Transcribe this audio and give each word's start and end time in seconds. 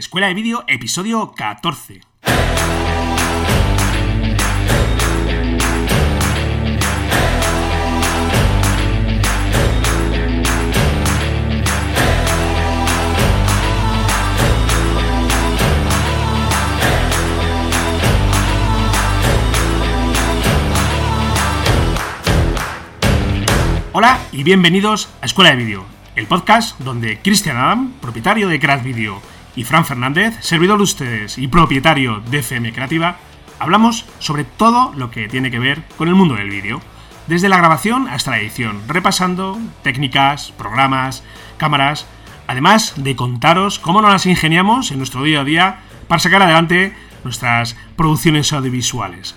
Escuela 0.00 0.28
de 0.28 0.34
Vídeo, 0.34 0.64
episodio 0.66 1.32
14. 1.32 2.00
Hola 23.92 24.18
y 24.32 24.44
bienvenidos 24.44 25.10
a 25.20 25.26
Escuela 25.26 25.50
de 25.50 25.56
Vídeo, 25.56 25.84
el 26.16 26.26
podcast 26.26 26.80
donde 26.80 27.18
Cristian 27.18 27.58
Adam, 27.58 27.92
propietario 28.00 28.48
de 28.48 28.58
Craft 28.58 28.84
Video, 28.84 29.20
y 29.56 29.64
Fran 29.64 29.84
Fernández, 29.84 30.36
servidor 30.40 30.78
de 30.78 30.84
ustedes 30.84 31.38
y 31.38 31.48
propietario 31.48 32.20
de 32.30 32.38
FM 32.38 32.72
Creativa, 32.72 33.16
hablamos 33.58 34.06
sobre 34.18 34.44
todo 34.44 34.92
lo 34.96 35.10
que 35.10 35.28
tiene 35.28 35.50
que 35.50 35.58
ver 35.58 35.82
con 35.96 36.08
el 36.08 36.14
mundo 36.14 36.34
del 36.34 36.50
vídeo, 36.50 36.80
desde 37.26 37.48
la 37.48 37.58
grabación 37.58 38.08
hasta 38.08 38.32
la 38.32 38.40
edición, 38.40 38.82
repasando 38.88 39.58
técnicas, 39.82 40.52
programas, 40.52 41.22
cámaras, 41.58 42.06
además 42.46 42.94
de 42.96 43.14
contaros 43.16 43.78
cómo 43.78 44.02
nos 44.02 44.12
las 44.12 44.26
ingeniamos 44.26 44.90
en 44.90 44.98
nuestro 44.98 45.22
día 45.22 45.40
a 45.40 45.44
día 45.44 45.80
para 46.08 46.18
sacar 46.18 46.42
adelante 46.42 46.94
nuestras 47.22 47.76
producciones 47.96 48.52
audiovisuales. 48.52 49.36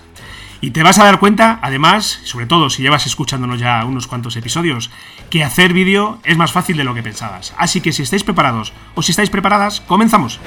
Y 0.60 0.70
te 0.70 0.82
vas 0.82 0.98
a 0.98 1.04
dar 1.04 1.18
cuenta, 1.18 1.58
además, 1.62 2.20
sobre 2.24 2.46
todo 2.46 2.70
si 2.70 2.82
llevas 2.82 3.06
escuchándonos 3.06 3.60
ya 3.60 3.84
unos 3.84 4.06
cuantos 4.06 4.36
episodios, 4.36 4.90
que 5.30 5.44
hacer 5.44 5.72
vídeo 5.72 6.18
es 6.24 6.36
más 6.36 6.52
fácil 6.52 6.76
de 6.76 6.84
lo 6.84 6.94
que 6.94 7.02
pensabas. 7.02 7.54
Así 7.58 7.80
que 7.80 7.92
si 7.92 8.02
estáis 8.02 8.24
preparados 8.24 8.72
o 8.94 9.02
si 9.02 9.12
estáis 9.12 9.30
preparadas, 9.30 9.80
comenzamos. 9.80 10.40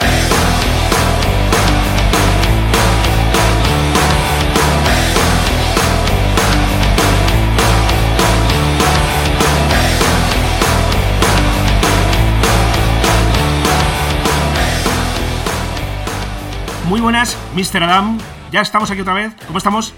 Muy 16.87 17.01
buenas, 17.01 17.37
Mr. 17.53 17.83
Adam. 17.83 18.36
Ya 18.51 18.61
estamos 18.61 18.89
aquí 18.89 19.01
otra 19.01 19.13
vez. 19.13 19.33
¿Cómo 19.45 19.57
estamos? 19.57 19.93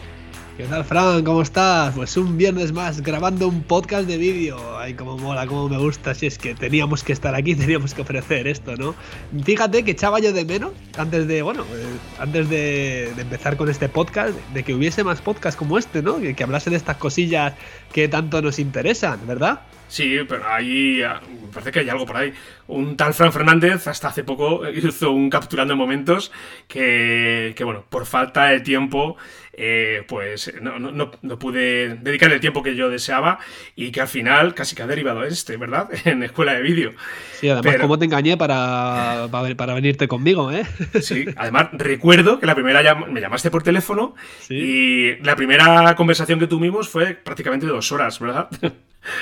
¿Qué 0.58 0.64
tal, 0.64 0.84
Fran? 0.84 1.24
¿Cómo 1.24 1.44
estás? 1.44 1.94
Pues 1.94 2.18
un 2.18 2.36
viernes 2.36 2.74
más 2.74 3.02
grabando 3.02 3.48
un 3.48 3.62
podcast 3.62 4.08
de 4.08 4.18
vídeo. 4.18 4.58
Ay, 4.80 4.96
cómo 4.96 5.18
mola, 5.20 5.46
cómo 5.46 5.70
me 5.70 5.78
gusta. 5.78 6.16
Si 6.16 6.26
es 6.26 6.40
que 6.40 6.56
teníamos 6.56 7.04
que 7.04 7.14
estar 7.14 7.36
aquí, 7.36 7.54
teníamos 7.56 7.94
que 7.94 8.02
ofrecer 8.02 8.48
esto, 8.48 8.76
¿no? 8.76 8.96
Fíjate 9.44 9.84
que 9.84 9.92
echaba 9.92 10.20
yo 10.20 10.34
de 10.34 10.46
menos, 10.46 10.72
antes 10.98 11.28
de, 11.28 11.44
bueno, 11.44 11.64
eh, 11.64 11.98
antes 12.20 12.50
de, 12.50 13.10
empezar 13.18 13.56
con 13.56 13.70
este 13.70 13.88
podcast, 13.88 14.34
de 14.54 14.64
que 14.64 14.74
hubiese 14.74 15.04
más 15.04 15.22
podcasts 15.22 15.58
como 15.58 15.78
este, 15.78 16.02
¿no? 16.02 16.20
Que, 16.20 16.34
que 16.34 16.44
hablase 16.44 16.72
de 16.72 16.76
estas 16.76 16.98
cosillas 16.98 17.54
que 17.94 18.08
tanto 18.08 18.42
nos 18.42 18.58
interesan, 18.58 19.20
¿verdad? 19.28 19.62
Sí, 19.90 20.20
pero 20.28 20.48
ahí 20.48 21.02
ah, 21.02 21.20
me 21.30 21.52
parece 21.52 21.72
que 21.72 21.80
hay 21.80 21.90
algo 21.90 22.06
por 22.06 22.16
ahí. 22.18 22.32
Un 22.68 22.96
tal 22.96 23.14
Fran 23.14 23.34
Fernández 23.34 23.88
hasta 23.88 24.08
hace 24.08 24.24
poco 24.24 24.62
hizo 24.74 25.12
un 25.12 25.30
capturando 25.30 25.76
momentos 25.76 26.32
que, 26.68 27.54
que 27.56 27.64
bueno, 27.64 27.84
por 27.90 28.06
falta 28.06 28.46
de 28.46 28.62
tiempo 28.62 29.18
eh, 29.62 30.04
pues 30.08 30.54
no, 30.62 30.80
no, 30.80 31.12
no, 31.22 31.40
pude 31.40 31.96
dedicar 31.96 32.32
el 32.32 32.40
tiempo 32.40 32.64
que 32.64 32.78
yo 32.78 32.90
deseaba 32.90 33.40
y 33.76 33.92
que 33.92 34.00
al 34.00 34.08
final 34.08 34.54
casi 34.54 34.74
que 34.74 34.84
ha 34.84 34.88
derivado 34.88 35.26
este, 35.26 35.58
¿verdad? 35.58 35.90
En 36.06 36.24
escuela 36.24 36.54
de 36.54 36.62
vídeo. 36.62 36.94
Sí, 37.34 37.50
además, 37.50 37.76
¿cómo 37.82 38.00
te 38.00 38.06
engañé 38.06 38.38
para, 38.38 39.28
para, 39.30 39.74
venirte 39.74 40.08
conmigo, 40.08 40.50
eh? 40.50 40.64
Sí, 41.02 41.26
además 41.36 41.70
recuerdo 41.74 42.40
que 42.40 42.46
la 42.46 42.56
primera 42.56 42.96
me 42.96 43.20
llamaste 43.20 43.52
por 43.52 43.62
teléfono 43.62 44.16
y 44.50 45.18
la 45.24 45.36
primera 45.36 45.94
conversación 45.96 46.40
que 46.40 46.48
tuvimos 46.48 46.88
fue 46.88 47.16
prácticamente 47.16 47.66
dos 47.66 47.92
horas, 47.92 48.18
¿verdad? 48.20 48.50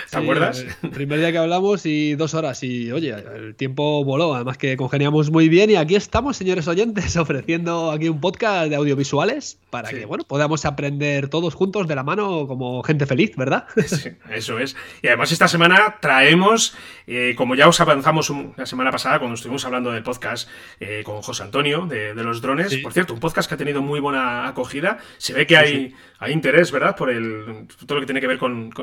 ¿Te 0.10 0.18
acuerdas? 0.18 0.66
El 0.82 0.90
primer 0.90 1.20
día 1.20 1.32
que 1.32 1.38
hablamos 1.38 1.86
y 1.86 2.16
dos 2.16 2.34
horas. 2.34 2.64
Y 2.64 2.92
oye, 2.92 3.16
el 3.36 3.56
tiempo 3.56 4.04
voló. 4.04 4.36
Además 4.36 4.58
que 4.58 4.76
congeniamos 4.78 5.32
muy 5.32 5.50
bien. 5.50 5.70
Y 5.70 5.76
aquí 5.76 5.96
estamos, 5.96 6.38
señores 6.38 6.68
oyentes, 6.68 7.16
ofreciendo 7.18 7.92
aquí 7.92 8.10
un 8.10 8.20
podcast 8.20 8.70
de 8.70 8.76
audiovisuales 8.76 9.60
para 9.70 9.90
que, 9.90 10.06
bueno, 10.06 10.24
podamos 10.24 10.66
aprender 10.66 11.30
todos 11.30 11.54
juntos 11.54 11.88
de 11.88 11.96
la 11.96 12.04
mano 12.04 12.48
como 12.48 12.82
gente 12.84 13.06
feliz, 13.06 13.36
¿verdad? 13.36 13.66
Sí, 13.88 14.10
eso 14.32 14.60
es. 14.60 14.76
Y 15.02 15.08
además 15.08 15.32
esta 15.32 15.48
semana 15.48 15.98
traemos, 16.02 16.76
eh, 17.08 17.34
como 17.38 17.56
ya 17.56 17.68
os 17.68 17.80
avanzamos 17.80 18.32
la 18.56 18.66
semana 18.66 18.92
pasada 18.92 19.20
cuando 19.20 19.36
estuvimos 19.36 19.66
hablando 19.66 19.92
del 19.92 20.04
podcast 20.04 20.50
eh, 20.80 21.02
con 21.04 21.22
José 21.22 21.44
Antonio 21.44 21.86
de, 21.86 22.14
los 22.16 22.42
drones. 22.42 22.76
Por 22.78 22.94
cierto, 22.94 23.14
un 23.14 23.20
podcast 23.20 23.48
que 23.48 23.56
ha 23.56 23.58
tenido 23.58 23.82
muy 23.82 24.00
buena 24.00 24.48
acogida. 24.48 24.98
Se 25.18 25.34
ve 25.34 25.48
que 25.48 25.58
hay, 25.58 25.96
hay 26.20 26.34
interés, 26.34 26.72
¿verdad? 26.72 26.96
Por 26.96 27.10
el, 27.10 27.68
todo 27.86 27.96
lo 27.96 28.02
que 28.02 28.08
tiene 28.08 28.22
que 28.22 28.28
ver 28.28 28.38
con, 28.38 28.74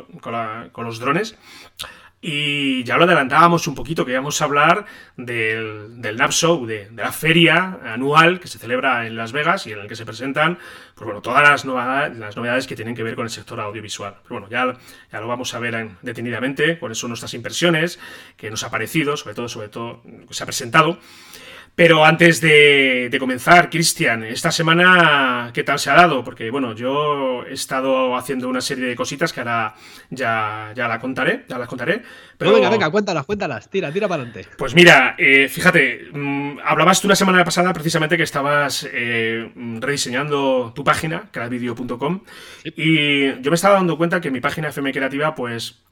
los 0.76 0.98
drones. 0.98 1.36
Y 2.26 2.84
ya 2.84 2.96
lo 2.96 3.04
adelantábamos 3.04 3.66
un 3.66 3.74
poquito, 3.74 4.06
que 4.06 4.12
íbamos 4.12 4.40
a 4.40 4.46
hablar 4.46 4.86
del, 5.14 6.00
del 6.00 6.16
Show, 6.30 6.64
de, 6.64 6.90
la 6.96 7.12
feria 7.12 7.80
anual 7.84 8.40
que 8.40 8.48
se 8.48 8.58
celebra 8.58 9.06
en 9.06 9.14
Las 9.14 9.32
Vegas 9.32 9.66
y 9.66 9.72
en 9.72 9.80
el 9.80 9.88
que 9.88 9.94
se 9.94 10.06
presentan 10.06 10.58
pues 10.94 11.04
bueno, 11.04 11.20
todas 11.20 11.42
las 11.42 11.66
novedades, 11.66 12.16
las 12.16 12.34
novedades 12.34 12.66
que 12.66 12.76
tienen 12.76 12.94
que 12.94 13.02
ver 13.02 13.14
con 13.14 13.24
el 13.24 13.30
sector 13.30 13.60
audiovisual. 13.60 14.14
Pero 14.22 14.40
bueno, 14.40 14.48
ya, 14.48 14.78
ya 15.12 15.20
lo 15.20 15.28
vamos 15.28 15.52
a 15.52 15.58
ver 15.58 15.90
detenidamente, 16.00 16.78
cuáles 16.78 16.96
son 16.96 17.10
nuestras 17.10 17.34
impresiones, 17.34 17.98
qué 18.38 18.50
nos 18.50 18.64
ha 18.64 18.70
parecido, 18.70 19.18
sobre 19.18 19.34
todo, 19.34 19.48
sobre 19.50 19.68
todo, 19.68 20.02
se 20.30 20.42
ha 20.42 20.46
presentado. 20.46 20.98
Pero 21.76 22.04
antes 22.04 22.40
de, 22.40 23.14
comenzar, 23.18 23.68
Cristian, 23.68 24.22
esta 24.22 24.52
semana, 24.52 25.50
¿qué 25.52 25.64
tal 25.64 25.80
se 25.80 25.90
ha 25.90 25.94
dado? 25.94 26.22
Porque, 26.22 26.48
bueno, 26.48 26.72
yo 26.72 27.44
he 27.44 27.52
estado 27.52 28.16
haciendo 28.16 28.48
una 28.48 28.60
serie 28.60 28.86
de 28.86 28.94
cositas 28.94 29.32
que 29.32 29.40
ahora 29.40 29.74
ya, 30.08 30.72
ya 30.76 30.86
la 30.86 31.00
contaré, 31.00 31.44
ya 31.48 31.58
las 31.58 31.66
contaré. 31.66 32.02
Pero 32.38 32.52
venga, 32.52 32.70
venga, 32.70 32.90
cuéntalas, 32.90 33.26
cuéntalas, 33.26 33.68
tira, 33.68 33.90
tira 33.90 34.06
para 34.06 34.22
adelante. 34.22 34.48
Pues 34.56 34.72
mira, 34.76 35.16
eh, 35.18 35.48
fíjate, 35.48 36.10
mm, 36.12 36.58
hablabas 36.64 37.00
tú 37.00 37.08
la 37.08 37.16
semana 37.16 37.44
pasada 37.44 37.72
precisamente 37.72 38.16
que 38.16 38.22
estabas 38.22 38.88
eh, 38.92 39.50
rediseñando 39.80 40.72
tu 40.76 40.84
página, 40.84 41.28
creavideo.com, 41.32 42.20
y 42.62 43.42
yo 43.42 43.50
me 43.50 43.56
estaba 43.56 43.74
dando 43.74 43.98
cuenta 43.98 44.20
que 44.20 44.30
mi 44.30 44.40
página 44.40 44.68
FM 44.68 44.92
Creativa, 44.92 45.34
pues, 45.34 45.82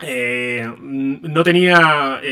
eh, 0.00 0.66
no 0.80 1.42
tenía 1.42 2.22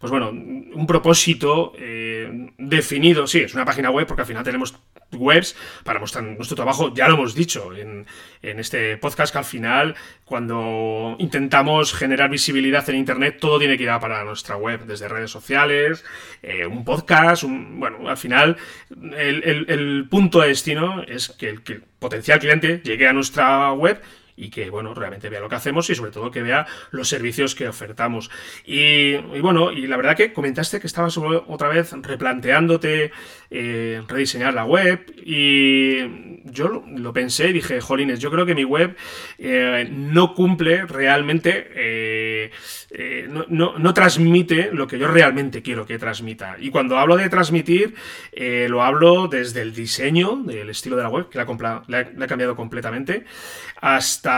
pues 0.00 0.10
bueno, 0.10 0.30
un 0.30 0.86
propósito 0.86 1.74
eh, 1.78 2.50
definido. 2.56 3.26
Sí, 3.26 3.40
es 3.40 3.54
una 3.54 3.66
página 3.66 3.90
web 3.90 4.06
porque 4.06 4.22
al 4.22 4.26
final 4.26 4.42
tenemos 4.42 4.74
webs 5.12 5.54
para 5.84 6.00
mostrar 6.00 6.24
nuestro 6.24 6.56
trabajo. 6.56 6.94
Ya 6.94 7.06
lo 7.06 7.16
hemos 7.16 7.34
dicho 7.34 7.70
en, 7.76 8.06
este 8.40 8.96
podcast 8.96 9.30
que 9.30 9.38
al 9.38 9.44
final, 9.44 9.94
cuando 10.24 11.16
intentamos 11.18 11.92
generar 11.92 12.30
visibilidad 12.30 12.88
en 12.88 12.96
Internet, 12.96 13.36
todo 13.38 13.58
tiene 13.58 13.76
que 13.76 13.82
ir 13.82 13.90
a 13.90 14.00
para 14.00 14.24
nuestra 14.24 14.56
web, 14.56 14.86
desde 14.86 15.06
redes 15.06 15.30
sociales, 15.30 16.02
eh, 16.42 16.64
un 16.64 16.82
podcast, 16.82 17.44
bueno, 17.44 18.08
al 18.08 18.16
final 18.16 18.56
el, 19.18 20.06
punto 20.08 20.40
de 20.40 20.48
destino 20.48 21.02
es 21.02 21.28
que 21.28 21.50
el, 21.50 21.62
que 21.62 21.74
el 21.74 21.82
potencial 21.98 22.38
cliente 22.38 22.80
llegue 22.82 23.06
a 23.06 23.12
nuestra 23.12 23.72
web 23.74 24.00
y 24.40 24.48
que, 24.48 24.70
bueno, 24.70 24.94
realmente 24.94 25.28
vea 25.28 25.40
lo 25.40 25.48
que 25.48 25.56
hacemos 25.56 25.90
y 25.90 25.94
sobre 25.94 26.10
todo 26.10 26.30
que 26.30 26.42
vea 26.42 26.66
los 26.90 27.08
servicios 27.08 27.54
que 27.54 27.68
ofertamos. 27.68 28.30
Y, 28.64 29.16
bueno, 29.40 29.70
y 29.70 29.86
la 29.86 29.98
verdad 29.98 30.16
que 30.16 30.32
comentaste 30.32 30.80
que 30.80 30.86
estabas 30.86 31.18
otra 31.18 31.68
vez 31.68 31.92
replanteándote 31.92 33.12
eh, 33.50 34.02
rediseñar 34.08 34.54
la 34.54 34.64
web 34.64 35.04
y 35.24 36.40
yo 36.44 36.84
lo, 36.86 37.12
pensé 37.12 37.50
y 37.50 37.52
dije, 37.52 37.80
jolines, 37.80 38.18
yo 38.18 38.30
creo 38.30 38.46
que 38.46 38.54
mi 38.54 38.64
web 38.64 38.96
eh, 39.38 39.86
no 39.90 40.34
cumple 40.34 40.86
realmente, 40.86 41.68
eh, 41.74 42.50
no, 43.28 43.76
no, 43.76 43.94
transmite 43.94 44.70
lo 44.72 44.86
que 44.86 44.98
yo 44.98 45.08
realmente 45.08 45.62
quiero 45.62 45.84
que 45.84 45.98
transmita. 45.98 46.56
Y 46.58 46.70
cuando 46.70 46.98
hablo 46.98 47.16
de 47.16 47.28
transmitir, 47.28 47.94
lo 48.68 48.82
hablo 48.82 49.28
desde 49.28 49.60
el 49.60 49.74
diseño 49.74 50.42
del 50.44 50.70
estilo 50.70 50.96
de 50.96 51.02
la 51.02 51.08
web, 51.08 51.28
que 51.28 51.38
la, 51.38 51.82
la 51.88 52.00
he 52.00 52.28
cambiado 52.28 52.56
completamente, 52.56 53.24
hasta 53.80 54.29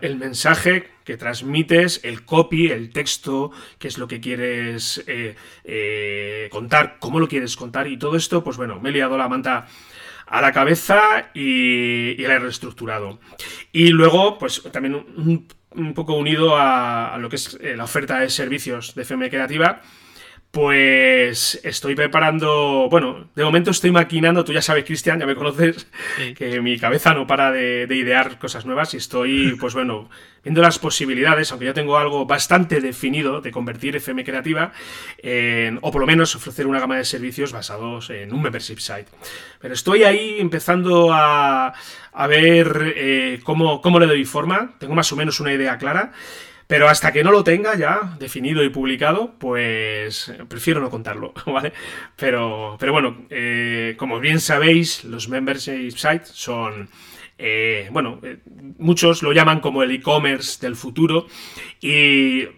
el 0.00 0.16
mensaje 0.16 0.88
que 1.04 1.16
transmites, 1.16 2.00
el 2.04 2.24
copy, 2.24 2.70
el 2.70 2.90
texto, 2.90 3.50
qué 3.78 3.88
es 3.88 3.96
lo 3.96 4.06
que 4.06 4.20
quieres 4.20 5.02
eh, 5.06 5.36
eh, 5.64 6.48
contar, 6.50 6.98
cómo 7.00 7.18
lo 7.18 7.28
quieres 7.28 7.56
contar 7.56 7.86
y 7.86 7.98
todo 7.98 8.16
esto, 8.16 8.44
pues 8.44 8.58
bueno, 8.58 8.78
me 8.80 8.90
he 8.90 8.92
liado 8.92 9.16
la 9.16 9.28
manta 9.28 9.66
a 10.26 10.40
la 10.42 10.52
cabeza 10.52 11.30
y, 11.32 12.14
la 12.18 12.34
he 12.34 12.38
reestructurado. 12.38 13.18
Y 13.72 13.88
luego, 13.88 14.38
pues 14.38 14.62
también 14.70 14.94
un, 15.74 15.94
poco 15.94 16.14
unido 16.14 16.56
a, 16.56 17.16
lo 17.18 17.30
que 17.30 17.36
es 17.36 17.58
eh, 17.60 17.74
la 17.74 17.84
oferta 17.84 18.20
de 18.20 18.28
servicios 18.28 18.94
de 18.94 19.02
FM 19.02 19.30
Creativa, 19.30 19.80
Pues 20.50 21.60
estoy 21.62 21.94
preparando, 21.94 22.88
bueno, 22.90 23.28
de 23.34 23.44
momento 23.44 23.70
estoy 23.70 23.90
maquinando, 23.90 24.44
tú 24.44 24.54
ya 24.54 24.62
sabes, 24.62 24.86
Cristian, 24.86 25.20
ya 25.20 25.26
me 25.26 25.34
conoces, 25.34 25.86
que 26.36 26.62
mi 26.62 26.78
cabeza 26.78 27.12
no 27.12 27.26
para 27.26 27.52
de, 27.52 27.86
idear 27.90 28.38
cosas 28.38 28.64
nuevas 28.64 28.94
y 28.94 28.96
estoy, 28.96 29.56
pues 29.60 29.74
bueno, 29.74 30.08
viendo 30.42 30.62
las 30.62 30.78
posibilidades, 30.78 31.52
aunque 31.52 31.66
ya 31.66 31.74
tengo 31.74 31.98
algo 31.98 32.24
bastante 32.24 32.80
definido 32.80 33.42
de 33.42 33.50
convertir 33.50 33.96
FM 33.96 34.24
Creativa 34.24 34.72
en, 35.18 35.78
o 35.82 35.90
por 35.90 36.00
lo 36.00 36.06
menos 36.06 36.34
ofrecer 36.34 36.66
una 36.66 36.80
gama 36.80 36.96
de 36.96 37.04
servicios 37.04 37.52
basados 37.52 38.08
en 38.08 38.32
un 38.32 38.40
membership 38.40 38.78
site. 38.78 39.08
Pero 39.60 39.74
estoy 39.74 40.04
ahí 40.04 40.36
empezando 40.38 41.12
a, 41.12 41.74
a 42.10 42.26
ver 42.26 42.94
eh, 42.96 43.40
cómo, 43.44 43.82
cómo 43.82 44.00
le 44.00 44.06
doy 44.06 44.24
forma, 44.24 44.76
tengo 44.78 44.94
más 44.94 45.12
o 45.12 45.16
menos 45.16 45.40
una 45.40 45.52
idea 45.52 45.76
clara. 45.76 46.12
Pero 46.68 46.86
hasta 46.88 47.12
que 47.12 47.24
no 47.24 47.32
lo 47.32 47.42
tenga 47.42 47.76
ya 47.76 48.14
definido 48.20 48.62
y 48.62 48.68
publicado, 48.68 49.32
pues 49.38 50.30
prefiero 50.48 50.80
no 50.80 50.90
contarlo, 50.90 51.32
¿vale? 51.46 51.72
Pero, 52.14 52.76
pero 52.78 52.92
bueno, 52.92 53.16
eh, 53.30 53.94
como 53.98 54.20
bien 54.20 54.38
sabéis, 54.38 55.02
los 55.04 55.30
membership 55.30 55.96
sites 55.96 56.28
son 56.28 56.90
eh, 57.40 57.88
bueno, 57.92 58.18
eh, 58.24 58.38
muchos 58.78 59.22
lo 59.22 59.32
llaman 59.32 59.60
como 59.60 59.84
el 59.84 59.92
e-commerce 59.92 60.58
del 60.60 60.74
futuro 60.74 61.26
y, 61.80 62.48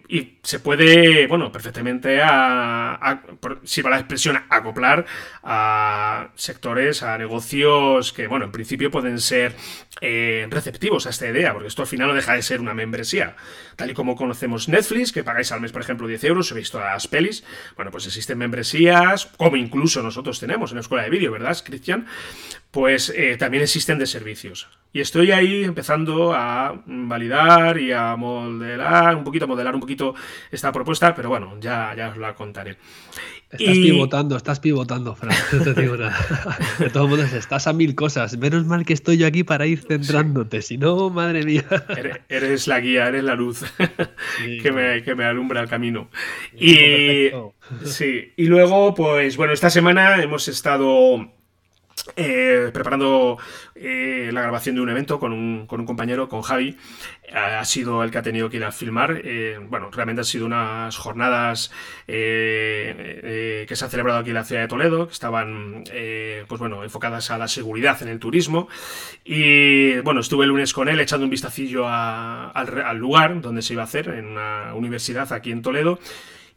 se 0.41 0.59
puede, 0.59 1.27
bueno, 1.27 1.51
perfectamente, 1.51 2.19
a, 2.23 3.21
si 3.63 3.83
va 3.83 3.91
la 3.91 3.99
expresión, 3.99 4.41
acoplar 4.49 5.05
a 5.43 6.29
sectores, 6.33 7.03
a 7.03 7.15
negocios 7.19 8.11
que, 8.11 8.25
bueno, 8.25 8.45
en 8.45 8.51
principio 8.51 8.89
pueden 8.89 9.19
ser 9.19 9.55
eh, 10.01 10.47
receptivos 10.49 11.05
a 11.05 11.11
esta 11.11 11.29
idea, 11.29 11.53
porque 11.53 11.67
esto 11.67 11.83
al 11.83 11.87
final 11.87 12.07
no 12.07 12.15
deja 12.15 12.33
de 12.33 12.41
ser 12.41 12.59
una 12.59 12.73
membresía. 12.73 13.35
Tal 13.75 13.91
y 13.91 13.93
como 13.93 14.15
conocemos 14.15 14.67
Netflix, 14.67 15.11
que 15.11 15.23
pagáis 15.23 15.51
al 15.51 15.61
mes, 15.61 15.71
por 15.71 15.83
ejemplo, 15.83 16.07
10 16.07 16.23
euros, 16.23 16.51
he 16.51 16.61
todas 16.71 16.93
las 16.93 17.07
pelis, 17.07 17.43
bueno, 17.75 17.91
pues 17.91 18.07
existen 18.07 18.39
membresías, 18.39 19.27
como 19.37 19.57
incluso 19.57 20.01
nosotros 20.01 20.39
tenemos 20.39 20.71
en 20.71 20.75
la 20.77 20.81
escuela 20.81 21.03
de 21.03 21.11
vídeo, 21.11 21.31
¿verdad, 21.31 21.55
Cristian? 21.63 22.07
Pues 22.71 23.13
también 23.37 23.63
existen 23.63 23.99
de 23.99 24.05
servicios. 24.05 24.69
Y 24.93 24.99
estoy 24.99 25.31
ahí 25.31 25.63
empezando 25.63 26.33
a 26.33 26.81
validar 26.85 27.77
y 27.77 27.93
a 27.93 28.15
modelar, 28.17 29.15
un 29.15 29.23
poquito, 29.23 29.45
a 29.45 29.47
modelar 29.47 29.73
un 29.73 29.79
poquito 29.79 30.15
esta 30.51 30.71
propuesta, 30.73 31.15
pero 31.15 31.29
bueno, 31.29 31.57
ya, 31.61 31.93
ya 31.95 32.09
os 32.09 32.17
la 32.17 32.35
contaré. 32.35 32.77
Estás 33.49 33.77
pivotando, 33.77 34.35
estás 34.35 34.59
pivotando, 34.59 35.15
Fran. 35.15 35.35
No 35.53 35.63
te 35.63 35.81
digo 35.81 35.95
nada. 35.95 36.17
De 36.79 36.89
todos 36.89 37.09
modos, 37.09 37.31
estás 37.31 37.67
a 37.67 37.73
mil 37.73 37.95
cosas. 37.95 38.37
Menos 38.37 38.65
mal 38.65 38.85
que 38.85 38.91
estoy 38.91 39.17
yo 39.17 39.27
aquí 39.27 39.45
para 39.45 39.65
ir 39.65 39.79
centrándote. 39.79 40.61
Si 40.61 40.77
no, 40.77 41.09
madre 41.09 41.43
mía. 41.43 41.65
Eres, 42.27 42.67
la 42.67 42.81
guía, 42.81 43.07
eres 43.07 43.23
la 43.23 43.35
luz 43.35 43.63
que, 44.61 44.71
me, 44.71 45.03
que, 45.03 45.15
me, 45.15 45.23
alumbra 45.23 45.61
el 45.61 45.69
camino. 45.69 46.09
Y, 46.53 47.29
sí. 47.85 48.33
y 48.35 48.45
luego, 48.45 48.93
pues 48.93 49.37
bueno, 49.37 49.53
esta 49.53 49.69
semana 49.69 50.21
hemos 50.21 50.49
estado 50.49 51.31
eh, 52.15 52.69
preparando 52.73 53.37
eh, 53.75 54.29
la 54.33 54.41
grabación 54.41 54.75
de 54.75 54.81
un 54.81 54.89
evento 54.89 55.19
con 55.19 55.33
un, 55.33 55.67
compañero, 55.67 56.27
con 56.29 56.41
Javi. 56.41 56.77
Ha 57.33 57.63
sido 57.65 58.03
el 58.03 58.11
que 58.11 58.17
ha 58.17 58.21
tenido 58.21 58.49
que 58.49 58.57
ir 58.57 58.63
a 58.63 58.71
filmar. 58.71 59.21
Eh, 59.23 59.57
bueno, 59.69 59.89
realmente 59.91 60.21
han 60.21 60.25
sido 60.25 60.45
unas 60.45 60.97
jornadas 60.97 61.71
que 62.05 63.67
se 63.71 63.85
han 63.85 63.89
celebrado 63.89 64.19
aquí 64.19 64.29
en 64.29 64.35
la 64.35 64.43
ciudad 64.43 64.61
de 64.63 64.67
Toledo, 64.67 65.07
que 65.07 65.13
estaban 65.13 65.83
pues 66.47 66.59
bueno, 66.59 66.83
enfocadas 66.83 67.31
a 67.31 67.37
la 67.37 67.47
seguridad 67.47 68.01
en 68.01 68.09
el 68.09 68.19
turismo. 68.19 68.67
Y 69.23 69.99
bueno, 69.99 70.19
estuve 70.21 70.45
el 70.45 70.49
lunes 70.49 70.73
con 70.73 70.89
él 70.89 70.99
echando 70.99 71.25
un 71.25 71.31
vistacillo 71.31 71.85
al 71.87 72.97
lugar 72.97 73.41
donde 73.41 73.61
se 73.61 73.73
iba 73.73 73.83
a 73.83 73.85
hacer, 73.85 74.09
en 74.09 74.27
una 74.27 74.73
universidad 74.75 75.31
aquí 75.33 75.51
en 75.51 75.61
Toledo. 75.61 75.99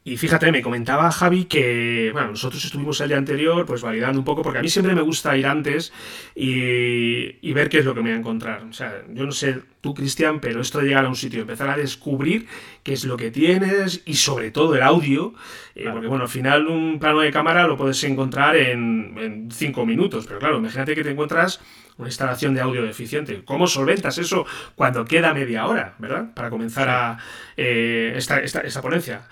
Y 0.06 0.18
fíjate, 0.18 0.52
me 0.52 0.60
comentaba 0.60 1.10
Javi 1.10 1.46
que, 1.46 2.10
bueno, 2.12 2.32
nosotros 2.32 2.62
estuvimos 2.62 3.00
el 3.00 3.08
día 3.08 3.16
anterior, 3.16 3.64
pues 3.64 3.80
validando 3.80 4.18
un 4.18 4.24
poco, 4.26 4.42
porque 4.42 4.58
a 4.58 4.62
mí 4.62 4.68
siempre 4.68 4.94
me 4.94 5.00
gusta 5.00 5.34
ir 5.34 5.46
antes 5.46 5.94
y, 6.34 7.50
ver 7.54 7.70
qué 7.70 7.78
es 7.78 7.86
lo 7.86 7.94
que 7.94 8.02
me 8.02 8.10
voy 8.10 8.16
a 8.16 8.18
encontrar. 8.18 8.64
O 8.64 8.72
sea, 8.74 9.02
yo 9.14 9.24
no 9.24 9.32
sé 9.32 9.62
tú, 9.80 9.94
Cristian, 9.94 10.40
pero 10.40 10.60
esto 10.60 10.80
de 10.80 10.88
llegar 10.88 11.06
a 11.06 11.08
un 11.08 11.16
sitio, 11.16 11.40
empezar 11.40 11.70
a 11.70 11.78
descubrir 11.78 12.46
qué 12.82 12.92
es 12.92 13.06
lo 13.06 13.16
que 13.16 13.30
tienes 13.30 14.02
y 14.04 14.16
sobre 14.16 14.50
todo 14.50 14.74
el 14.74 14.82
audio, 14.82 15.32
eh, 15.74 15.88
porque 15.90 16.06
bueno, 16.06 16.24
al 16.24 16.30
final 16.30 16.66
un 16.66 16.98
plano 16.98 17.20
de 17.20 17.30
cámara 17.30 17.66
lo 17.66 17.78
puedes 17.78 18.04
encontrar 18.04 18.56
en, 18.56 19.48
cinco 19.52 19.86
minutos, 19.86 20.26
pero 20.26 20.38
claro, 20.38 20.58
imagínate 20.58 20.94
que 20.94 21.02
te 21.02 21.12
encuentras 21.12 21.62
una 21.96 22.08
instalación 22.08 22.52
de 22.54 22.60
audio 22.60 22.82
deficiente. 22.82 23.42
¿Cómo 23.44 23.66
solventas 23.66 24.18
eso 24.18 24.44
cuando 24.74 25.06
queda 25.06 25.32
media 25.32 25.66
hora, 25.66 25.94
verdad? 25.98 26.34
Para 26.34 26.50
comenzar 26.50 26.90
a 26.90 27.18
eh, 27.56 28.12
esta, 28.16 28.40
esta, 28.40 28.60
esta 28.60 28.82
ponencia. 28.82 29.28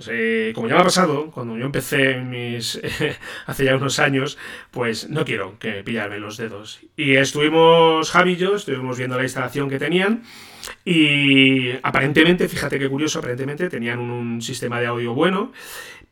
Pues 0.00 0.08
eh, 0.14 0.52
como 0.54 0.66
ya 0.66 0.76
me 0.76 0.80
ha 0.80 0.84
pasado, 0.84 1.30
cuando 1.30 1.58
yo 1.58 1.66
empecé 1.66 2.22
mis, 2.22 2.80
hace 3.46 3.64
ya 3.66 3.76
unos 3.76 3.98
años, 3.98 4.38
pues 4.70 5.10
no 5.10 5.26
quiero 5.26 5.58
que 5.58 5.84
pillarme 5.84 6.18
los 6.18 6.38
dedos. 6.38 6.80
Y 6.96 7.16
estuvimos, 7.16 8.10
Javi 8.10 8.32
y 8.32 8.36
yo, 8.36 8.56
estuvimos 8.56 8.96
viendo 8.96 9.18
la 9.18 9.24
instalación 9.24 9.68
que 9.68 9.78
tenían 9.78 10.22
y 10.86 11.72
aparentemente, 11.82 12.48
fíjate 12.48 12.78
qué 12.78 12.88
curioso, 12.88 13.18
aparentemente 13.18 13.68
tenían 13.68 13.98
un 13.98 14.40
sistema 14.40 14.80
de 14.80 14.86
audio 14.86 15.12
bueno, 15.12 15.52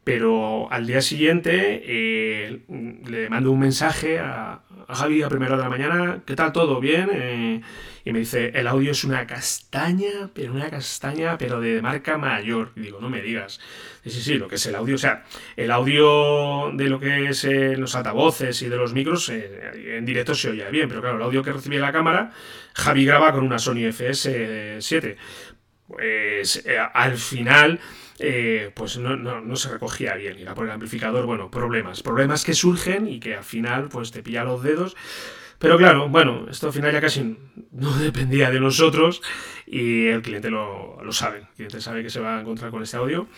pero 0.08 0.72
al 0.72 0.86
día 0.86 1.02
siguiente 1.02 1.82
eh, 1.84 2.60
le 3.06 3.28
mando 3.28 3.52
un 3.52 3.60
mensaje 3.60 4.18
a, 4.18 4.62
Javi 4.88 5.22
a 5.22 5.28
primera 5.28 5.54
de 5.54 5.62
la 5.62 5.68
mañana, 5.68 6.22
¿qué 6.24 6.34
tal 6.34 6.50
todo? 6.50 6.80
¿Bien? 6.80 7.10
Eh, 7.12 7.60
y 8.06 8.12
me 8.12 8.20
dice, 8.20 8.52
el 8.54 8.66
audio 8.68 8.92
es 8.92 9.04
una 9.04 9.26
castaña, 9.26 10.30
pero 10.32 10.54
una 10.54 10.70
castaña, 10.70 11.36
pero 11.36 11.60
de 11.60 11.82
marca 11.82 12.16
mayor. 12.16 12.72
Y 12.74 12.80
digo, 12.80 12.98
no 13.02 13.10
me 13.10 13.20
digas. 13.20 13.60
Sí, 14.02 14.22
sí, 14.22 14.34
lo 14.38 14.48
que 14.48 14.54
es 14.54 14.64
el 14.64 14.76
audio, 14.76 14.94
o 14.94 14.98
sea, 14.98 15.24
el 15.56 15.70
audio 15.70 16.72
de 16.72 16.88
lo 16.88 16.98
que 16.98 17.28
es 17.28 17.44
eh, 17.44 17.76
los 17.76 17.94
altavoces 17.94 18.62
y 18.62 18.68
de 18.70 18.76
los 18.78 18.94
micros, 18.94 19.28
en 19.28 20.06
directo 20.06 20.34
se 20.34 20.48
oye 20.48 20.70
bien, 20.70 20.88
pero 20.88 21.02
claro, 21.02 21.18
el 21.18 21.22
audio 21.22 21.42
que 21.42 21.52
recibe 21.52 21.78
la 21.78 21.92
cámara, 21.92 22.32
Javi 22.72 23.04
graba 23.04 23.32
con 23.32 23.44
una 23.44 23.58
Sony 23.58 23.90
FS7. 23.90 25.16
Pues 25.86 26.64
al 26.94 27.18
final 27.18 27.78
eh, 28.20 28.70
pues 28.74 28.98
no, 28.98 29.56
se 29.56 29.70
recogía 29.70 30.14
bien. 30.14 30.38
Y 30.38 30.44
por 30.44 30.66
el 30.66 30.72
amplificador, 30.72 31.26
bueno, 31.26 31.50
problemas. 31.50 32.02
Problemas 32.02 32.44
que 32.44 32.54
surgen 32.54 33.08
y 33.08 33.20
que 33.20 33.36
al 33.36 33.44
final 33.44 33.88
pues 33.88 34.10
te 34.10 34.22
pilla 34.22 34.44
los 34.44 34.62
dedos. 34.62 34.96
Pero 35.58 35.76
claro, 35.76 36.08
bueno, 36.08 36.46
esto 36.48 36.68
al 36.68 36.72
final 36.72 36.92
ya 36.92 37.00
casi 37.00 37.36
no 37.72 37.92
dependía 37.98 38.50
de 38.50 38.60
nosotros 38.60 39.22
y 39.66 40.06
el 40.06 40.22
cliente 40.22 40.50
lo, 40.50 40.98
sabe. 41.10 41.38
El 41.38 41.54
cliente 41.56 41.80
sabe 41.80 42.02
que 42.02 42.10
se 42.10 42.20
va 42.20 42.36
a 42.36 42.40
encontrar 42.40 42.70
con 42.70 42.82
este 42.82 42.96
audio. 42.96 43.28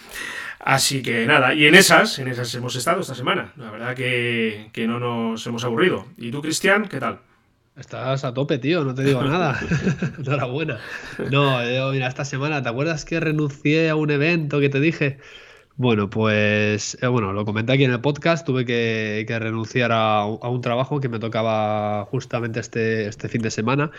Así 0.59 1.03
que 1.03 1.27
nada, 1.27 1.55
y 1.55 1.67
en 1.67 1.75
esas, 1.75 2.19
en 2.19 2.29
esas 2.29 2.55
hemos 2.55 2.77
estado 2.77 3.01
esta 3.01 3.15
semana. 3.15 3.53
La 3.57 3.71
verdad 3.71 3.95
que, 3.95 4.69
que 4.73 4.87
no 4.87 5.01
nos 5.01 5.47
hemos 5.47 5.65
aburrido. 5.65 6.07
¿Y 6.19 6.31
tú, 6.31 6.43
Cristian, 6.43 6.89
qué 6.89 7.01
tal? 7.01 7.21
Estás 7.81 8.25
a 8.25 8.35
tope, 8.35 8.59
tío, 8.59 8.85
no 8.85 8.95
te 8.95 9.03
digo 9.03 9.23
nada. 9.23 9.59
Enhorabuena. 10.19 10.79
No, 11.31 11.65
yo, 11.67 11.91
mira, 11.93 12.09
esta 12.09 12.27
semana, 12.27 12.63
¿te 12.63 12.69
acuerdas 12.69 13.07
que 13.07 13.19
renuncié 13.21 13.89
a 13.89 13.97
un 13.97 14.11
evento 14.11 14.61
que 14.61 14.69
te 14.69 14.81
dije? 14.81 15.17
Bueno, 15.77 16.11
pues, 16.11 16.99
eh, 17.01 17.07
bueno, 17.07 17.33
lo 17.33 17.47
comenté 17.47 17.73
aquí 17.73 17.85
en 17.85 17.93
el 17.93 18.03
podcast, 18.03 18.47
tuve 18.47 18.67
que, 18.67 19.25
renunciar 19.27 19.93
a, 19.93 20.27
un 20.27 20.61
trabajo 20.61 21.01
que 21.01 21.09
me 21.09 21.19
tocaba 21.19 22.05
justamente 22.11 22.61
este, 22.61 23.07
este 23.07 23.31
fin 23.31 23.41
de 23.41 23.51
semana. 23.51 23.91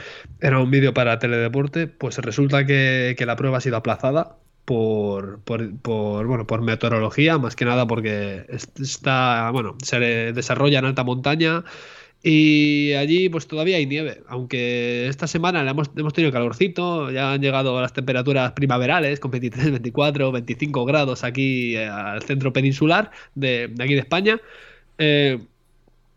Era 0.41 0.59
un 0.59 0.69
vídeo 0.69 0.93
para 0.93 1.17
Teledeporte, 1.17 1.87
pues 1.87 2.19
resulta 2.19 2.67
que, 2.67 3.15
la 3.25 3.35
prueba 3.35 3.57
ha 3.57 3.61
sido 3.61 3.77
aplazada 3.77 4.37
por, 4.63 5.39
por, 5.39 5.75
por, 5.79 6.27
bueno, 6.27 6.45
por 6.45 6.61
meteorología, 6.61 7.39
más 7.39 7.55
que 7.55 7.65
nada 7.65 7.87
porque 7.87 8.45
está, 8.79 9.49
bueno, 9.49 9.75
se 9.81 9.99
desarrolla 10.33 10.77
en 10.77 10.85
alta 10.85 11.03
montaña 11.03 11.63
y 12.23 12.93
allí 12.93 13.29
pues 13.29 13.47
todavía 13.47 13.77
hay 13.77 13.87
nieve, 13.87 14.21
aunque 14.27 15.07
esta 15.07 15.25
semana 15.25 15.67
hemos, 15.67 15.89
hemos 15.95 16.13
tenido 16.13 16.31
calorcito, 16.31 17.09
ya 17.09 17.33
han 17.33 17.41
llegado 17.41 17.81
las 17.81 17.93
temperaturas 17.93 18.51
primaverales 18.51 19.19
con 19.19 19.31
23, 19.31 19.71
24, 19.71 20.31
25 20.31 20.85
grados 20.85 21.23
aquí 21.23 21.75
eh, 21.75 21.87
al 21.87 22.21
centro 22.21 22.53
peninsular 22.53 23.11
de, 23.33 23.73
aquí 23.79 23.95
de 23.95 23.99
España. 23.99 24.39
Eh, 24.99 25.39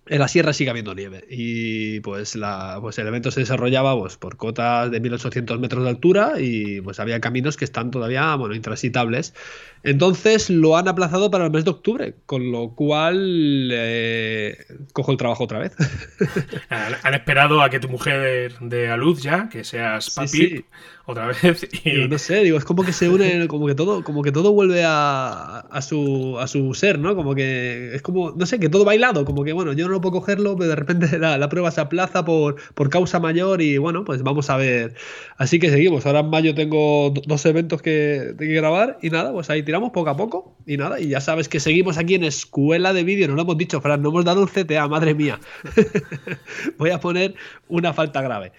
en 0.07 0.19
la 0.19 0.29
sierra 0.29 0.53
sigue 0.53 0.69
habiendo 0.69 0.95
nieve 0.95 1.25
y 1.31 2.01
pues, 2.01 2.37
la, 2.37 2.77
pues 2.81 2.99
el 2.99 3.07
evento 3.07 3.31
se 3.31 3.41
desarrollaba 3.41 3.99
pues, 3.99 4.19
por 4.19 4.37
cotas 4.37 4.91
de 4.91 5.01
1800 5.01 5.59
metros 5.59 5.85
de 5.85 5.89
altura 5.89 6.35
y 6.39 6.83
pues 6.83 7.01
había 7.01 7.21
caminos 7.21 7.57
que 7.57 7.65
están 7.65 7.91
todavía 7.91 8.35
bueno, 8.35 8.55
intransitables. 8.55 9.33
Entonces 9.85 10.49
lo 10.49 10.79
han 10.79 10.89
aplazado 10.89 11.31
para 11.31 11.45
el 11.45 11.51
mes 11.51 11.65
de 11.65 11.71
octubre, 11.71 12.15
con 12.25 12.51
lo 12.51 12.75
cual 12.75 13.69
eh, 13.71 14.57
cojo 14.95 15.13
el 15.13 15.19
trabajo 15.19 15.45
otra 15.45 15.59
vez. 15.59 15.77
han, 16.71 17.15
esperado 17.15 17.61
a 17.61 17.69
que 17.69 17.81
tu 17.81 17.91
mujer 17.91 18.55
dé 18.61 18.89
a 18.89 18.97
luz 18.97 19.23
ya, 19.23 19.51
que 19.51 19.63
seas 19.63 20.11
papi 20.11 20.65
otra 21.07 21.27
vez. 21.27 21.69
Y... 21.85 22.09
No 22.09 22.19
sé, 22.19 22.43
digo, 22.45 22.57
es 22.57 22.65
como 22.65 22.83
que 22.83 22.93
se 22.93 23.09
une, 23.09 23.47
como 23.47 23.67
que 23.67 23.75
todo, 23.75 24.03
como 24.05 24.23
que 24.23 24.33
todo 24.33 24.53
vuelve 24.53 24.85
a, 24.85 25.59
a, 25.59 25.83
su, 25.83 26.39
a 26.39 26.47
su 26.47 26.73
ser, 26.73 26.99
¿no? 26.99 27.15
Como 27.15 27.35
que 27.35 27.95
es 27.95 28.01
como, 28.01 28.31
no 28.31 28.47
sé, 28.47 28.59
que 28.59 28.69
todo 28.69 28.85
bailado, 28.85 29.25
como 29.25 29.45
que 29.45 29.53
bueno, 29.53 29.73
yo 29.73 29.89
no 29.89 30.01
puedo 30.01 30.15
cogerlo, 30.15 30.57
pero 30.57 30.71
de 30.71 30.77
repente 30.77 31.19
la, 31.19 31.49
prueba 31.49 31.71
se 31.71 31.81
aplaza 31.83 32.25
por, 32.25 32.57
por, 32.75 32.89
causa 32.89 33.21
mayor 33.21 33.61
y 33.61 33.77
bueno, 33.77 34.05
pues 34.05 34.23
vamos 34.23 34.49
a 34.49 34.57
ver. 34.57 34.95
Así 35.37 35.59
que 35.59 35.71
seguimos. 35.71 36.07
Ahora 36.07 36.21
en 36.21 36.31
mayo 36.31 36.55
tengo 36.55 37.11
dos 37.11 37.45
eventos 37.45 37.83
que, 37.83 38.35
que 38.39 38.47
grabar 38.47 38.99
y 39.03 39.11
nada, 39.11 39.33
pues 39.33 39.51
ahí 39.51 39.63
tiramos 39.63 39.74
poco 39.81 40.11
a 40.11 40.17
poco 40.17 40.57
y 40.67 40.77
nada. 40.77 41.01
Y 41.01 41.09
ya 41.09 41.21
sabes 41.21 41.49
que 41.49 41.61
seguimos 41.61 41.99
aquí 41.99 42.15
en 42.15 42.25
Escuela 42.25 42.93
de 42.93 43.05
Vídeo, 43.05 43.29
no 43.29 43.35
lo 43.35 43.43
hemos 43.43 43.57
dicho, 43.57 43.81
Fran, 43.81 44.03
no 44.03 44.11
hemos 44.11 44.25
dado 44.25 44.43
un 44.43 44.49
CTA, 44.49 44.89
madre 44.89 45.15
mía. 45.15 45.41
Voy 46.79 46.91
a 46.91 47.01
poner 47.01 47.35
una 47.69 47.93
falta 47.93 48.23
grave. 48.23 48.53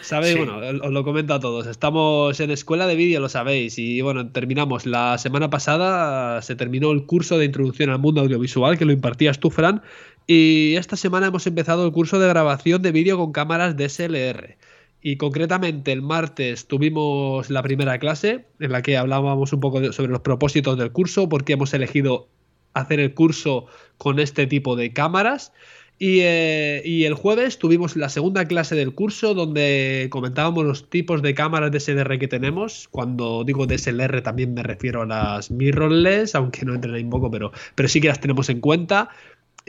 ¿Sabéis? 0.00 0.38
Bueno, 0.38 0.58
os 0.58 0.92
lo 0.92 1.04
comento 1.04 1.34
a 1.34 1.40
todos. 1.40 1.66
Estamos 1.66 2.38
en 2.40 2.50
escuela 2.50 2.86
de 2.86 2.94
vídeo, 2.94 3.20
lo 3.20 3.28
sabéis. 3.28 3.78
Y 3.78 4.00
bueno, 4.00 4.30
terminamos. 4.30 4.86
La 4.86 5.18
semana 5.18 5.50
pasada 5.50 6.40
se 6.42 6.56
terminó 6.56 6.92
el 6.92 7.04
curso 7.04 7.36
de 7.36 7.44
introducción 7.44 7.90
al 7.90 7.98
mundo 7.98 8.20
audiovisual 8.20 8.78
que 8.78 8.84
lo 8.84 8.92
impartías 8.92 9.38
tú, 9.38 9.50
Fran. 9.50 9.82
Y 10.26 10.76
esta 10.76 10.96
semana 10.96 11.26
hemos 11.26 11.46
empezado 11.46 11.84
el 11.84 11.92
curso 11.92 12.18
de 12.18 12.28
grabación 12.28 12.80
de 12.82 12.92
vídeo 12.92 13.16
con 13.18 13.32
cámaras 13.32 13.76
DSLR. 13.76 14.56
Y 15.00 15.16
concretamente 15.16 15.92
el 15.92 16.02
martes 16.02 16.66
tuvimos 16.66 17.50
la 17.50 17.62
primera 17.62 17.98
clase 17.98 18.46
en 18.58 18.72
la 18.72 18.82
que 18.82 18.96
hablábamos 18.96 19.52
un 19.52 19.60
poco 19.60 19.92
sobre 19.92 20.10
los 20.10 20.20
propósitos 20.20 20.76
del 20.76 20.90
curso, 20.90 21.28
porque 21.28 21.52
hemos 21.52 21.72
elegido 21.72 22.28
hacer 22.74 23.00
el 23.00 23.14
curso 23.14 23.66
con 23.96 24.18
este 24.18 24.46
tipo 24.46 24.76
de 24.76 24.92
cámaras. 24.92 25.52
Eh, 26.00 26.80
y, 26.84 27.04
el 27.04 27.14
jueves 27.14 27.58
tuvimos 27.58 27.96
la 27.96 28.08
segunda 28.08 28.44
clase 28.44 28.76
del 28.76 28.94
curso 28.94 29.34
donde 29.34 30.06
comentábamos 30.10 30.64
los 30.64 30.88
tipos 30.88 31.22
de 31.22 31.34
cámaras 31.34 31.72
DSLR 31.72 32.18
que 32.18 32.28
tenemos. 32.28 32.86
Cuando 32.90 33.42
digo 33.44 33.66
DSLR 33.66 34.22
también 34.22 34.54
me 34.54 34.62
refiero 34.62 35.02
a 35.02 35.06
las 35.06 35.50
mirrorless, 35.50 36.36
aunque 36.36 36.64
no 36.64 36.74
entren 36.74 37.04
un 37.04 37.10
poco, 37.10 37.30
pero, 37.30 37.50
pero 37.74 37.88
sí 37.88 38.00
que 38.00 38.08
las 38.08 38.20
tenemos 38.20 38.48
en 38.48 38.60
cuenta. 38.60 39.10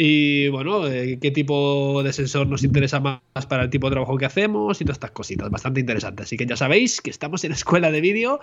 Y 0.02 0.48
bueno, 0.48 0.88
eh, 0.88 1.20
qué 1.22 1.30
tipo 1.30 2.02
de 2.04 2.14
sensor 2.14 2.48
nos 2.48 2.64
interesa 2.64 3.02
más 3.02 3.20
para 3.50 3.64
el 3.64 3.70
tipo 3.70 3.90
de 3.90 3.96
trabajo 3.96 4.18
que 4.18 4.26
hacemos 4.26 4.80
y 4.80 4.86
todas 4.86 4.96
estas 4.96 5.12
cositas. 5.12 5.50
Bastante 5.50 5.82
interesante. 5.82 6.24
Así 6.24 6.38
que 6.38 6.46
ya 6.46 6.56
sabéis 6.56 7.02
que 7.02 7.10
estamos 7.10 7.44
en 7.44 7.52
escuela 7.52 7.92
de 7.92 8.00
vídeo 8.00 8.40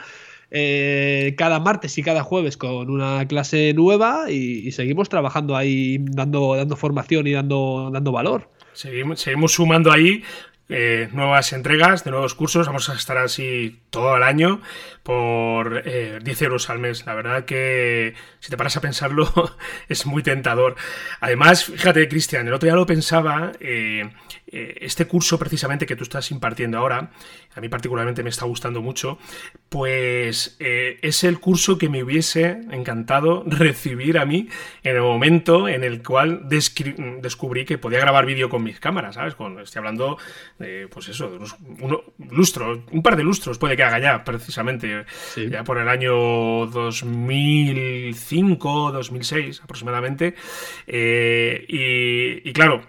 eh, 0.50 1.34
cada 1.38 1.58
martes 1.58 1.96
y 1.96 2.02
cada 2.02 2.22
jueves 2.24 2.58
con 2.58 2.90
una 2.90 3.26
clase 3.26 3.72
nueva 3.72 4.30
y, 4.30 4.70
seguimos 4.72 5.08
trabajando 5.08 5.56
ahí, 5.56 5.96
dando, 5.98 6.56
dando 6.56 6.76
formación 6.76 7.26
y 7.26 7.32
dando, 7.32 7.88
dando 7.90 8.12
valor. 8.12 8.50
Seguimos 8.74 9.52
sumando 9.52 9.90
ahí 9.90 10.22
eh, 10.68 11.08
nuevas 11.12 11.52
entregas 11.52 12.04
de 12.04 12.10
nuevos 12.10 12.34
cursos. 12.34 12.66
Vamos 12.66 12.88
a 12.88 12.94
estar 12.94 13.18
así 13.18 13.80
todo 13.90 14.16
el 14.16 14.22
año 14.22 14.60
por 15.02 15.84
10 15.84 15.86
eh, 15.86 16.44
euros 16.44 16.68
al 16.70 16.78
mes. 16.78 17.06
La 17.06 17.14
verdad 17.14 17.44
que 17.44 18.14
si 18.40 18.50
te 18.50 18.56
paras 18.56 18.76
a 18.76 18.80
pensarlo 18.80 19.30
es 19.88 20.06
muy 20.06 20.22
tentador. 20.22 20.76
Además, 21.20 21.64
fíjate, 21.64 22.08
Cristian, 22.08 22.46
el 22.46 22.54
otro 22.54 22.66
día 22.66 22.74
lo 22.74 22.86
pensaba. 22.86 23.52
Eh, 24.58 24.76
este 24.80 25.06
curso 25.06 25.38
precisamente 25.38 25.86
que 25.86 25.96
tú 25.96 26.04
estás 26.04 26.30
impartiendo 26.30 26.78
ahora, 26.78 27.10
a 27.54 27.60
mí 27.60 27.68
particularmente 27.68 28.22
me 28.22 28.30
está 28.30 28.46
gustando 28.46 28.80
mucho, 28.80 29.18
pues 29.68 30.56
eh, 30.60 30.98
es 31.02 31.24
el 31.24 31.40
curso 31.40 31.78
que 31.78 31.88
me 31.88 32.04
hubiese 32.04 32.60
encantado 32.70 33.42
recibir 33.46 34.18
a 34.18 34.24
mí 34.24 34.48
en 34.84 34.96
el 34.96 35.02
momento 35.02 35.68
en 35.68 35.82
el 35.82 36.00
cual 36.02 36.48
descubrí 36.48 37.64
que 37.64 37.76
podía 37.76 37.98
grabar 37.98 38.24
vídeo 38.24 38.48
con 38.48 38.62
mis 38.62 38.78
cámaras, 38.78 39.16
¿sabes? 39.16 39.34
Estoy 39.62 39.80
hablando 39.80 40.16
pues 40.90 41.08
eso, 41.08 41.30
de 41.30 41.36
unos 41.36 41.56
lustros, 42.30 42.80
un 42.90 43.02
par 43.02 43.16
de 43.16 43.22
lustros 43.22 43.58
puede 43.58 43.76
que 43.76 43.82
haga 43.82 43.98
ya, 43.98 44.24
precisamente, 44.24 45.04
ya 45.50 45.64
por 45.64 45.78
el 45.78 45.88
año 45.88 46.66
2005, 46.66 48.92
2006 48.92 49.60
aproximadamente. 49.62 50.34
Eh, 50.86 51.64
y, 51.68 52.48
y, 52.48 52.52
claro, 52.52 52.82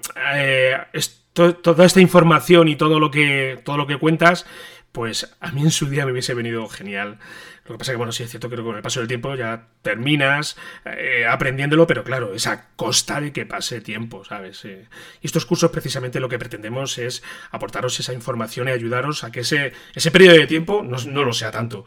esto 0.93 1.17
toda 1.61 1.85
esta 1.85 2.01
información 2.01 2.67
y 2.67 2.75
todo 2.75 2.99
lo 2.99 3.11
que 3.11 3.59
todo 3.63 3.77
lo 3.77 3.87
que 3.87 3.97
cuentas, 3.97 4.45
pues 4.91 5.35
a 5.39 5.51
mí 5.51 5.61
en 5.61 5.71
su 5.71 5.87
día 5.87 6.05
me 6.05 6.11
hubiese 6.11 6.33
venido 6.33 6.67
genial. 6.67 7.19
Lo 7.67 7.75
que 7.75 7.79
pasa 7.79 7.91
que, 7.91 7.97
bueno, 7.97 8.11
sí 8.11 8.23
es 8.23 8.29
cierto 8.29 8.49
que 8.49 8.55
con 8.55 8.75
el 8.75 8.81
paso 8.81 8.99
del 8.99 9.07
tiempo 9.07 9.35
ya 9.35 9.67
terminas 9.81 10.57
eh, 10.85 11.25
aprendiéndolo, 11.27 11.85
pero 11.85 12.03
claro, 12.03 12.33
es 12.33 12.47
a 12.47 12.69
costa 12.75 13.19
de 13.19 13.33
que 13.33 13.45
pase 13.45 13.81
tiempo, 13.81 14.23
¿sabes? 14.23 14.63
Eh, 14.65 14.87
y 15.21 15.27
estos 15.27 15.45
cursos 15.45 15.69
precisamente 15.71 16.19
lo 16.19 16.29
que 16.29 16.39
pretendemos 16.39 16.97
es 16.97 17.23
aportaros 17.51 17.99
esa 17.99 18.13
información 18.13 18.69
y 18.69 18.71
ayudaros 18.71 19.23
a 19.23 19.31
que 19.31 19.41
ese, 19.41 19.73
ese 19.93 20.11
periodo 20.11 20.37
de 20.37 20.47
tiempo 20.47 20.81
no, 20.83 20.97
no 20.97 21.23
lo 21.23 21.33
sea 21.33 21.51
tanto. 21.51 21.85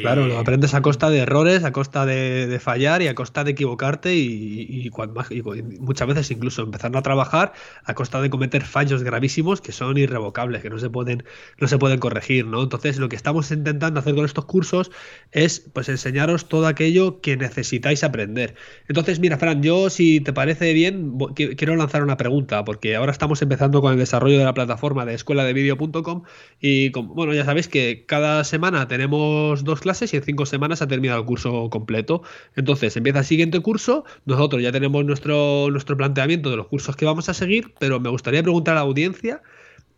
Claro, 0.00 0.26
lo 0.26 0.38
aprendes 0.38 0.72
a 0.72 0.80
costa 0.80 1.10
de 1.10 1.18
errores, 1.18 1.62
a 1.64 1.72
costa 1.72 2.06
de, 2.06 2.58
fallar 2.60 3.02
y 3.02 3.08
a 3.08 3.14
costa 3.14 3.44
de 3.44 3.50
equivocarte 3.50 4.14
y, 4.16 4.90
muchas 5.80 6.08
veces 6.08 6.30
incluso 6.30 6.62
empezando 6.62 6.98
a 6.98 7.02
trabajar 7.02 7.52
a 7.84 7.94
costa 7.94 8.22
de 8.22 8.30
cometer 8.30 8.62
fallos 8.62 9.02
gravísimos 9.02 9.60
que 9.60 9.72
son 9.72 9.98
irrevocables, 9.98 10.62
que 10.62 10.70
no 10.70 10.78
se 10.78 10.88
pueden, 10.88 11.24
no 11.58 11.68
se 11.68 11.76
pueden 11.78 11.98
corregir, 11.98 12.46
¿no? 12.46 12.62
Entonces 12.62 12.98
lo 12.98 13.08
que 13.08 13.16
estamos 13.16 13.50
intentando 13.50 14.00
hacer 14.00 14.14
con 14.14 14.24
estos 14.24 14.46
cursos 14.46 14.90
es 15.32 15.60
pues 15.60 15.88
enseñaros 15.90 16.48
todo 16.48 16.66
aquello 16.66 17.20
que 17.20 17.36
necesitáis 17.36 18.02
aprender. 18.02 18.54
Entonces, 18.88 19.20
mira, 19.20 19.36
Fran, 19.36 19.62
yo 19.62 19.90
si 19.90 20.20
te 20.20 20.32
parece 20.32 20.72
bien, 20.72 21.18
quiero 21.34 21.76
lanzar 21.76 22.02
una 22.02 22.16
pregunta, 22.16 22.64
porque 22.64 22.96
ahora 22.96 23.12
estamos 23.12 23.42
empezando 23.42 23.82
con 23.82 23.92
el 23.92 23.98
desarrollo 23.98 24.38
de 24.38 24.44
la 24.44 24.54
plataforma 24.54 25.04
de 25.04 25.14
escuela 25.14 25.44
de 25.44 25.52
vídeo.com 25.52 26.22
y 26.60 26.90
bueno, 26.90 27.34
ya 27.34 27.44
sabéis 27.44 27.68
que 27.68 28.04
cada 28.06 28.42
semana 28.44 28.88
tenemos 28.88 29.65
dos 29.66 29.80
clases 29.80 30.14
y 30.14 30.16
en 30.16 30.22
cinco 30.22 30.46
semanas 30.46 30.82
ha 30.82 30.88
terminado 30.88 31.20
el 31.20 31.26
curso 31.26 31.68
completo. 31.70 32.22
Entonces 32.54 32.96
empieza 32.96 33.20
el 33.20 33.24
siguiente 33.24 33.60
curso, 33.60 34.04
nosotros 34.24 34.62
ya 34.62 34.72
tenemos 34.72 35.04
nuestro, 35.04 35.68
nuestro 35.70 35.96
planteamiento 35.96 36.50
de 36.50 36.56
los 36.56 36.68
cursos 36.68 36.96
que 36.96 37.04
vamos 37.04 37.28
a 37.28 37.34
seguir, 37.34 37.74
pero 37.78 38.00
me 38.00 38.08
gustaría 38.08 38.42
preguntar 38.42 38.72
a 38.72 38.76
la 38.76 38.80
audiencia 38.82 39.42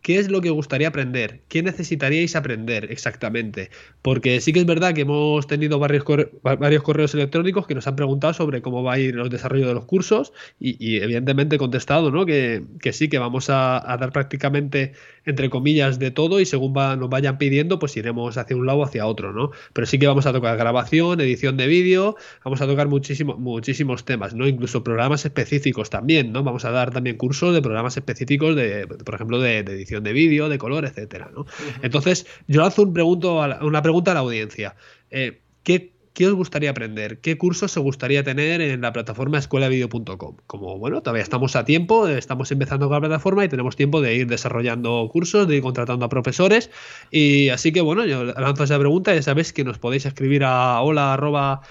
¿Qué 0.01 0.17
es 0.17 0.31
lo 0.31 0.39
que 0.39 0.49
gustaría 0.49 0.87
aprender? 0.87 1.41
¿Qué 1.49 1.61
necesitaríais 1.61 2.35
aprender 2.37 2.89
exactamente? 2.89 3.69
Porque 4.01 4.39
sí 4.39 4.53
que 4.53 4.59
es 4.59 4.65
verdad 4.65 4.93
que 4.93 5.01
hemos 5.01 5.45
tenido 5.45 5.77
varios, 5.77 6.05
varios 6.41 6.83
correos 6.83 7.13
electrónicos 7.13 7.67
que 7.67 7.75
nos 7.75 7.85
han 7.85 7.97
preguntado 7.97 8.33
sobre 8.33 8.61
cómo 8.61 8.81
va 8.81 8.93
a 8.93 8.99
ir 8.99 9.17
el 9.17 9.29
desarrollo 9.29 9.67
de 9.67 9.73
los 9.73 9.85
cursos 9.85 10.31
y, 10.59 10.97
evidentemente 10.97 11.57
he 11.57 11.59
contestado 11.59 12.11
¿no? 12.11 12.25
que, 12.25 12.63
sí, 12.93 13.09
que 13.09 13.19
vamos 13.19 13.49
a, 13.49 13.97
dar 13.99 14.11
prácticamente 14.13 14.93
entre 15.25 15.49
comillas 15.49 15.99
de 15.99 16.11
todo 16.11 16.39
y 16.39 16.45
según 16.45 16.73
nos 16.73 17.09
vayan 17.09 17.37
pidiendo 17.37 17.77
pues 17.77 17.97
iremos 17.97 18.37
hacia 18.37 18.55
un 18.55 18.65
lado 18.65 18.79
o 18.79 18.83
hacia 18.83 19.05
otro, 19.05 19.33
¿no? 19.33 19.51
Pero 19.73 19.85
sí 19.85 19.99
que 19.99 20.07
vamos 20.07 20.25
a 20.25 20.33
tocar 20.33 20.57
grabación, 20.57 21.19
edición 21.19 21.57
de 21.57 21.67
vídeo, 21.67 22.15
vamos 22.43 22.61
a 22.61 22.67
tocar 22.67 22.87
muchísimo, 22.87 23.37
muchísimos 23.37 24.05
temas, 24.05 24.33
¿no? 24.33 24.47
Incluso 24.47 24.83
programas 24.83 25.25
específicos 25.25 25.89
también, 25.89 26.31
¿no? 26.31 26.43
Vamos 26.43 26.65
a 26.65 26.71
dar 26.71 26.91
también 26.91 27.17
cursos 27.17 27.53
de 27.53 27.61
programas 27.61 27.97
específicos 27.97 28.55
de, 28.55 28.87
por 28.87 29.15
ejemplo, 29.15 29.39
de, 29.39 29.63
de 29.63 29.73
edición 29.73 29.88
de 29.89 30.13
vídeo, 30.13 30.49
de 30.49 30.57
color, 30.57 30.85
etcétera. 30.85 31.31
¿no? 31.33 31.45
Entonces, 31.81 32.27
yo 32.47 32.61
lanzo 32.61 32.83
un 32.83 32.93
pregunto 32.93 33.41
una 33.61 33.81
pregunta 33.81 34.11
a 34.11 34.13
la 34.13 34.19
audiencia. 34.21 34.75
Eh, 35.09 35.41
¿qué, 35.63 35.93
os 36.27 36.33
gustaría 36.33 36.69
aprender? 36.69 37.19
¿Qué 37.21 37.37
cursos 37.37 37.75
os 37.77 37.83
gustaría 37.83 38.23
tener 38.23 38.61
en 38.61 38.81
la 38.81 38.91
plataforma 38.91 39.37
escuelavideo.com? 39.37 40.35
Como, 40.47 40.77
bueno, 40.77 41.01
todavía 41.01 41.23
estamos 41.23 41.55
a 41.55 41.63
tiempo, 41.63 42.07
estamos 42.07 42.51
empezando 42.51 42.87
con 42.87 42.95
la 42.95 43.01
plataforma 43.01 43.45
y 43.45 43.49
tenemos 43.49 43.75
tiempo 43.75 44.01
de 44.01 44.15
ir 44.15 44.27
desarrollando 44.27 45.09
cursos, 45.11 45.47
de 45.47 45.57
ir 45.57 45.61
contratando 45.61 46.05
a 46.05 46.09
profesores. 46.09 46.71
Y 47.09 47.49
así 47.49 47.71
que, 47.71 47.81
bueno, 47.81 48.05
yo 48.05 48.25
lanzo 48.25 48.65
esa 48.65 48.77
pregunta. 48.77 49.15
Ya 49.15 49.21
sabéis 49.21 49.53
que 49.53 49.63
nos 49.63 49.79
podéis 49.79 50.05
escribir 50.05 50.43
a 50.43 50.81
hola 50.81 51.13
arroba 51.13 51.61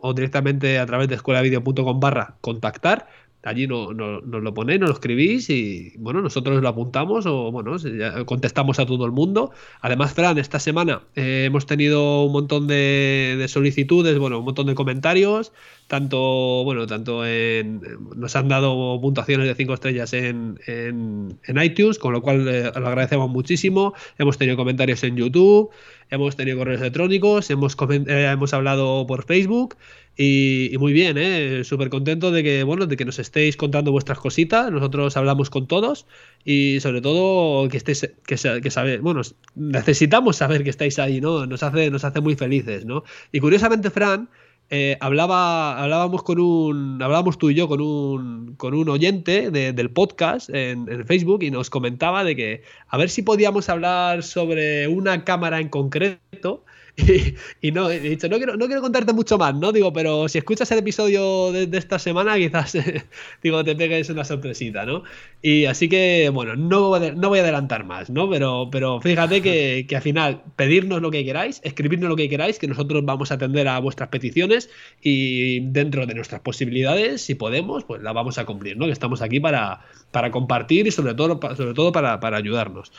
o 0.00 0.14
directamente 0.14 0.78
a 0.78 0.86
través 0.86 1.08
de 1.08 1.14
escuelavideo.com 1.14 2.00
barra 2.00 2.36
contactar 2.40 3.06
allí 3.42 3.66
nos 3.66 3.94
no, 3.94 4.20
lo 4.20 4.54
ponéis, 4.54 4.80
nos 4.80 4.90
lo 4.90 4.94
escribís 4.94 5.50
y 5.50 5.94
bueno, 5.98 6.22
nosotros 6.22 6.62
lo 6.62 6.68
apuntamos 6.68 7.26
o 7.26 7.50
bueno, 7.50 7.76
contestamos 8.24 8.78
a 8.78 8.86
todo 8.86 9.04
el 9.04 9.12
mundo. 9.12 9.50
Además, 9.80 10.14
Fran, 10.14 10.38
esta 10.38 10.58
semana 10.58 11.02
eh, 11.16 11.44
hemos 11.46 11.66
tenido 11.66 12.24
un 12.24 12.32
montón 12.32 12.66
de, 12.66 13.44
solicitudes, 13.48 14.18
bueno, 14.18 14.38
un 14.38 14.44
montón 14.44 14.66
de 14.66 14.74
comentarios, 14.74 15.52
tanto, 15.86 16.64
bueno, 16.64 16.86
tanto 16.86 17.26
en, 17.26 17.82
nos 18.16 18.34
han 18.36 18.48
dado 18.48 18.98
puntuaciones 19.00 19.46
de 19.46 19.54
5 19.54 19.74
estrellas 19.74 20.12
en, 20.12 20.58
en, 20.66 21.62
iTunes, 21.62 21.98
con 21.98 22.12
lo 22.12 22.22
cual 22.22 22.48
eh, 22.48 22.70
lo 22.74 22.88
agradecemos 22.88 23.30
muchísimo. 23.30 23.94
Hemos 24.18 24.38
tenido 24.38 24.56
comentarios 24.56 25.04
en 25.04 25.16
YouTube, 25.16 25.70
hemos 26.10 26.36
tenido 26.36 26.58
correos 26.58 26.80
electrónicos, 26.80 27.50
hemos, 27.50 27.76
eh, 27.90 28.30
hemos 28.32 28.54
hablado 28.54 29.06
por 29.06 29.24
Facebook. 29.24 29.76
Y, 30.16 30.76
muy 30.78 30.92
bien, 30.92 31.16
¿eh? 31.16 31.64
súper 31.64 31.88
contento 31.88 32.30
de 32.30 32.42
que, 32.42 32.64
bueno, 32.64 32.86
de 32.86 32.98
que 32.98 33.06
nos 33.06 33.18
estéis 33.18 33.56
contando 33.56 33.92
vuestras 33.92 34.18
cositas. 34.18 34.70
Nosotros 34.70 35.16
hablamos 35.16 35.48
con 35.48 35.66
todos 35.66 36.06
y 36.44 36.80
sobre 36.80 37.00
todo 37.00 37.66
que 37.70 37.78
estéis, 37.78 38.10
que, 38.26 38.36
que 38.36 38.98
bueno, 38.98 39.22
necesitamos 39.54 40.36
saber 40.36 40.64
que 40.64 40.70
estáis 40.70 40.98
ahí, 40.98 41.20
¿no? 41.20 41.46
Nos 41.46 41.62
hace, 41.62 41.90
nos 41.90 42.04
hace 42.04 42.20
muy 42.20 42.36
felices, 42.36 42.84
¿no? 42.84 43.04
Y 43.32 43.40
curiosamente, 43.40 43.88
Fran, 43.90 44.28
eh, 44.70 44.96
hablaba, 45.00 45.82
hablábamos 45.82 46.22
con 46.22 46.40
un, 46.40 47.02
hablábamos 47.02 47.36
tú 47.36 47.50
y 47.50 47.54
yo 47.54 47.68
con 47.68 47.80
un, 47.80 48.54
con 48.56 48.74
un 48.74 48.88
oyente 48.88 49.50
del 49.50 49.90
podcast 49.90 50.48
en, 50.50 51.06
Facebook 51.06 51.42
y 51.42 51.50
nos 51.50 51.68
comentaba 51.68 52.24
de 52.24 52.36
que 52.36 52.62
a 52.88 52.96
ver 52.96 53.10
si 53.10 53.22
podíamos 53.22 53.68
hablar 53.68 54.22
sobre 54.22 54.88
una 54.88 55.24
cámara 55.24 55.60
en 55.60 55.68
concreto 55.68 56.64
Y, 57.60 57.72
no, 57.72 57.90
he 57.90 58.00
dicho, 58.00 58.28
no 58.28 58.36
quiero, 58.36 58.56
no 58.56 58.66
quiero 58.66 58.82
contarte 58.82 59.12
mucho 59.12 59.38
más, 59.38 59.54
¿no? 59.54 59.72
Digo, 59.72 59.92
pero 59.92 60.28
si 60.28 60.38
escuchas 60.38 60.70
el 60.72 60.78
episodio 60.78 61.52
de, 61.52 61.68
esta 61.76 61.98
semana, 61.98 62.36
quizás, 62.36 62.76
digo, 63.42 63.64
te 63.64 63.74
pegues 63.76 64.10
una 64.10 64.24
sorpresita, 64.24 64.84
¿no? 64.84 65.02
Y 65.40 65.64
así 65.66 65.88
que, 65.88 66.30
bueno, 66.32 66.56
no 66.56 66.88
voy 66.88 67.06
a, 67.06 67.12
no 67.12 67.28
voy 67.28 67.38
a 67.38 67.42
adelantar 67.42 67.84
más, 67.84 68.10
¿no? 68.10 68.28
Pero, 68.28 68.68
pero 68.70 69.00
fíjate 69.00 69.40
que, 69.42 69.86
que 69.88 69.96
al 69.96 70.02
final, 70.02 70.42
pedirnos 70.56 71.00
lo 71.00 71.10
que 71.10 71.24
queráis, 71.24 71.60
escribirnos 71.64 72.08
lo 72.08 72.16
que 72.16 72.28
queráis, 72.28 72.58
que 72.58 72.66
nosotros 72.66 73.04
vamos 73.04 73.30
a 73.30 73.34
atender 73.34 73.68
a 73.68 73.78
vuestras 73.78 74.08
peticiones 74.10 74.68
y 75.00 75.60
dentro 75.70 76.06
de 76.06 76.14
nuestras 76.14 76.40
posibilidades, 76.40 77.22
si 77.22 77.34
podemos, 77.34 77.84
pues 77.84 78.02
la 78.02 78.12
vamos 78.12 78.38
a 78.38 78.44
cumplir, 78.44 78.76
¿no? 78.76 78.86
Que 78.86 78.92
estamos 78.92 79.22
aquí 79.22 79.40
para, 79.40 79.80
para 80.10 80.30
compartir 80.30 80.86
y 80.86 80.90
sobre 80.90 81.14
todo, 81.14 81.40
sobre 81.56 81.74
todo 81.74 81.92
para, 81.92 82.20
para 82.20 82.36
ayudarnos. 82.36 82.92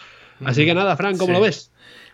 Así 0.43 0.65
que 0.65 0.73
nada, 0.73 0.97
Fran, 0.97 1.17
¿cómo 1.17 1.33
lo 1.33 1.41
ves? 1.41 1.72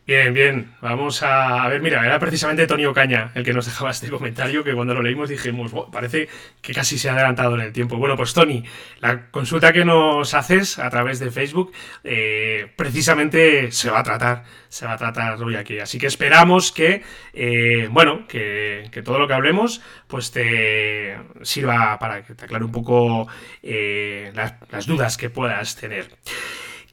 Bien, 0.10 0.34
bien. 0.34 0.74
Vamos 0.82 1.22
a, 1.22 1.68
ver, 1.68 1.84
mira, 1.84 2.04
era 2.04 2.18
precisamente 2.18 2.66
Tony 2.66 2.84
Ocaña 2.88 3.32
el 3.36 3.44
que 3.44 3.54
nos 3.54 3.68
dejaba 3.68 3.92
este 3.92 4.10
comentario 4.10 4.64
que 4.64 4.74
cuando 4.74 4.96
lo 4.96 5.04
leímos 5.04 5.30
dijimos, 5.30 5.72
parece 5.92 6.28
que 6.64 6.74
casi 6.74 6.98
se 6.98 7.10
ha 7.10 7.14
adelantado 7.14 7.54
en 7.54 7.62
el 7.62 7.72
tiempo. 7.72 7.96
Bueno, 7.98 8.18
pues 8.18 8.34
Tony, 8.34 8.64
la 9.02 9.30
consulta 9.30 9.72
que 9.72 9.86
nos 9.86 10.34
haces 10.34 10.80
a 10.80 10.90
través 10.90 11.20
de 11.20 11.30
Facebook 11.30 11.74
eh, 12.04 12.72
precisamente 12.76 13.72
se 13.72 13.92
va 13.92 14.00
a 14.00 14.04
tratar, 14.04 14.46
se 14.68 14.88
va 14.88 14.94
a 14.94 14.98
tratar 14.98 15.44
hoy 15.44 15.56
aquí. 15.56 15.78
Así 15.78 16.00
que 16.00 16.08
esperamos 16.08 16.72
que, 16.72 17.04
eh, 17.34 17.88
bueno, 17.92 18.26
que, 18.28 18.90
todo 19.06 19.20
lo 19.20 19.28
que 19.28 19.36
hablemos 19.36 19.80
pues 20.08 20.32
te 20.32 21.20
sirva 21.44 22.00
para 22.00 22.24
que 22.24 22.34
te 22.34 22.46
aclare 22.46 22.66
un 22.66 22.72
poco 22.72 23.28
eh, 23.62 24.34
las 24.34 24.88
dudas 24.88 25.18
que 25.18 25.30
puedas 25.30 25.76
tener. 25.76 26.10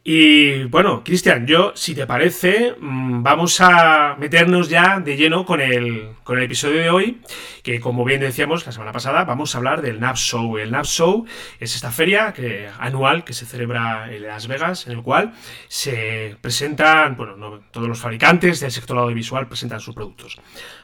Y 0.08 0.62
bueno, 0.66 1.02
Cristian, 1.02 1.48
yo, 1.48 1.72
si 1.75 1.92
te 1.92 2.06
parece, 2.06 2.76
mm, 2.78 3.25
vamos 3.25 3.60
a 3.60 4.14
meternos 4.20 4.68
ya 4.68 5.00
de 5.00 5.16
lleno 5.16 5.44
con 5.44 5.60
el, 5.60 6.10
con 6.22 6.38
el 6.38 6.44
episodio 6.44 6.80
de 6.80 6.90
hoy, 6.90 7.20
que 7.64 7.80
como 7.80 8.04
bien 8.04 8.20
decíamos 8.20 8.64
la 8.64 8.70
semana 8.70 8.92
pasada, 8.92 9.25
vamos 9.25 9.52
a 9.52 9.58
hablar 9.58 9.82
del 9.82 9.98
NAV 9.98 10.14
Show. 10.14 10.58
El 10.58 10.70
NAV 10.70 10.84
Show 10.84 11.26
es 11.58 11.75
esta 11.75 11.90
feria 11.90 12.32
que, 12.32 12.68
anual 12.78 13.25
que 13.25 13.32
se 13.32 13.46
celebra 13.46 14.14
en 14.14 14.22
Las 14.22 14.46
Vegas, 14.46 14.86
en 14.86 14.92
el 14.92 15.02
cual 15.02 15.34
se 15.66 16.36
presentan, 16.40 17.16
bueno, 17.16 17.64
todos 17.72 17.88
los 17.88 17.98
fabricantes 17.98 18.60
del 18.60 18.70
sector 18.70 18.96
audiovisual 18.98 19.48
presentan 19.48 19.80
sus 19.80 19.96
productos. 19.96 20.38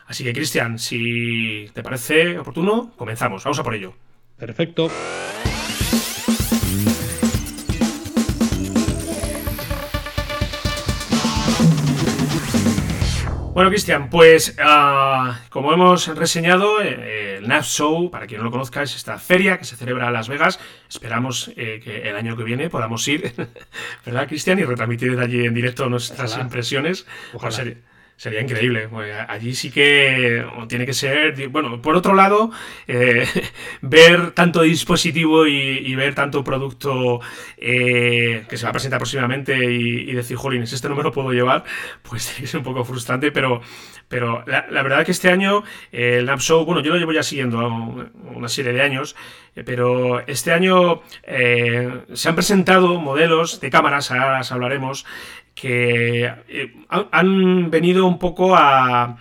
Así 0.08 0.24
que, 0.24 0.32
Cristian, 0.32 0.80
si 0.80 1.70
te 1.72 1.84
parece 1.84 2.40
oportuno, 2.40 2.92
comenzamos. 2.96 3.44
Vamos 3.44 3.60
a 3.60 3.62
por 3.62 3.76
ello. 3.76 3.94
Perfecto. 4.36 4.90
Bueno, 13.54 13.68
Cristian, 13.68 14.08
pues 14.08 14.56
ah, 14.58 15.40
como 15.50 15.74
hemos 15.74 16.06
reseñado, 16.16 16.80
eh, 16.80 17.36
el 17.36 17.48
NAF 17.48 17.66
Show, 17.66 18.10
para 18.10 18.26
quien 18.26 18.38
no 18.38 18.44
lo 18.44 18.50
conozca, 18.50 18.82
es 18.82 18.96
esta 18.96 19.18
feria 19.18 19.58
que 19.58 19.66
se 19.66 19.76
celebra 19.76 20.06
en 20.06 20.14
Las 20.14 20.26
Vegas. 20.30 20.58
Esperamos 20.88 21.52
eh, 21.56 21.78
que 21.84 22.08
el 22.08 22.16
año 22.16 22.34
que 22.34 22.44
viene 22.44 22.70
podamos 22.70 23.06
ir, 23.08 23.34
¿verdad, 24.06 24.26
Cristian? 24.26 24.58
Y 24.58 24.64
retransmitir 24.64 25.16
de 25.16 25.22
allí 25.22 25.44
en 25.44 25.52
directo 25.52 25.86
nuestras 25.90 26.38
impresiones. 26.38 27.06
Ojalá. 27.34 27.74
Sería 28.22 28.40
increíble. 28.40 28.88
allí 29.26 29.52
sí 29.52 29.72
que 29.72 30.46
tiene 30.68 30.86
que 30.86 30.92
ser. 30.92 31.48
Bueno, 31.48 31.82
por 31.82 31.96
otro 31.96 32.14
lado, 32.14 32.52
eh, 32.86 33.26
ver 33.80 34.30
tanto 34.30 34.62
dispositivo 34.62 35.44
y, 35.48 35.92
ver 35.96 36.14
tanto 36.14 36.44
producto 36.44 37.18
eh, 37.56 38.44
que 38.48 38.56
se 38.56 38.62
va 38.62 38.68
a 38.68 38.72
presentar 38.74 39.00
próximamente 39.00 39.56
y, 39.64 40.12
decir, 40.12 40.36
jolines, 40.36 40.72
este 40.72 40.88
no 40.88 40.94
me 40.94 41.02
lo 41.02 41.10
puedo 41.10 41.32
llevar, 41.32 41.64
pues 42.08 42.22
ser 42.44 42.58
un 42.58 42.64
poco 42.64 42.84
frustrante, 42.84 43.32
pero, 43.32 43.60
pero 44.06 44.44
la, 44.46 44.82
verdad 44.84 45.00
es 45.00 45.06
que 45.06 45.12
este 45.12 45.28
año 45.28 45.64
eh, 45.90 46.18
el 46.20 46.28
Show, 46.38 46.64
bueno, 46.64 46.80
yo 46.80 46.92
lo 46.92 46.98
llevo 47.00 47.12
ya 47.12 47.24
siguiendo 47.24 47.58
una 48.36 48.48
serie 48.48 48.72
de 48.72 48.82
años, 48.82 49.16
pero 49.66 50.20
este 50.28 50.52
año 50.52 51.02
se 51.24 52.28
han 52.28 52.34
presentado 52.34 53.00
modelos 53.00 53.60
de 53.60 53.68
cámaras, 53.68 54.10
ahora 54.10 54.38
las 54.38 54.52
hablaremos, 54.52 55.04
que 55.54 56.24
eh, 56.48 56.74
han 56.88 57.70
venido 57.70 58.06
un 58.06 58.18
poco 58.18 58.54
a, 58.56 59.16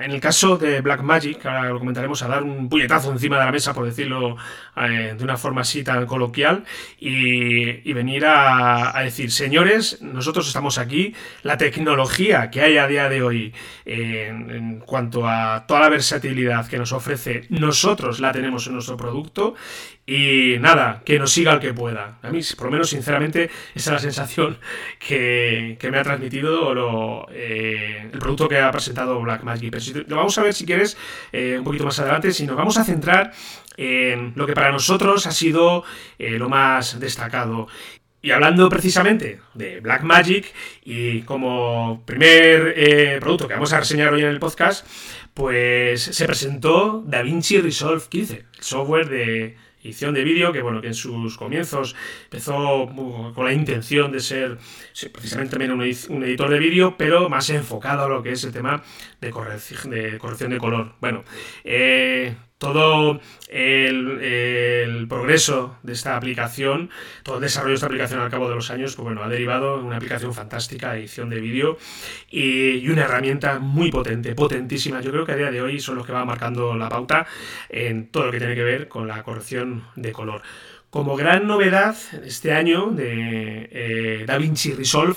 en 0.00 0.10
el 0.10 0.20
caso 0.20 0.56
de 0.56 0.80
Black 0.80 1.02
Magic, 1.02 1.44
ahora 1.44 1.70
lo 1.70 1.78
comentaremos, 1.78 2.22
a 2.22 2.28
dar 2.28 2.42
un 2.42 2.68
puñetazo 2.68 3.12
encima 3.12 3.38
de 3.38 3.44
la 3.44 3.52
mesa, 3.52 3.74
por 3.74 3.84
decirlo 3.84 4.36
eh, 4.76 5.14
de 5.16 5.24
una 5.24 5.36
forma 5.36 5.60
así 5.62 5.84
tan 5.84 6.06
coloquial, 6.06 6.64
y, 6.98 7.92
venir 7.92 8.24
a, 8.26 9.00
decir, 9.02 9.30
señores, 9.32 10.00
nosotros 10.02 10.46
estamos 10.46 10.78
aquí, 10.78 11.14
la 11.42 11.58
tecnología 11.58 12.48
que 12.50 12.62
hay 12.62 12.78
a 12.78 12.86
día 12.86 13.08
de 13.08 13.22
hoy 13.22 13.54
en 13.84 14.80
cuanto 14.80 15.28
a 15.28 15.64
toda 15.66 15.80
la 15.80 15.88
versatilidad 15.88 16.68
que 16.68 16.78
nos 16.78 16.92
ofrece, 16.92 17.44
nosotros 17.50 18.20
la 18.20 18.32
tenemos 18.32 18.66
en 18.66 18.74
nuestro 18.74 18.96
producto, 18.96 19.54
y 20.08 20.58
nada, 20.58 21.02
que 21.04 21.18
nos 21.18 21.30
siga 21.30 21.52
el 21.52 21.60
que 21.60 21.74
pueda. 21.74 22.18
A 22.22 22.30
mí, 22.30 22.40
por 22.56 22.68
lo 22.68 22.72
menos, 22.72 22.88
sinceramente, 22.88 23.50
esa 23.74 23.90
es 23.90 23.92
la 23.92 23.98
sensación 23.98 24.58
que, 24.98 25.76
me 25.92 25.98
ha 25.98 26.02
transmitido 26.02 27.26
eh, 27.30 28.08
el 28.10 28.18
producto 28.18 28.48
que 28.48 28.58
ha 28.58 28.70
presentado 28.70 29.20
Black 29.20 29.42
Magic. 29.42 29.70
Pero 29.70 30.06
lo 30.08 30.16
vamos 30.16 30.38
a 30.38 30.42
ver, 30.42 30.54
si 30.54 30.64
quieres, 30.64 30.96
eh, 31.30 31.56
un 31.58 31.64
poquito 31.64 31.84
más 31.84 31.98
adelante, 31.98 32.32
si 32.32 32.46
nos 32.46 32.56
vamos 32.56 32.78
a 32.78 32.84
centrar 32.84 33.32
en 33.76 34.32
lo 34.34 34.46
que 34.46 34.54
para 34.54 34.72
nosotros 34.72 35.26
ha 35.26 35.30
sido 35.30 35.84
eh, 36.18 36.38
lo 36.38 36.48
más 36.48 36.98
destacado. 36.98 37.68
Y 38.22 38.30
hablando 38.30 38.70
precisamente 38.70 39.42
de 39.52 39.80
Black 39.80 40.04
Magic 40.04 40.54
y 40.84 41.20
como 41.22 42.02
primer 42.06 43.20
producto 43.20 43.46
que 43.46 43.54
vamos 43.54 43.74
a 43.74 43.80
reseñar 43.80 44.14
hoy 44.14 44.22
en 44.22 44.28
el 44.28 44.40
podcast, 44.40 44.86
pues 45.34 46.02
se 46.02 46.24
presentó 46.24 47.04
DaVinci 47.06 47.60
Resolve 47.60 48.02
15, 48.08 48.34
el 48.34 48.62
software 48.62 49.08
de 49.08 49.67
edición 49.82 50.14
de 50.14 50.24
vídeo, 50.24 50.52
que 50.52 50.62
bueno, 50.62 50.80
que 50.80 50.88
en 50.88 50.94
sus 50.94 51.36
comienzos 51.36 51.94
empezó 52.24 52.88
con 53.34 53.44
la 53.44 53.52
intención 53.52 54.12
de 54.12 54.20
ser 54.20 54.58
precisamente 55.12 55.52
también 55.52 55.72
un, 55.72 55.82
editor 56.24 56.50
de 56.50 56.58
vídeo, 56.58 56.96
pero 56.96 57.28
más 57.28 57.50
enfocado 57.50 58.04
a 58.04 58.08
lo 58.08 58.22
que 58.22 58.32
es 58.32 58.44
el 58.44 58.52
tema 58.52 58.82
de 59.20 59.28
de, 59.28 60.18
corrección 60.18 60.50
de 60.50 60.58
color. 60.58 60.94
Bueno, 61.00 61.24
eh, 61.64 62.34
todo 62.58 63.20
el, 63.48 65.06
progreso 65.08 65.76
de 65.82 65.92
esta 65.92 66.16
aplicación, 66.16 66.90
todo 67.22 67.36
el 67.36 67.42
desarrollo 67.42 67.70
de 67.70 67.74
esta 67.76 67.86
aplicación 67.86 68.20
al 68.20 68.30
cabo 68.30 68.48
de 68.48 68.56
los 68.56 68.70
años, 68.70 68.94
pues 68.96 69.04
bueno, 69.04 69.22
ha 69.22 69.28
derivado 69.28 69.78
en 69.78 69.86
una 69.86 69.96
aplicación 69.96 70.34
fantástica 70.34 70.96
edición 70.96 71.30
de 71.30 71.40
vídeo 71.40 71.78
y, 72.30 72.86
una 72.88 73.04
herramienta 73.04 73.58
muy 73.58 73.90
potente, 73.90 74.34
potentísima. 74.34 75.00
Yo 75.00 75.10
creo 75.10 75.24
que 75.24 75.32
a 75.32 75.36
día 75.36 75.50
de 75.50 75.62
hoy 75.62 75.78
son 75.78 75.96
los 75.96 76.06
que 76.06 76.12
van 76.12 76.26
marcando 76.26 76.74
la 76.74 76.88
pauta 76.88 77.26
en 77.68 78.08
todo 78.08 78.26
lo 78.26 78.32
que 78.32 78.38
tiene 78.38 78.54
que 78.54 78.64
ver 78.64 78.88
con 78.88 79.06
la 79.06 79.22
corrección 79.22 79.84
de 79.94 80.12
color. 80.12 80.42
Como 80.90 81.16
gran 81.16 81.46
novedad 81.46 81.96
este 82.24 82.52
año 82.52 82.90
de 82.90 83.68
eh, 83.70 84.24
DaVinci 84.26 84.72
Resolve 84.72 85.16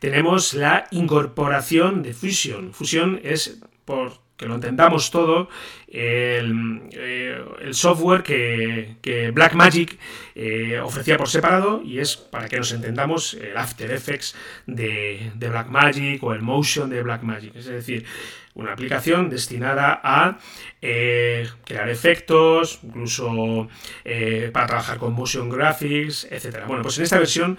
tenemos 0.00 0.52
la 0.54 0.86
incorporación 0.90 2.02
de 2.02 2.12
Fusion. 2.12 2.74
Fusion 2.74 3.20
es, 3.22 3.60
por 3.84 4.14
que 4.42 4.48
lo 4.48 4.56
entendamos 4.56 5.12
todo, 5.12 5.48
el, 5.86 6.82
eh, 6.92 7.40
software 7.70 8.24
que, 8.24 8.96
que 9.00 9.30
Blackmagic 9.30 9.98
eh, 10.34 10.80
ofrecía 10.80 11.16
por 11.16 11.28
separado 11.28 11.80
y 11.84 12.00
es, 12.00 12.16
para 12.16 12.48
que 12.48 12.56
nos 12.56 12.72
entendamos, 12.72 13.34
el 13.34 13.56
After 13.56 13.90
Effects 13.92 14.34
de, 14.66 15.30
de 15.36 15.48
Blackmagic 15.48 16.22
o 16.24 16.32
el 16.32 16.42
Motion 16.42 16.90
de 16.90 17.04
Blackmagic. 17.04 17.54
Es 17.54 17.66
decir, 17.66 18.04
una 18.54 18.72
aplicación 18.72 19.30
destinada 19.30 20.00
a 20.02 20.38
eh, 20.82 21.48
crear 21.64 21.88
efectos, 21.88 22.80
incluso 22.82 23.68
para 24.52 24.66
trabajar 24.66 24.98
con 24.98 25.12
motion 25.12 25.48
graphics, 25.48 26.26
etc. 26.30 26.64
Bueno, 26.66 26.82
pues 26.82 26.98
en 26.98 27.04
esta 27.04 27.18
versión 27.18 27.58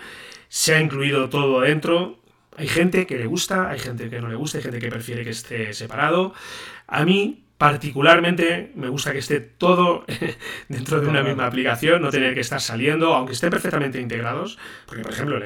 se 0.50 0.76
ha 0.76 0.82
incluido 0.82 1.30
todo 1.30 1.62
dentro 1.62 2.20
hay 2.58 2.68
gente 2.68 3.06
que 3.08 3.18
le 3.18 3.26
gusta, 3.26 3.70
hay 3.70 3.80
gente 3.80 4.10
que 4.10 4.22
no 4.22 4.28
le 4.28 4.36
gusta, 4.36 4.58
hay 4.58 4.64
gente 4.64 4.80
que 4.80 4.90
prefiere 4.90 5.24
que 5.24 5.32
esté 5.32 5.74
separado. 5.74 6.34
A 6.88 7.06
mí, 7.06 7.46
particularmente, 7.58 8.72
me 8.76 8.90
gusta 8.90 9.12
que 9.14 9.20
esté 9.20 9.40
todo 9.40 10.06
dentro 10.68 11.00
de 11.00 11.08
una 11.08 11.24
misma 11.24 11.46
aplicación, 11.46 12.02
no 12.02 12.10
tener 12.10 12.34
que 12.34 12.42
estar 12.42 12.60
saliendo, 12.60 13.14
aunque 13.14 13.34
estén 13.34 13.50
perfectamente 13.50 14.00
integrados. 14.00 14.58
Porque, 14.86 15.04
por 15.04 15.14
ejemplo, 15.14 15.40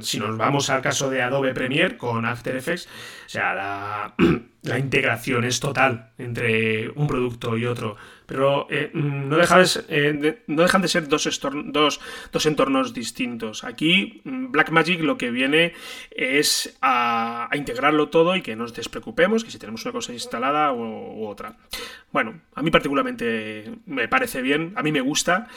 si 0.00 0.18
nos 0.18 0.36
vamos 0.36 0.70
al 0.70 0.82
caso 0.82 1.10
de 1.10 1.22
Adobe 1.22 1.54
Premiere 1.54 1.96
con 1.96 2.24
After 2.24 2.56
Effects, 2.56 2.88
o 3.26 3.28
sea, 3.28 3.54
la, 3.54 4.14
la 4.62 4.78
integración 4.78 5.44
es 5.44 5.60
total 5.60 6.12
entre 6.18 6.88
un 6.90 7.06
producto 7.06 7.56
y 7.56 7.66
otro 7.66 7.96
pero 8.32 8.66
eh, 8.70 8.90
mm, 8.94 9.28
no, 9.28 9.36
eh, 9.88 10.42
no, 10.46 10.62
dejan 10.62 10.80
de 10.80 10.88
ser 10.88 11.06
dos, 11.06 12.46
entornos 12.46 12.94
distintos. 12.94 13.62
Aquí 13.62 14.22
mm, 14.24 14.50
Blackmagic 14.50 15.02
lo 15.02 15.18
que 15.18 15.30
viene 15.30 15.74
es 16.10 16.74
a, 16.80 17.50
integrarlo 17.52 18.08
todo 18.08 18.34
y 18.34 18.40
que 18.40 18.56
no 18.56 18.62
nos 18.62 18.72
despreocupemos, 18.72 19.44
que 19.44 19.50
si 19.50 19.58
tenemos 19.58 19.84
una 19.84 19.92
cosa 19.92 20.14
instalada 20.14 20.72
u, 20.72 21.26
otra. 21.26 21.58
Bueno, 22.10 22.40
a 22.54 22.62
mí 22.62 22.70
particularmente 22.70 23.70
me 23.84 24.08
parece 24.08 24.40
bien, 24.40 24.72
a 24.76 24.82
mí 24.82 24.92
me 24.92 25.02
gusta. 25.02 25.48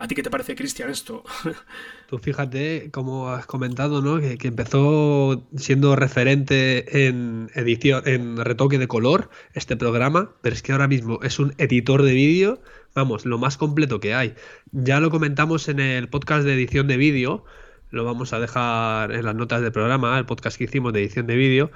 ¿A 0.00 0.06
ti 0.06 0.14
qué 0.14 0.22
te 0.22 0.30
parece, 0.30 0.54
Cristian, 0.54 0.90
esto? 0.90 1.24
Tú 2.08 2.18
fíjate, 2.18 2.88
como 2.92 3.30
has 3.30 3.46
comentado, 3.46 4.00
¿no? 4.00 4.20
Que, 4.20 4.38
empezó 4.46 5.48
siendo 5.56 5.96
referente 5.96 7.08
en 7.08 7.50
edición, 7.54 8.04
en 8.06 8.36
retoque 8.36 8.78
de 8.78 8.86
color, 8.86 9.28
este 9.54 9.76
programa, 9.76 10.30
pero 10.40 10.54
es 10.54 10.62
que 10.62 10.70
ahora 10.70 10.86
mismo 10.86 11.18
es 11.24 11.40
un 11.40 11.52
editor 11.58 12.04
de 12.04 12.12
vídeo, 12.12 12.62
vamos, 12.94 13.26
lo 13.26 13.38
más 13.38 13.56
completo 13.56 13.98
que 13.98 14.14
hay. 14.14 14.34
Ya 14.70 15.00
lo 15.00 15.10
comentamos 15.10 15.68
en 15.68 15.80
el 15.80 16.08
podcast 16.08 16.44
de 16.44 16.54
edición 16.54 16.86
de 16.86 16.96
vídeo, 16.96 17.44
lo 17.90 18.04
vamos 18.04 18.32
a 18.32 18.38
dejar 18.38 19.10
en 19.10 19.24
las 19.24 19.34
notas 19.34 19.62
del 19.62 19.72
programa, 19.72 20.16
el 20.16 20.26
podcast 20.26 20.58
que 20.58 20.64
hicimos 20.64 20.92
de 20.92 21.00
edición 21.00 21.26
de 21.26 21.34
vídeo, 21.34 21.72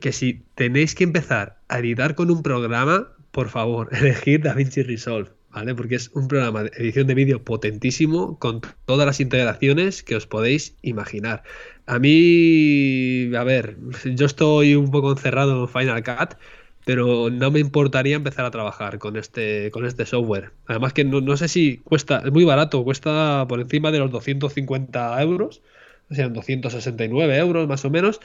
que 0.00 0.10
si 0.10 0.42
tenéis 0.56 0.96
que 0.96 1.04
empezar 1.04 1.60
a 1.68 1.78
editar 1.78 2.16
con 2.16 2.32
un 2.32 2.42
programa, 2.42 3.12
por 3.30 3.50
favor, 3.50 3.88
elegid 3.92 4.42
DaVinci 4.42 4.82
Resolve 4.82 5.30
porque 5.76 5.94
es 5.94 6.10
un 6.12 6.28
programa 6.28 6.64
de 6.64 6.70
edición 6.76 7.06
de 7.06 7.14
vídeo 7.14 7.42
potentísimo 7.42 8.38
con 8.38 8.60
todas 8.84 9.06
las 9.06 9.20
integraciones 9.20 10.02
que 10.02 10.16
os 10.16 10.26
podéis 10.26 10.76
imaginar. 10.82 11.44
A 11.86 11.98
mí, 11.98 13.34
a 13.34 13.42
ver, 13.44 13.76
yo 14.04 14.26
estoy 14.26 14.74
un 14.74 14.90
poco 14.90 15.12
encerrado 15.12 15.62
en 15.62 15.68
Final 15.68 16.02
Cut, 16.02 16.36
pero 16.84 17.30
no 17.30 17.50
me 17.50 17.60
importaría 17.60 18.16
empezar 18.16 18.44
a 18.44 18.50
trabajar 18.50 18.98
con 18.98 19.16
este, 19.16 19.70
con 19.70 19.86
este 19.86 20.04
software. 20.04 20.52
Además 20.66 20.92
que 20.92 21.04
no, 21.04 21.20
no 21.22 21.36
sé 21.36 21.48
si 21.48 21.78
cuesta, 21.78 22.22
es 22.24 22.32
muy 22.32 22.44
barato, 22.44 22.84
cuesta 22.84 23.46
por 23.48 23.60
encima 23.60 23.90
de 23.90 24.00
los 24.00 24.10
250 24.10 25.22
euros, 25.22 25.62
o 26.10 26.14
sea, 26.14 26.28
269 26.28 27.36
euros 27.38 27.66
más 27.66 27.84
o 27.84 27.90
menos, 27.90 28.20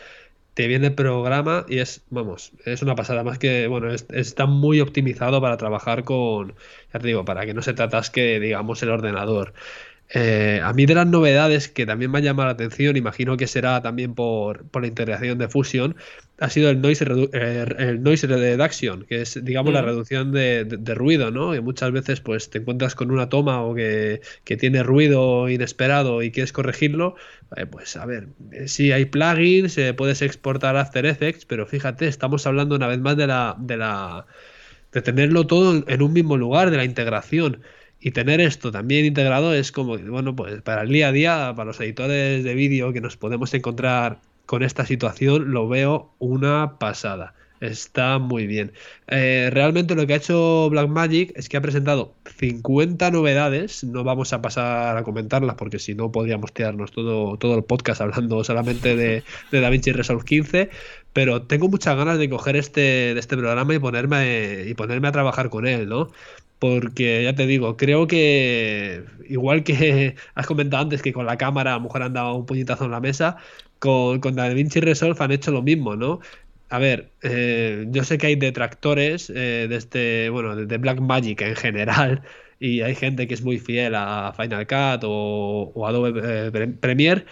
te 0.62 0.67
viene 0.67 0.88
el 0.88 0.93
programa 0.93 1.65
y 1.67 1.80
es, 1.80 2.04
vamos, 2.12 2.52
es 2.65 2.84
una 2.84 2.93
pasada. 2.93 3.24
Más 3.24 3.39
que, 3.39 3.65
bueno, 3.65 3.91
está 3.91 4.45
muy 4.45 4.80
optimizado 4.80 5.41
para 5.41 5.58
trabajar 5.58 6.04
con, 6.04 6.54
ya 6.93 7.00
te 7.00 7.08
digo, 7.08 7.26
para 7.26 7.47
que 7.47 7.56
no 7.56 7.63
se 7.63 7.71
atasque, 7.71 8.39
digamos, 8.39 8.84
el 8.84 8.89
ordenador. 8.91 9.56
Eh, 10.13 10.62
a 10.63 10.71
mí 10.74 10.86
de 10.86 10.93
las 10.93 11.08
novedades 11.08 11.67
que 11.67 11.88
también 11.88 12.12
me 12.12 12.19
han 12.19 12.26
llamado 12.26 12.45
la 12.45 12.54
atención, 12.54 12.95
imagino 12.95 13.38
que 13.38 13.47
será 13.47 13.82
también 13.82 14.13
por, 14.13 14.65
la 14.80 14.86
integración 14.86 15.39
de 15.39 15.47
Fusion, 15.47 15.95
ha 16.41 16.49
sido 16.49 16.71
el 16.71 16.82
noise, 16.82 17.06
eh, 17.34 17.65
el 17.77 18.01
noise 18.01 18.25
reduction, 18.25 19.06
que 19.06 19.21
es, 19.21 19.39
digamos, 19.43 19.71
la 19.73 19.84
reducción 19.84 20.32
de, 20.32 20.65
ruido, 20.95 21.30
¿no? 21.30 21.51
Que 21.51 21.62
muchas 21.62 21.91
veces 21.91 22.19
pues 22.19 22.49
te 22.49 22.58
encuentras 22.58 22.95
con 22.95 23.12
una 23.12 23.30
toma 23.30 23.62
o 23.62 23.75
que, 23.75 24.21
tiene 24.43 24.82
ruido 24.82 25.47
inesperado 25.49 26.23
y 26.23 26.32
quieres 26.32 26.51
corregirlo, 26.51 27.15
eh, 27.56 27.67
pues 27.67 27.95
a 27.95 28.08
ver, 28.08 28.30
si 28.65 28.91
hay 28.91 29.06
plugins, 29.06 29.80
puedes 29.95 30.23
exportar 30.23 30.75
After 30.77 31.06
Effects, 31.06 31.45
pero 31.45 31.67
fíjate, 31.67 32.08
estamos 32.08 32.47
hablando 32.47 32.75
una 32.75 32.88
vez 32.88 32.99
más 32.99 33.15
de 33.15 33.27
la... 33.27 33.56
De 33.60 33.77
la 33.77 34.25
de 34.91 35.01
tenerlo 35.01 35.47
todo 35.47 35.86
en 35.88 36.01
un 36.01 36.12
mismo 36.12 36.36
lugar, 36.36 36.69
de 36.69 36.75
la 36.75 36.84
integración. 36.84 37.62
Y 38.01 38.12
tener 38.12 38.41
esto 38.41 38.71
también 38.73 39.06
integrado 39.06 39.54
es 39.54 39.71
como, 39.71 39.97
bueno, 39.97 40.36
pues 40.36 40.62
para 40.63 40.82
el 40.82 40.89
día 40.89 41.10
a 41.10 41.12
día, 41.13 41.54
para 41.56 41.67
los 41.67 41.80
editores 41.80 42.43
de 42.43 42.54
vídeo 42.56 42.91
que 42.91 42.99
nos 42.99 43.15
podemos 43.15 43.54
encontrar 43.54 44.19
con 44.52 44.64
esta 44.64 44.86
situación, 44.86 45.54
lo 45.54 45.70
veo 45.70 46.14
una 46.20 46.78
pasada. 46.78 47.34
Está 47.62 48.20
muy 48.20 48.48
bien. 48.48 48.74
Eh, 49.08 49.50
realmente 49.50 49.96
lo 49.96 50.06
que 50.06 50.12
ha 50.12 50.18
hecho 50.18 50.70
Blackmagic 50.70 51.32
es 51.38 51.48
que 51.48 51.56
ha 51.56 51.62
presentado 51.62 52.16
50 52.38 53.12
novedades. 53.12 53.86
No 53.86 54.04
vamos 54.04 54.34
a 54.34 54.42
pasar 54.42 54.98
a 54.98 55.04
comentarlas 55.04 55.56
porque 55.56 55.80
si 55.80 55.96
no 55.96 56.12
podríamos 56.12 56.52
tirarnos 56.52 56.92
todo, 56.92 57.38
todo 57.38 57.56
el 57.56 57.64
podcast 57.64 58.02
hablando 58.02 58.44
solamente 58.44 58.98
de, 58.98 59.24
de 59.52 59.62
DaVinci 59.62 59.94
Resolve 59.94 60.26
15. 60.26 60.70
Pero 61.14 61.44
tengo 61.44 61.70
muchas 61.70 61.96
ganas 61.96 62.20
de 62.20 62.30
coger 62.30 62.58
este, 62.58 63.18
este 63.18 63.38
programa 63.38 63.74
y 63.74 63.80
ponerme, 63.80 64.66
y 64.68 64.74
ponerme 64.74 65.08
a 65.08 65.14
trabajar 65.14 65.50
con 65.50 65.66
él, 65.66 65.88
¿no? 65.88 66.10
porque 66.62 67.24
ya 67.24 67.34
te 67.34 67.48
digo, 67.48 67.76
creo 67.76 68.06
que 68.06 69.04
igual 69.28 69.64
que 69.64 70.16
has 70.36 70.46
comentado 70.46 70.84
antes 70.84 71.02
que 71.02 71.12
con 71.12 71.26
la 71.26 71.36
cámara 71.36 71.74
a 71.74 71.78
lo 71.78 71.86
mejor 71.86 72.04
han 72.04 72.14
dado 72.14 72.36
un 72.36 72.46
puñetazo 72.46 72.86
en 72.86 72.92
la 72.92 73.00
mesa, 73.00 73.38
con, 73.82 74.20
con 74.22 74.36
DaVinci 74.36 74.80
Resolve 74.80 75.17
han 75.24 75.32
hecho 75.32 75.52
lo 75.52 75.63
mismo, 75.63 75.96
¿no? 75.96 76.20
A 76.70 76.80
ver, 76.80 77.10
eh, 77.24 77.86
yo 77.89 78.04
sé 78.04 78.17
que 78.17 78.28
hay 78.28 78.36
detractores 78.36 79.30
eh, 79.32 79.67
de 79.67 79.76
este, 79.76 80.30
bueno, 80.30 80.56
de 80.56 80.78
Black 80.78 81.00
Magic 81.02 81.41
en 81.41 81.56
general, 81.56 82.22
y 82.60 82.82
hay 82.82 82.96
gente 82.96 83.28
que 83.28 83.34
es 83.34 83.41
muy 83.44 83.58
fiel 83.60 83.96
a 83.96 84.34
Final 84.38 84.67
Cut 84.67 85.04
o, 85.04 85.88
Adobe 85.88 86.13
eh, 86.24 87.26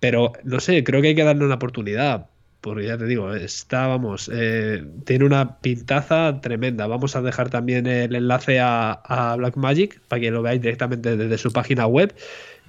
pero 0.00 0.32
no 0.44 0.60
sé, 0.60 0.84
creo 0.84 1.02
que 1.02 1.08
hay 1.08 1.14
que 1.16 1.24
darle 1.24 1.44
una 1.44 1.56
oportunidad 1.56 2.28
porque 2.66 2.86
ya 2.86 2.98
te 2.98 3.06
digo, 3.06 3.32
está, 3.32 3.86
vamos, 3.86 4.28
eh, 4.32 4.84
tiene 5.04 5.24
una 5.24 5.58
pintaza 5.60 6.40
tremenda. 6.40 6.88
Vamos 6.88 7.14
a 7.14 7.22
dejar 7.22 7.48
también 7.48 7.86
el 7.86 8.12
enlace 8.16 8.58
a, 8.58 8.90
a 8.90 9.36
Blackmagic 9.36 10.00
para 10.08 10.20
que 10.20 10.32
lo 10.32 10.42
veáis 10.42 10.60
directamente 10.60 11.16
desde 11.16 11.38
su 11.38 11.52
página 11.52 11.86
web. 11.86 12.12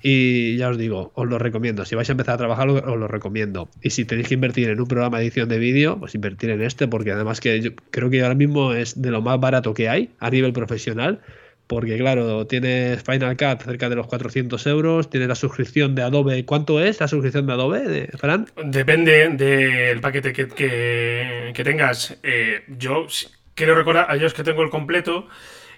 Y 0.02 0.58
ya 0.58 0.70
os 0.70 0.78
digo, 0.78 1.12
os 1.16 1.28
lo 1.28 1.40
recomiendo. 1.40 1.86
Si 1.86 1.96
vais 1.96 2.10
a 2.10 2.14
empezar 2.14 2.36
a 2.36 2.38
trabajar, 2.38 2.70
os 2.70 2.98
lo 2.98 3.08
recomiendo. 3.08 3.70
Y 3.82 3.90
si 3.90 4.06
tenéis 4.06 4.28
que 4.28 4.36
invertir 4.36 4.70
en 4.70 4.80
un 4.80 4.88
programa 4.88 5.18
de 5.18 5.26
edición 5.26 5.50
de 5.50 5.58
vídeo, 5.58 6.00
pues 6.00 6.16
invertir 6.16 6.52
en 6.52 6.62
este, 6.62 6.88
porque 6.88 7.12
además 7.12 7.40
que 7.40 7.60
yo 7.62 7.72
creo 7.92 8.10
que 8.10 8.22
ahora 8.22 8.36
mismo 8.36 8.74
es 8.74 9.02
de 9.02 9.12
lo 9.12 9.22
más 9.22 9.40
barato 9.40 9.74
que 9.74 9.90
hay 9.90 10.12
a 10.20 10.30
nivel 10.30 10.54
profesional 10.54 11.22
porque 11.68 11.98
claro, 11.98 12.48
tienes 12.48 13.04
Final 13.04 13.36
Cut 13.36 13.62
cerca 13.62 13.90
de 13.90 13.96
los 13.96 14.08
400 14.08 14.66
euros, 14.68 15.10
tienes 15.10 15.28
la 15.28 15.36
suscripción 15.36 15.96
de 15.96 16.02
Adobe. 16.02 16.46
¿Cuánto 16.46 16.80
es 16.80 17.00
la 17.00 17.08
suscripción 17.08 17.46
de 17.46 17.54
Adobe, 17.54 17.82
de 17.82 18.08
Fran? 18.18 18.48
Depende 18.64 19.28
del 19.30 20.00
paquete 20.00 20.32
que, 20.32 20.48
que, 20.48 21.64
tengas. 21.64 22.18
Eh, 22.24 22.64
yo 22.68 23.08
quiero 23.54 23.76
recordar 23.76 24.10
a 24.10 24.16
ellos 24.16 24.34
que 24.34 24.46
tengo 24.46 24.64
el 24.64 24.70
completo, 24.70 25.28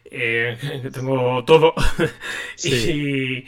eh, 0.05 0.57
que 0.83 0.91
tengo 0.91 1.43
todo, 1.43 1.73
y, 2.63 3.45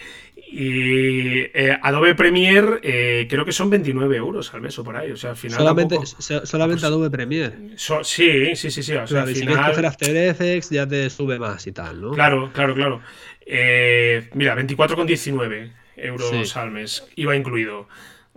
y 0.54 1.44
eh, 1.54 1.78
Adobe 1.82 2.14
Premiere 2.14 2.82
eh, 2.84 3.26
creo 3.30 3.46
que 3.46 3.54
son 3.54 3.70
29 3.70 4.18
euros 4.18 4.54
al 4.54 4.60
mes 4.60 4.78
o 4.80 4.84
por 4.84 4.98
ahí. 4.98 5.10
O 5.12 5.16
sea, 5.16 5.30
al 5.30 5.38
final. 5.38 5.58
Solamente, 5.58 5.98
solamente 6.44 6.86
Adobe 6.86 7.10
Premiere. 7.10 7.54
sí, 7.78 8.54
sí, 8.56 8.70
sí, 8.70 8.84
sí. 8.84 8.94
O 8.96 9.08
sea, 9.08 9.22
al 9.22 9.30
si 9.30 9.36
final... 9.36 9.72
quieres 9.72 9.92
After 9.92 10.18
Effects 10.18 10.70
ya 10.70 10.86
te 10.86 11.10
sube 11.10 11.40
más 11.40 11.66
y 11.68 11.72
tal, 11.72 12.02
¿no? 12.02 12.12
Claro, 12.12 12.52
claro, 12.52 12.76
claro. 12.76 13.02
Eh, 13.46 14.30
mira, 14.34 14.54
24,19 14.58 15.72
euros 15.96 16.58
al 16.58 16.72
mes. 16.72 17.08
IVA 17.16 17.38
incluido. 17.38 17.88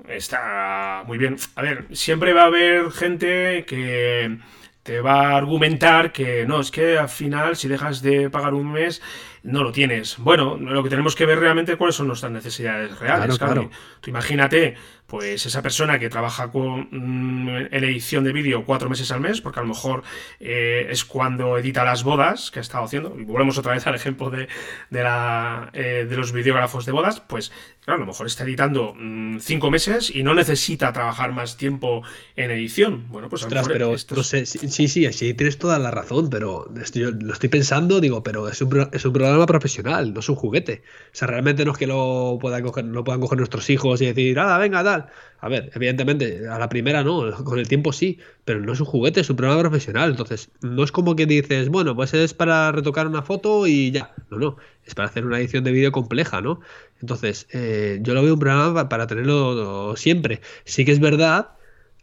Está 0.06 1.02
muy 1.08 1.18
bien. 1.18 1.36
A 1.56 1.62
ver, 1.62 1.86
siempre 1.90 2.32
va 2.32 2.42
a 2.42 2.46
haber 2.46 2.92
gente 2.92 3.64
que 3.66 4.38
te 4.84 5.00
va 5.00 5.30
a 5.30 5.36
argumentar 5.36 6.12
que 6.12 6.46
no, 6.46 6.60
es 6.60 6.70
que 6.70 6.96
al 6.96 7.08
final 7.08 7.56
si 7.56 7.66
dejas 7.66 8.02
de 8.02 8.30
pagar 8.30 8.54
un 8.54 8.70
mes 8.70 9.02
no 9.44 9.62
lo 9.62 9.72
tienes. 9.72 10.16
Bueno, 10.18 10.56
lo 10.56 10.82
que 10.82 10.88
tenemos 10.88 11.14
que 11.14 11.26
ver 11.26 11.38
realmente 11.38 11.72
es 11.72 11.78
cuáles 11.78 11.94
son 11.94 12.08
nuestras 12.08 12.32
necesidades 12.32 12.98
reales. 12.98 13.38
Claro, 13.38 13.70
Tú 14.00 14.10
imagínate, 14.10 14.74
pues 15.14 15.46
esa 15.46 15.62
persona 15.62 16.00
que 16.00 16.10
trabaja 16.10 16.50
con 16.50 16.88
mm, 16.90 17.68
en 17.70 17.84
edición 17.84 18.24
de 18.24 18.32
vídeo 18.32 18.64
cuatro 18.64 18.90
meses 18.90 19.12
al 19.12 19.20
mes, 19.20 19.40
porque 19.40 19.60
a 19.60 19.62
lo 19.62 19.68
mejor 19.68 20.02
eh, 20.40 20.88
es 20.90 21.04
cuando 21.04 21.56
edita 21.56 21.84
las 21.84 22.02
bodas 22.02 22.50
que 22.50 22.58
ha 22.58 22.62
estado 22.62 22.82
haciendo, 22.82 23.14
y 23.16 23.22
volvemos 23.22 23.56
otra 23.56 23.74
vez 23.74 23.86
al 23.86 23.94
ejemplo 23.94 24.28
de, 24.28 24.48
de, 24.90 25.02
la, 25.04 25.70
eh, 25.72 26.04
de 26.10 26.16
los 26.16 26.32
videógrafos 26.32 26.84
de 26.84 26.90
bodas, 26.90 27.20
pues 27.20 27.52
claro, 27.84 27.98
a 27.98 28.00
lo 28.00 28.06
mejor 28.06 28.26
está 28.26 28.42
editando 28.42 28.92
mm, 28.96 29.38
cinco 29.38 29.70
meses 29.70 30.10
y 30.12 30.24
no 30.24 30.34
necesita 30.34 30.92
trabajar 30.92 31.30
más 31.30 31.56
tiempo 31.56 32.02
en 32.34 32.50
edición. 32.50 33.06
Bueno, 33.08 33.28
pues 33.28 33.44
a 33.44 33.48
lo 33.48 33.54
mejor 33.54 33.72
pero 33.72 33.96
sí, 33.96 34.46
sí, 34.46 34.88
sí, 34.88 35.34
tienes 35.34 35.58
toda 35.58 35.78
la 35.78 35.92
razón, 35.92 36.28
pero 36.28 36.66
yo 36.92 37.12
lo 37.12 37.34
estoy 37.34 37.50
pensando, 37.50 38.00
digo, 38.00 38.24
pero 38.24 38.48
es 38.48 38.60
un, 38.60 38.88
es 38.90 39.04
un 39.04 39.12
programa 39.12 39.46
profesional, 39.46 40.12
no 40.12 40.18
es 40.18 40.28
un 40.28 40.34
juguete. 40.34 40.82
O 41.12 41.16
sea, 41.16 41.28
realmente 41.28 41.64
no 41.64 41.70
es 41.70 41.78
que 41.78 41.86
lo 41.86 42.36
puedan 42.40 42.64
coger, 42.64 42.84
lo 42.86 43.04
puedan 43.04 43.20
coger 43.20 43.38
nuestros 43.38 43.70
hijos 43.70 44.02
y 44.02 44.06
decir, 44.06 44.40
ah, 44.40 44.58
venga, 44.58 44.82
tal. 44.82 45.03
A 45.40 45.48
ver, 45.48 45.70
evidentemente, 45.74 46.48
a 46.48 46.58
la 46.58 46.68
primera 46.68 47.04
no, 47.04 47.32
con 47.44 47.58
el 47.58 47.68
tiempo 47.68 47.92
sí, 47.92 48.18
pero 48.44 48.60
no 48.60 48.72
es 48.72 48.80
un 48.80 48.86
juguete, 48.86 49.20
es 49.20 49.30
un 49.30 49.36
programa 49.36 49.60
profesional. 49.60 50.10
Entonces, 50.10 50.50
no 50.62 50.84
es 50.84 50.92
como 50.92 51.16
que 51.16 51.26
dices, 51.26 51.68
bueno, 51.68 51.94
pues 51.94 52.14
es 52.14 52.34
para 52.34 52.72
retocar 52.72 53.06
una 53.06 53.22
foto 53.22 53.66
y 53.66 53.90
ya. 53.90 54.14
No, 54.30 54.38
no, 54.38 54.56
es 54.84 54.94
para 54.94 55.08
hacer 55.08 55.24
una 55.26 55.38
edición 55.38 55.64
de 55.64 55.72
vídeo 55.72 55.92
compleja, 55.92 56.40
¿no? 56.40 56.60
Entonces, 57.00 57.46
eh, 57.52 57.98
yo 58.02 58.14
lo 58.14 58.22
veo 58.22 58.34
un 58.34 58.40
programa 58.40 58.88
para 58.88 59.06
tenerlo 59.06 59.96
siempre. 59.96 60.40
Sí 60.64 60.84
que 60.84 60.92
es 60.92 61.00
verdad 61.00 61.50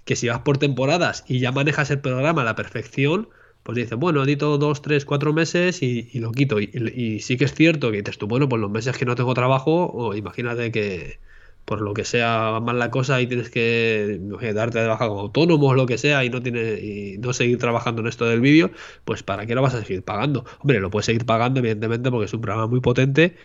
que 0.05 0.15
si 0.15 0.27
vas 0.27 0.39
por 0.39 0.57
temporadas 0.57 1.23
y 1.27 1.39
ya 1.39 1.51
manejas 1.51 1.91
el 1.91 1.99
programa 1.99 2.41
a 2.41 2.45
la 2.45 2.55
perfección, 2.55 3.29
pues 3.63 3.75
dice, 3.75 3.95
bueno, 3.95 4.23
edito 4.23 4.57
dos, 4.57 4.81
tres, 4.81 5.05
cuatro 5.05 5.33
meses 5.33 5.81
y, 5.83 6.19
lo 6.19 6.31
quito. 6.31 6.59
Y, 6.59 7.19
sí 7.19 7.37
que 7.37 7.45
es 7.45 7.53
cierto 7.53 7.91
que 7.91 7.97
dices 7.97 8.17
tú, 8.17 8.27
bueno, 8.27 8.49
pues 8.49 8.61
los 8.61 8.71
meses 8.71 8.97
que 8.97 9.05
no 9.05 9.15
tengo 9.15 9.33
trabajo, 9.33 9.91
o 9.91 10.15
imagínate 10.15 10.71
que 10.71 11.19
por 11.65 11.81
lo 11.81 11.93
que 11.93 12.03
sea 12.03 12.59
mal 12.61 12.79
la 12.79 12.91
cosa 12.91 13.21
y 13.21 13.27
tienes 13.27 13.49
que 13.49 14.19
darte 14.53 14.79
de 14.79 14.87
baja 14.87 15.07
como 15.07 15.21
autónomo 15.21 15.67
o 15.67 15.73
lo 15.73 15.85
que 15.85 15.97
sea 15.97 16.23
y 16.25 16.29
no 16.29 16.41
tienes 16.41 16.81
y 16.81 17.17
no 17.19 17.33
seguir 17.33 17.57
trabajando 17.57 18.01
en 18.01 18.07
esto 18.07 18.25
del 18.25 18.41
vídeo, 18.41 18.71
pues 19.05 19.23
¿para 19.23 19.45
qué 19.45 19.55
lo 19.55 19.61
vas 19.61 19.75
a 19.75 19.81
seguir 19.81 20.03
pagando? 20.03 20.45
Hombre, 20.59 20.79
lo 20.79 20.89
puedes 20.89 21.05
seguir 21.05 21.25
pagando, 21.25 21.59
evidentemente, 21.59 22.11
porque 22.11 22.25
es 22.25 22.33
un 22.33 22.41
programa 22.41 22.67
muy 22.67 22.81
potente 22.81 23.35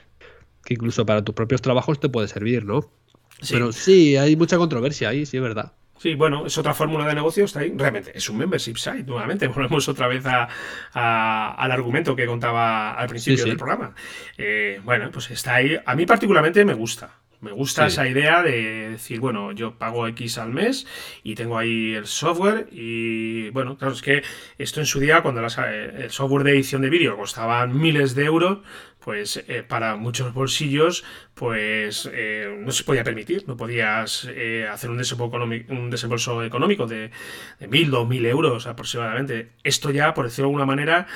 que 0.64 0.74
incluso 0.74 1.06
para 1.06 1.24
tus 1.24 1.34
propios 1.34 1.62
trabajos 1.62 2.00
te 2.00 2.08
puede 2.08 2.28
servir, 2.28 2.64
¿no? 2.64 2.90
Pero 3.50 3.72
sí, 3.72 4.16
hay 4.16 4.34
mucha 4.36 4.58
controversia 4.58 5.10
ahí, 5.10 5.26
sí 5.26 5.36
es 5.36 5.42
verdad. 5.42 5.72
Sí, 5.98 6.14
bueno, 6.14 6.46
es 6.46 6.58
otra 6.58 6.74
fórmula 6.74 7.06
de 7.06 7.14
negocio, 7.14 7.44
está 7.44 7.60
ahí. 7.60 7.72
Realmente, 7.74 8.12
es 8.14 8.28
un 8.28 8.36
membership 8.36 8.76
site, 8.76 9.04
nuevamente. 9.04 9.46
Volvemos 9.48 9.88
otra 9.88 10.08
vez 10.08 10.24
a, 10.26 11.54
al 11.54 11.72
argumento 11.72 12.14
que 12.14 12.26
contaba 12.26 12.92
al 12.92 13.08
principio 13.08 13.44
del 13.44 13.56
programa. 13.56 13.94
Eh, 14.36 14.80
bueno, 14.84 15.10
pues 15.10 15.30
está 15.30 15.54
ahí. 15.54 15.78
A 15.84 15.94
mí 15.94 16.04
particularmente 16.04 16.64
me 16.64 16.74
gusta. 16.74 17.10
Me 17.40 17.52
gusta 17.52 17.86
esa 17.86 18.08
idea 18.08 18.42
de 18.42 18.90
decir, 18.90 19.20
bueno, 19.20 19.52
yo 19.52 19.78
pago 19.78 20.06
X 20.08 20.38
al 20.38 20.52
mes 20.52 20.86
y 21.22 21.34
tengo 21.34 21.58
ahí 21.58 21.94
el 21.94 22.06
software 22.06 22.68
y 22.72 23.50
bueno, 23.50 23.76
claro, 23.76 23.94
es 23.94 24.02
que 24.02 24.22
esto 24.58 24.80
en 24.80 24.86
su 24.86 25.00
día, 25.00 25.22
cuando 25.22 25.42
el 25.42 26.10
software 26.10 26.44
de 26.44 26.52
edición 26.52 26.82
de 26.82 26.90
vídeo 26.90 27.16
costaba 27.16 27.66
miles 27.66 28.14
de 28.14 28.24
euros, 28.24 28.58
pues 29.06 29.36
eh, 29.46 29.62
para 29.62 29.94
muchos 29.94 30.34
bolsillos 30.34 31.04
pues 31.34 32.10
eh, 32.12 32.58
no 32.58 32.72
se 32.72 32.82
podía 32.82 33.04
permitir, 33.04 33.46
no 33.46 33.56
podías 33.56 34.26
eh, 34.28 34.66
hacer 34.68 34.90
un 34.90 34.98
desembolso, 34.98 36.42
económico, 36.42 36.88
de, 36.88 37.12
mil, 37.68 37.88
dos 37.92 38.08
mil 38.08 38.26
euros 38.26 38.66
aproximadamente. 38.66 39.52
Esto 39.62 39.92
ya, 39.92 40.12
por 40.12 40.24
decirlo 40.24 40.48
de 40.48 40.54
alguna 40.54 40.66
manera, 40.66 41.06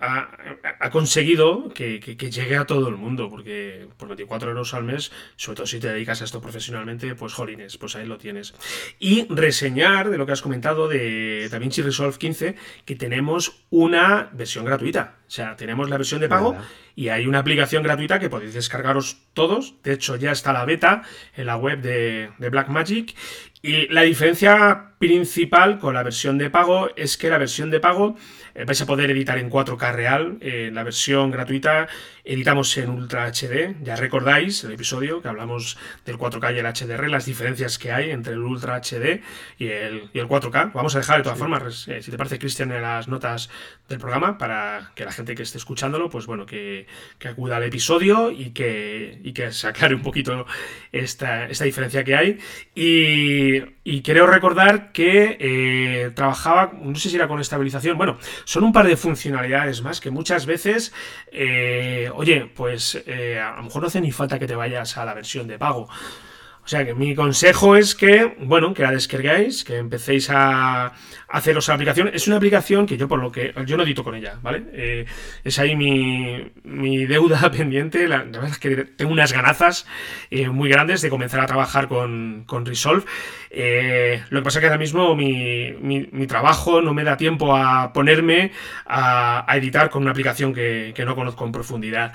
ha, 0.00 0.90
conseguido 0.90 1.68
que, 1.74 2.00
llegue 2.00 2.56
a 2.56 2.64
todo 2.64 2.88
el 2.88 2.96
mundo, 2.96 3.28
porque 3.28 3.88
por 3.98 4.08
24 4.08 4.48
euros 4.48 4.72
al 4.72 4.84
mes, 4.84 5.12
sobre 5.36 5.56
todo 5.56 5.66
si 5.66 5.80
te 5.80 5.92
dedicas 5.92 6.22
a 6.22 6.24
esto 6.24 6.40
profesionalmente, 6.40 7.14
pues 7.14 7.34
jolines, 7.34 7.76
pues 7.76 7.94
ahí 7.96 8.06
lo 8.06 8.16
tienes. 8.16 8.54
Y 8.98 9.26
reseñar 9.28 10.08
de 10.08 10.16
lo 10.16 10.24
que 10.24 10.32
has 10.32 10.40
comentado 10.40 10.88
de 10.88 11.46
DaVinci 11.50 11.82
Resolve 11.82 12.16
15, 12.16 12.54
que 12.86 12.96
tenemos 12.96 13.66
una 13.68 14.30
versión 14.32 14.64
gratuita. 14.64 15.19
O 15.30 15.32
sea, 15.32 15.54
tenemos 15.54 15.88
la 15.88 15.96
versión 15.96 16.20
de 16.20 16.28
pago 16.28 16.56
y 16.96 17.10
hay 17.10 17.28
una 17.28 17.38
aplicación 17.38 17.84
gratuita 17.84 18.18
que 18.18 18.28
podéis 18.28 18.52
descargaros 18.52 19.18
todos. 19.32 19.76
De 19.84 19.92
hecho, 19.92 20.16
ya 20.16 20.32
está 20.32 20.52
la 20.52 20.64
beta 20.64 21.02
en 21.36 21.46
la 21.46 21.56
web 21.56 21.80
de, 21.80 22.32
de 22.38 22.48
Blackmagic. 22.50 23.14
Y 23.62 23.86
la 23.94 24.02
diferencia 24.02 24.89
principal 25.00 25.78
con 25.78 25.94
la 25.94 26.02
versión 26.02 26.36
de 26.36 26.50
pago 26.50 26.90
es 26.94 27.16
que 27.16 27.30
la 27.30 27.38
versión 27.38 27.70
de 27.70 27.80
pago 27.80 28.16
eh, 28.54 28.66
vais 28.66 28.82
a 28.82 28.84
poder 28.84 29.10
editar 29.10 29.38
en 29.38 29.48
4K 29.48 29.94
real. 29.94 30.36
en 30.42 30.74
la 30.74 30.84
versión 30.84 31.30
gratuita 31.30 31.88
editamos 32.22 32.76
en 32.76 32.90
Ultra 32.90 33.26
HD. 33.32 33.76
Ya 33.82 33.96
recordáis 33.96 34.62
el 34.62 34.72
episodio 34.72 35.22
que 35.22 35.28
hablamos 35.28 35.78
del 36.04 36.18
4K 36.18 36.54
y 36.54 36.58
el 36.58 36.66
HDR, 36.66 37.08
las 37.08 37.24
diferencias 37.24 37.78
que 37.78 37.92
hay 37.92 38.10
entre 38.10 38.34
el 38.34 38.40
Ultra 38.40 38.76
HD 38.76 39.22
y 39.58 39.68
el, 39.68 40.10
4K. 40.12 40.72
Vamos 40.74 40.94
a 40.94 40.98
dejar 40.98 41.16
de 41.16 41.22
todas 41.22 41.38
formas, 41.38 41.88
eh, 41.88 42.02
si 42.02 42.10
te 42.10 42.18
parece, 42.18 42.38
Cristian, 42.38 42.70
en 42.70 42.82
las 42.82 43.08
notas 43.08 43.48
del 43.88 43.98
programa 43.98 44.36
para 44.36 44.92
que 44.94 45.06
la 45.06 45.12
gente 45.12 45.34
que 45.34 45.44
esté 45.44 45.56
escuchándolo, 45.56 46.10
pues 46.10 46.26
bueno, 46.26 46.44
que, 46.44 46.86
acuda 47.24 47.56
al 47.56 47.64
episodio 47.64 48.30
y 48.30 48.50
que, 48.50 49.18
y 49.24 49.32
que 49.32 49.50
se 49.50 49.66
aclare 49.66 49.94
un 49.94 50.02
poquito 50.02 50.44
esta, 50.92 51.46
esta 51.46 51.64
diferencia 51.64 52.04
que 52.04 52.16
hay. 52.16 52.38
Y, 52.74 53.79
y 53.90 54.02
quiero 54.02 54.24
recordar 54.28 54.92
que 54.92 55.36
eh, 55.40 56.12
trabajaba, 56.14 56.70
no 56.80 56.94
sé 56.94 57.10
si 57.10 57.16
era 57.16 57.26
con 57.26 57.40
estabilización, 57.40 57.98
bueno, 57.98 58.18
son 58.44 58.62
un 58.62 58.72
par 58.72 58.86
de 58.86 58.96
funcionalidades 58.96 59.82
más 59.82 60.00
que 60.00 60.12
muchas 60.12 60.46
veces, 60.46 60.94
eh, 61.32 62.08
oye, 62.14 62.48
pues 62.54 63.02
eh, 63.04 63.40
a 63.40 63.56
lo 63.56 63.64
mejor 63.64 63.82
no 63.82 63.88
hace 63.88 64.00
ni 64.00 64.12
falta 64.12 64.38
que 64.38 64.46
te 64.46 64.54
vayas 64.54 64.96
a 64.96 65.04
la 65.04 65.12
versión 65.12 65.48
de 65.48 65.58
pago. 65.58 65.88
O 66.70 66.72
sea 66.72 66.86
que 66.86 66.94
mi 66.94 67.16
consejo 67.16 67.74
es 67.74 67.96
que, 67.96 68.36
bueno, 68.42 68.72
que 68.74 68.84
la 68.84 68.92
descarguéis, 68.92 69.64
que 69.64 69.78
empecéis 69.78 70.30
a 70.30 70.92
haceros 71.30 71.66
la 71.66 71.74
aplicación. 71.74 72.10
Es 72.12 72.28
una 72.28 72.36
aplicación 72.36 72.86
que 72.86 72.96
yo 72.96 73.08
por 73.08 73.20
lo 73.20 73.32
que, 73.32 73.52
yo 73.66 73.76
no 73.76 73.82
edito 73.82 74.04
con 74.04 74.14
ella, 74.14 74.38
¿vale? 74.42 74.64
Eh, 74.72 75.06
es 75.42 75.58
ahí 75.58 75.74
mi, 75.74 76.52
mi 76.64 77.06
deuda 77.06 77.50
pendiente. 77.56 78.06
La, 78.06 78.18
verdad 78.18 78.50
es 78.50 78.58
que 78.58 78.84
tengo 78.84 79.12
unas 79.12 79.32
ganazas 79.32 79.86
eh, 80.30 80.48
muy 80.48 80.68
grandes 80.68 81.02
de 81.02 81.10
comenzar 81.10 81.40
a 81.40 81.46
trabajar 81.46 81.88
con, 81.88 82.44
con 82.46 82.66
Resolve. 82.66 83.04
Eh, 83.50 84.22
lo 84.30 84.40
que 84.40 84.44
pasa 84.44 84.58
es 84.58 84.60
que 84.60 84.66
ahora 84.66 84.78
mismo 84.78 85.16
mi, 85.16 85.72
mi, 85.72 86.26
trabajo 86.28 86.80
no 86.80 86.94
me 86.94 87.02
da 87.02 87.16
tiempo 87.16 87.56
a 87.56 87.92
ponerme 87.92 88.52
a, 88.86 89.44
editar 89.56 89.90
con 89.90 90.02
una 90.02 90.12
aplicación 90.12 90.54
que, 90.54 90.92
que, 90.94 91.04
no 91.04 91.16
conozco 91.16 91.44
en 91.44 91.50
profundidad. 91.50 92.12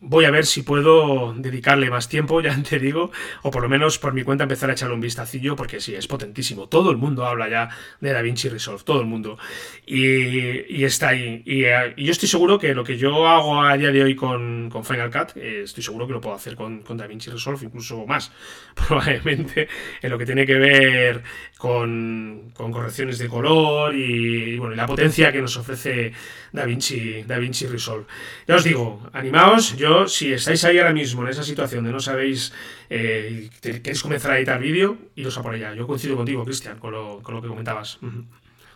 voy 0.00 0.24
a 0.24 0.30
ver 0.30 0.46
si 0.46 0.62
puedo 0.62 1.34
dedicarle 1.34 1.90
más 1.90 2.08
tiempo, 2.08 2.40
ya 2.46 2.56
te 2.62 2.78
digo, 2.78 3.10
o 3.42 3.50
por 3.50 3.62
lo 3.62 3.68
menos 3.68 3.98
por 3.98 4.12
mi 4.12 4.22
cuenta 4.22 4.44
empezar 4.44 4.70
a 4.70 4.72
echarle 4.72 4.94
un 4.94 5.00
vistacillo, 5.00 5.56
porque 5.56 5.80
sí, 5.80 5.94
es 5.94 6.06
potentísimo. 6.06 6.68
Todo 6.68 6.90
el 6.90 6.96
mundo 6.96 7.26
habla 7.26 7.48
ya 7.48 7.68
de 8.00 8.12
DaVinci 8.12 8.48
Resolve, 8.48 8.82
todo 8.84 9.00
el 9.00 9.06
mundo. 9.06 9.38
Y, 9.86 10.84
está 10.84 11.08
ahí. 11.08 11.42
Eh, 11.46 11.94
y, 11.96 12.04
yo 12.04 12.12
estoy 12.12 12.28
seguro 12.28 12.58
que 12.58 12.74
lo 12.74 12.84
que 12.84 12.96
yo 12.96 13.26
hago 13.26 13.62
a 13.62 13.76
día 13.76 13.90
de 13.90 14.02
hoy 14.02 14.14
con, 14.14 14.70
Final 14.84 15.10
Cut, 15.10 15.36
eh, 15.36 15.62
estoy 15.64 15.82
seguro 15.82 16.06
que 16.06 16.12
lo 16.12 16.20
puedo 16.20 16.36
hacer 16.36 16.54
con, 16.54 16.82
con 16.82 16.96
DaVinci 16.96 17.30
Resolve, 17.30 17.66
incluso 17.66 18.06
más, 18.06 18.32
probablemente, 18.74 19.68
en 20.02 20.10
lo 20.10 20.18
que 20.18 20.26
tiene 20.26 20.46
que 20.46 20.54
ver 20.54 21.22
con, 21.58 22.52
correcciones 22.54 23.18
de 23.18 23.28
color 23.28 23.94
y, 23.94 24.58
bueno, 24.58 24.74
la 24.74 24.86
potencia 24.86 25.32
que 25.32 25.40
nos 25.40 25.56
ofrece 25.56 26.12
DaVinci, 26.52 27.22
DaVinci 27.22 27.66
Resolve. 27.66 28.06
Ya 28.46 28.56
os 28.56 28.64
digo, 28.64 29.08
animaos, 29.12 29.76
yo 29.76 30.06
si 30.06 30.32
estáis 30.32 30.64
ahí 30.64 30.78
ahora 30.78 30.92
mismo 30.92 31.22
en 31.22 31.28
esa 31.28 31.42
situación 31.42 31.84
de 31.84 31.92
no 31.92 32.00
sabéis 32.00 32.52
eh, 32.90 33.48
queréis 33.60 34.02
comenzar 34.02 34.32
a 34.32 34.38
editar 34.38 34.60
vídeo, 34.60 34.98
iros 35.14 35.38
a 35.38 35.42
por 35.42 35.54
allá. 35.54 35.74
Yo 35.74 35.86
coincido 35.86 36.16
contigo, 36.16 36.44
Cristian, 36.44 36.78
con 36.78 36.92
lo, 36.92 37.20
con 37.22 37.34
lo 37.34 37.42
que 37.42 37.48
comentabas. 37.48 37.98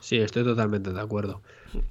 Sí, 0.01 0.17
estoy 0.17 0.45
totalmente 0.45 0.93
de 0.93 1.01
acuerdo. 1.01 1.43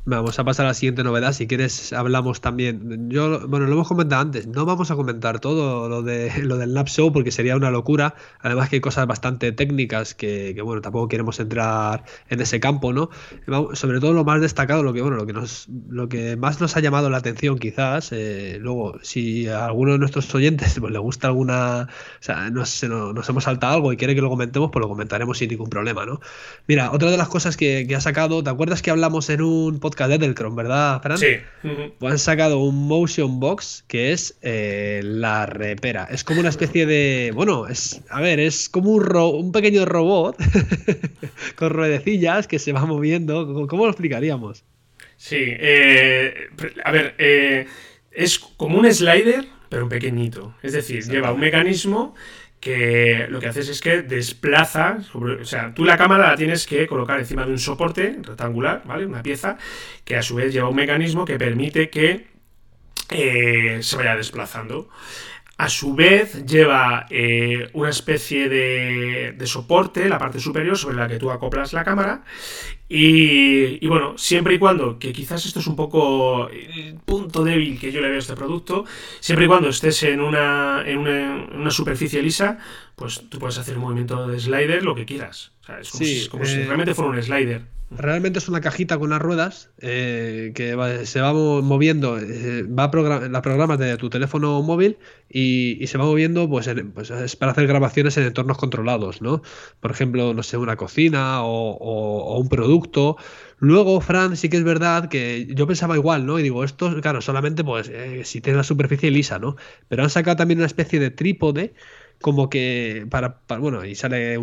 Vamos 0.06 0.38
a 0.40 0.44
pasar 0.44 0.66
a 0.66 0.70
la 0.70 0.74
siguiente 0.74 1.04
novedad. 1.04 1.32
Si 1.34 1.48
quieres, 1.48 1.94
hablamos 1.94 2.42
también. 2.42 3.10
Yo, 3.10 3.48
bueno, 3.48 3.66
lo 3.66 3.74
hemos 3.74 3.88
comentado 3.88 4.22
antes. 4.22 4.48
No 4.48 4.66
vamos 4.66 4.92
a 4.92 4.96
comentar 4.96 5.40
todo 5.40 5.88
lo 5.88 6.02
de 6.02 6.32
lo 6.44 6.58
del 6.58 6.74
Lab 6.74 6.88
Show 6.88 7.14
porque 7.14 7.32
sería 7.32 7.56
una 7.56 7.72
locura. 7.72 8.16
Además 8.42 8.70
que 8.70 8.78
hay 8.78 8.82
cosas 8.82 9.08
bastante 9.08 9.52
técnicas 9.52 10.16
que, 10.16 10.60
bueno, 10.62 10.82
tampoco 10.82 11.08
queremos 11.08 11.40
entrar 11.40 12.04
en 12.30 12.42
ese 12.42 12.60
campo, 12.60 12.92
¿no? 12.92 13.10
Sobre 13.74 14.00
todo 14.00 14.14
lo 14.14 14.26
más 14.26 14.42
destacado, 14.42 14.84
lo 14.84 14.94
que 14.94 15.02
bueno, 15.02 15.18
lo 15.18 15.26
que 15.26 15.34
nos, 15.34 15.68
lo 15.90 16.10
que 16.10 16.36
más 16.36 16.60
nos 16.60 16.76
ha 16.76 16.82
llamado 16.82 17.10
la 17.10 17.18
atención, 17.18 17.58
quizás. 17.58 18.12
Eh, 18.12 18.58
luego, 18.60 19.00
si 19.02 19.48
a 19.48 19.66
alguno 19.66 19.94
de 19.94 20.00
nuestros 20.00 20.34
oyentes 20.36 20.78
pues, 20.80 20.92
le 20.92 21.00
gusta 21.00 21.28
alguna, 21.28 21.84
o 21.84 22.24
sea, 22.24 22.50
nos, 22.50 22.84
nos, 22.84 23.30
hemos 23.30 23.44
saltado 23.44 23.76
algo 23.76 23.94
y 23.94 23.98
quiere 23.98 24.16
que 24.16 24.22
lo 24.22 24.30
comentemos, 24.30 24.72
pues 24.72 24.82
lo 24.82 24.90
comentaremos 24.90 25.38
sin 25.38 25.50
ningún 25.50 25.70
problema, 25.70 26.06
¿no? 26.06 26.20
Mira, 26.68 26.92
otra 26.92 27.12
de 27.12 27.18
las 27.18 27.30
cosas 27.30 27.56
que, 27.56 27.86
que 27.88 27.96
ha 27.96 28.02
sacado, 28.02 28.44
¿te 28.44 28.50
acuerdas 28.50 28.82
que 28.82 28.92
hablamos 28.92 29.30
en 29.30 29.42
un 29.42 29.69
podcast 29.78 30.10
de 30.10 30.18
Delcron, 30.18 30.56
¿verdad, 30.56 31.00
Fran? 31.04 31.18
Sí. 31.18 31.36
Pues 32.00 32.14
han 32.14 32.18
sacado 32.18 32.60
un 32.60 32.88
Motion 32.88 33.40
Box 33.40 33.84
que 33.88 34.12
es 34.12 34.40
eh, 34.42 35.02
la 35.04 35.46
repera. 35.46 36.08
Es 36.10 36.24
como 36.24 36.40
una 36.40 36.50
especie 36.50 36.88
de. 36.88 37.32
Bueno, 37.36 37.68
es. 37.68 38.02
A 38.10 38.22
ver, 38.22 38.40
es 38.40 38.70
como 38.70 38.94
un, 38.94 39.16
un 39.16 39.52
pequeño 39.52 39.86
robot 39.86 40.38
con 41.56 41.70
ruedecillas 41.70 42.48
que 42.48 42.58
se 42.58 42.74
va 42.74 42.86
moviendo. 42.88 43.68
¿Cómo 43.68 43.86
lo 43.86 43.92
explicaríamos? 43.92 44.64
Sí. 45.18 45.38
Eh, 45.38 46.34
a 46.84 46.92
ver, 46.92 47.14
eh, 47.18 47.68
es 48.12 48.40
como 48.40 48.80
un 48.80 48.92
slider, 48.92 49.46
pero 49.70 49.84
un 49.84 49.90
pequeñito. 49.90 50.56
Es 50.64 50.74
decir, 50.74 51.04
lleva 51.04 51.32
un 51.34 51.42
mecanismo 51.42 52.16
que 52.60 53.28
lo 53.30 53.40
que 53.40 53.48
haces 53.48 53.70
es 53.70 53.80
que 53.80 54.02
desplaza, 54.02 54.98
o 55.14 55.46
sea, 55.46 55.74
tú 55.74 55.86
la 55.86 55.98
cámara 55.98 56.30
la 56.30 56.36
tienes 56.36 56.68
que 56.68 56.88
colocar 56.88 57.20
encima 57.20 57.46
de 57.46 57.52
un 57.52 57.60
soporte 57.60 58.18
rectangular, 58.22 58.84
¿vale? 58.86 59.06
Una 59.06 59.24
pieza 59.24 59.58
que 60.04 60.18
a 60.18 60.22
su 60.22 60.36
vez 60.36 60.52
lleva 60.52 60.70
un 60.70 60.76
mecanismo 60.76 61.26
que 61.26 61.38
permite 61.38 61.90
que 61.90 62.28
eh, 63.12 63.80
se 63.82 63.96
vaya 63.96 64.16
desplazando. 64.16 64.90
A 65.60 65.68
su 65.68 65.94
vez 65.94 66.46
lleva 66.46 67.06
eh, 67.10 67.70
una 67.74 67.90
especie 67.90 68.48
de, 68.48 69.34
de, 69.38 69.46
soporte, 69.46 70.08
la 70.08 70.18
parte 70.18 70.40
superior, 70.40 70.78
sobre 70.78 70.96
la 70.96 71.10
que 71.10 71.18
tú 71.18 71.32
acoplas 71.32 71.74
la 71.74 71.84
cámara. 71.84 72.24
Y, 72.88 73.86
bueno, 73.86 74.18
siempre 74.18 74.56
y 74.56 74.58
cuando, 74.58 74.98
que 74.98 75.12
quizás 75.12 75.46
esto 75.46 75.60
es 75.60 75.68
un 75.68 75.76
poco 75.76 76.48
el 76.48 76.96
punto 77.04 77.44
débil 77.44 77.78
que 77.78 77.92
yo 77.92 78.00
le 78.00 78.08
veo 78.08 78.16
a 78.16 78.20
este 78.20 78.38
producto, 78.38 78.86
siempre 79.20 79.46
y 79.46 79.48
cuando 79.50 79.68
estés 79.68 80.02
en 80.04 80.22
una, 80.22 80.82
en 80.86 81.00
una, 81.00 81.72
superficie 81.72 82.22
lisa, 82.22 82.58
pues 82.96 83.26
tú 83.28 83.38
puedes 83.38 83.58
hacer 83.58 83.76
un 83.76 83.82
movimiento 83.82 84.28
de 84.30 84.40
slider, 84.40 84.82
lo 84.82 84.96
que 84.96 85.06
quieras. 85.06 85.52
O 85.62 85.66
sea, 85.66 85.80
es 85.82 86.30
como, 86.30 86.46
si, 86.46 86.56
eh, 86.56 86.66
realmente 86.66 86.96
fuera 86.96 87.12
un 87.12 87.22
slider. 87.22 87.79
Realmente 87.92 88.38
es 88.38 88.48
una 88.48 88.62
cajita 88.62 89.00
con 89.00 89.10
las 89.10 89.20
ruedas 89.20 89.72
eh, 89.80 90.52
que 90.54 91.06
se 91.08 91.22
va 91.22 91.34
moviendo, 91.34 92.20
eh, 92.20 92.62
va 92.64 92.92
la 93.28 93.42
programas 93.42 93.80
de 93.80 93.98
tu 93.98 94.12
teléfono 94.12 94.62
móvil 94.62 95.00
y, 95.28 95.88
se 95.88 95.98
va 95.98 96.06
moviendo, 96.06 96.48
pues, 96.48 96.70
pues, 96.94 97.10
es 97.10 97.36
para 97.36 97.52
hacer 97.52 97.66
grabaciones 97.66 98.16
en 98.18 98.26
entornos 98.26 98.60
controlados, 98.60 99.24
¿no? 99.24 99.42
Por 99.80 99.90
ejemplo, 99.90 100.36
no 100.36 100.44
sé, 100.44 100.58
una 100.58 100.76
cocina 100.76 101.44
o, 101.44 102.38
un 102.40 102.48
producto. 102.48 103.18
Luego, 103.58 104.00
Fran, 104.02 104.38
sí 104.38 104.50
que 104.50 104.58
es 104.58 104.64
verdad 104.64 105.10
que 105.10 105.48
yo 105.50 105.66
pensaba 105.66 105.96
igual, 105.96 106.28
¿no? 106.28 106.38
Y 106.38 106.44
digo, 106.44 106.64
esto, 106.64 107.02
claro, 107.02 107.22
solamente 107.22 107.64
pues 107.64 107.90
eh, 107.90 108.22
si 108.24 108.40
tiene 108.40 108.58
la 108.58 108.64
superficie 108.64 109.10
lisa, 109.10 109.40
¿no? 109.40 109.56
Pero 109.88 110.04
han 110.04 110.12
sacado 110.12 110.38
también 110.38 110.60
una 110.60 110.68
especie 110.68 111.00
de 111.00 111.10
trípode 111.10 111.74
como 112.22 112.50
que 112.50 113.08
para, 113.10 113.42
bueno, 113.60 113.86
y 113.86 113.96
sale 113.96 114.38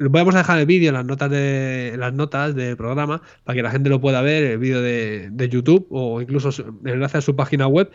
vamos 0.00 0.34
a 0.34 0.38
dejar 0.38 0.58
el 0.58 0.66
vídeo 0.66 0.92
las 0.92 1.04
notas 1.04 1.30
de 1.30 1.94
las 1.96 2.12
notas 2.12 2.54
del 2.54 2.76
programa 2.76 3.22
para 3.44 3.56
que 3.56 3.62
la 3.62 3.70
gente 3.70 3.88
lo 3.88 4.00
pueda 4.00 4.20
ver, 4.20 4.44
el 4.44 4.58
vídeo 4.58 4.82
de, 4.82 5.28
de 5.30 5.48
YouTube 5.48 5.86
o 5.90 6.20
incluso 6.20 6.50
el 6.84 6.92
enlace 6.92 7.18
a 7.18 7.20
su 7.20 7.36
página 7.36 7.66
web 7.68 7.90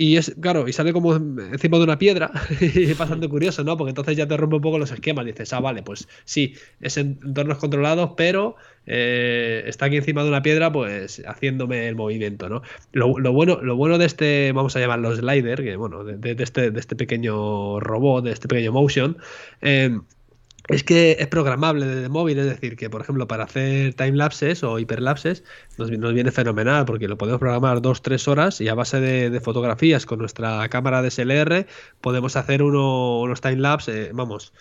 y 0.00 0.16
es, 0.16 0.34
claro, 0.40 0.66
y 0.66 0.72
sale 0.72 0.94
como 0.94 1.14
encima 1.14 1.76
de 1.76 1.84
una 1.84 1.98
piedra, 1.98 2.30
y 2.62 2.90
bastante 2.94 3.28
curioso, 3.28 3.64
¿no? 3.64 3.76
Porque 3.76 3.90
entonces 3.90 4.16
ya 4.16 4.26
te 4.26 4.34
rompe 4.34 4.56
un 4.56 4.62
poco 4.62 4.78
los 4.78 4.90
esquemas. 4.90 5.26
Dices, 5.26 5.52
ah, 5.52 5.60
vale, 5.60 5.82
pues 5.82 6.08
sí, 6.24 6.54
es 6.80 6.96
en 6.96 7.18
entornos 7.22 7.58
controlados, 7.58 8.12
pero 8.16 8.56
eh, 8.86 9.62
está 9.66 9.84
aquí 9.84 9.98
encima 9.98 10.22
de 10.22 10.30
una 10.30 10.40
piedra, 10.40 10.72
pues 10.72 11.22
haciéndome 11.26 11.86
el 11.86 11.96
movimiento, 11.96 12.48
¿no? 12.48 12.62
Lo, 12.92 13.12
bueno, 13.30 13.60
lo 13.60 13.76
bueno 13.76 13.98
de 13.98 14.06
este, 14.06 14.52
vamos 14.52 14.74
a 14.74 14.80
llamarlo 14.80 15.14
slider, 15.14 15.62
que 15.62 15.76
bueno, 15.76 16.02
de, 16.02 16.34
este, 16.38 16.70
de 16.70 16.80
este 16.80 16.96
pequeño 16.96 17.78
robot, 17.78 18.24
de 18.24 18.32
este 18.32 18.48
pequeño 18.48 18.72
motion, 18.72 19.18
eh, 19.60 19.98
es 20.68 20.84
que 20.84 21.16
es 21.18 21.26
programable 21.26 21.86
desde 21.86 22.08
móvil, 22.08 22.38
es 22.38 22.46
decir, 22.46 22.76
que 22.76 22.90
por 22.90 23.00
ejemplo 23.00 23.26
para 23.26 23.44
hacer 23.44 23.94
timelapses 23.94 24.62
o 24.62 24.78
hiperlapses 24.78 25.42
nos, 25.78 25.90
nos 25.90 26.12
viene 26.12 26.30
fenomenal 26.30 26.84
porque 26.84 27.08
lo 27.08 27.18
podemos 27.18 27.40
programar 27.40 27.80
dos, 27.82 28.02
tres 28.02 28.28
horas 28.28 28.60
y 28.60 28.68
a 28.68 28.74
base 28.74 29.00
de, 29.00 29.40
fotografías 29.40 30.06
con 30.06 30.18
nuestra 30.18 30.68
cámara 30.68 31.02
DSLR 31.02 31.66
podemos 32.00 32.36
hacer 32.36 32.62
uno, 32.62 33.20
unos 33.20 33.40
timelapse, 33.40 34.04
eh, 34.06 34.10
vamos, 34.12 34.52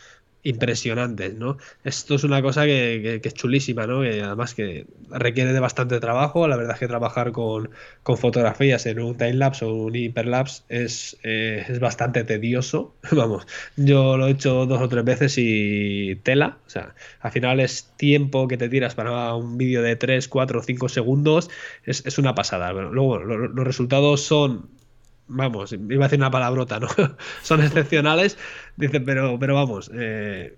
impresionantes, 0.43 1.33
¿no? 1.35 1.57
Esto 1.83 2.15
es 2.15 2.23
una 2.23 2.41
cosa 2.41 2.65
que, 2.65 3.19
es 3.23 3.33
chulísima, 3.33 3.87
¿no? 3.87 4.01
Que 4.01 4.21
además 4.21 4.53
que 4.53 4.85
requiere 5.09 5.53
de 5.53 5.59
bastante 5.59 5.99
trabajo. 5.99 6.47
La 6.47 6.55
verdad 6.55 6.73
es 6.73 6.79
que 6.79 6.87
trabajar 6.87 7.31
con, 7.31 7.69
fotografías 8.03 8.85
en 8.85 8.99
un 8.99 9.17
timelapse 9.17 9.65
o 9.65 9.73
un 9.73 9.95
hiperlapse 9.95 10.63
es, 10.69 11.17
eh, 11.23 11.65
es 11.67 11.79
bastante 11.79 12.23
tedioso. 12.23 12.93
Vamos, 13.11 13.47
yo 13.75 14.17
lo 14.17 14.27
he 14.27 14.31
hecho 14.31 14.65
dos 14.65 14.81
o 14.81 14.89
tres 14.89 15.03
veces 15.03 15.35
y 15.37 16.15
tela. 16.23 16.57
O 16.65 16.69
sea, 16.69 16.95
al 17.19 17.31
final 17.31 17.59
es 17.59 17.91
tiempo 17.97 18.47
que 18.47 18.57
te 18.57 18.69
tiras 18.69 18.95
para 18.95 19.35
un 19.35 19.57
vídeo 19.57 19.81
de 19.81 19.95
3, 19.95 20.27
4 20.27 20.59
o 20.59 20.63
5 20.63 20.89
segundos. 20.89 21.49
Es, 21.83 22.05
es 22.05 22.17
una 22.17 22.35
pasada. 22.35 22.71
luego 22.71 23.19
los 23.19 23.65
resultados 23.65 24.21
son 24.21 24.78
vamos, 25.29 25.71
iba 25.71 26.05
a 26.05 26.07
decir 26.07 26.19
una 26.19 26.31
palabrota, 26.31 26.79
¿no? 26.79 26.87
Son 27.41 27.61
excepcionales, 27.63 28.37
dice, 28.75 28.99
pero, 28.99 29.39
pero 29.39 29.55
vamos, 29.55 29.89
eh, 29.93 30.57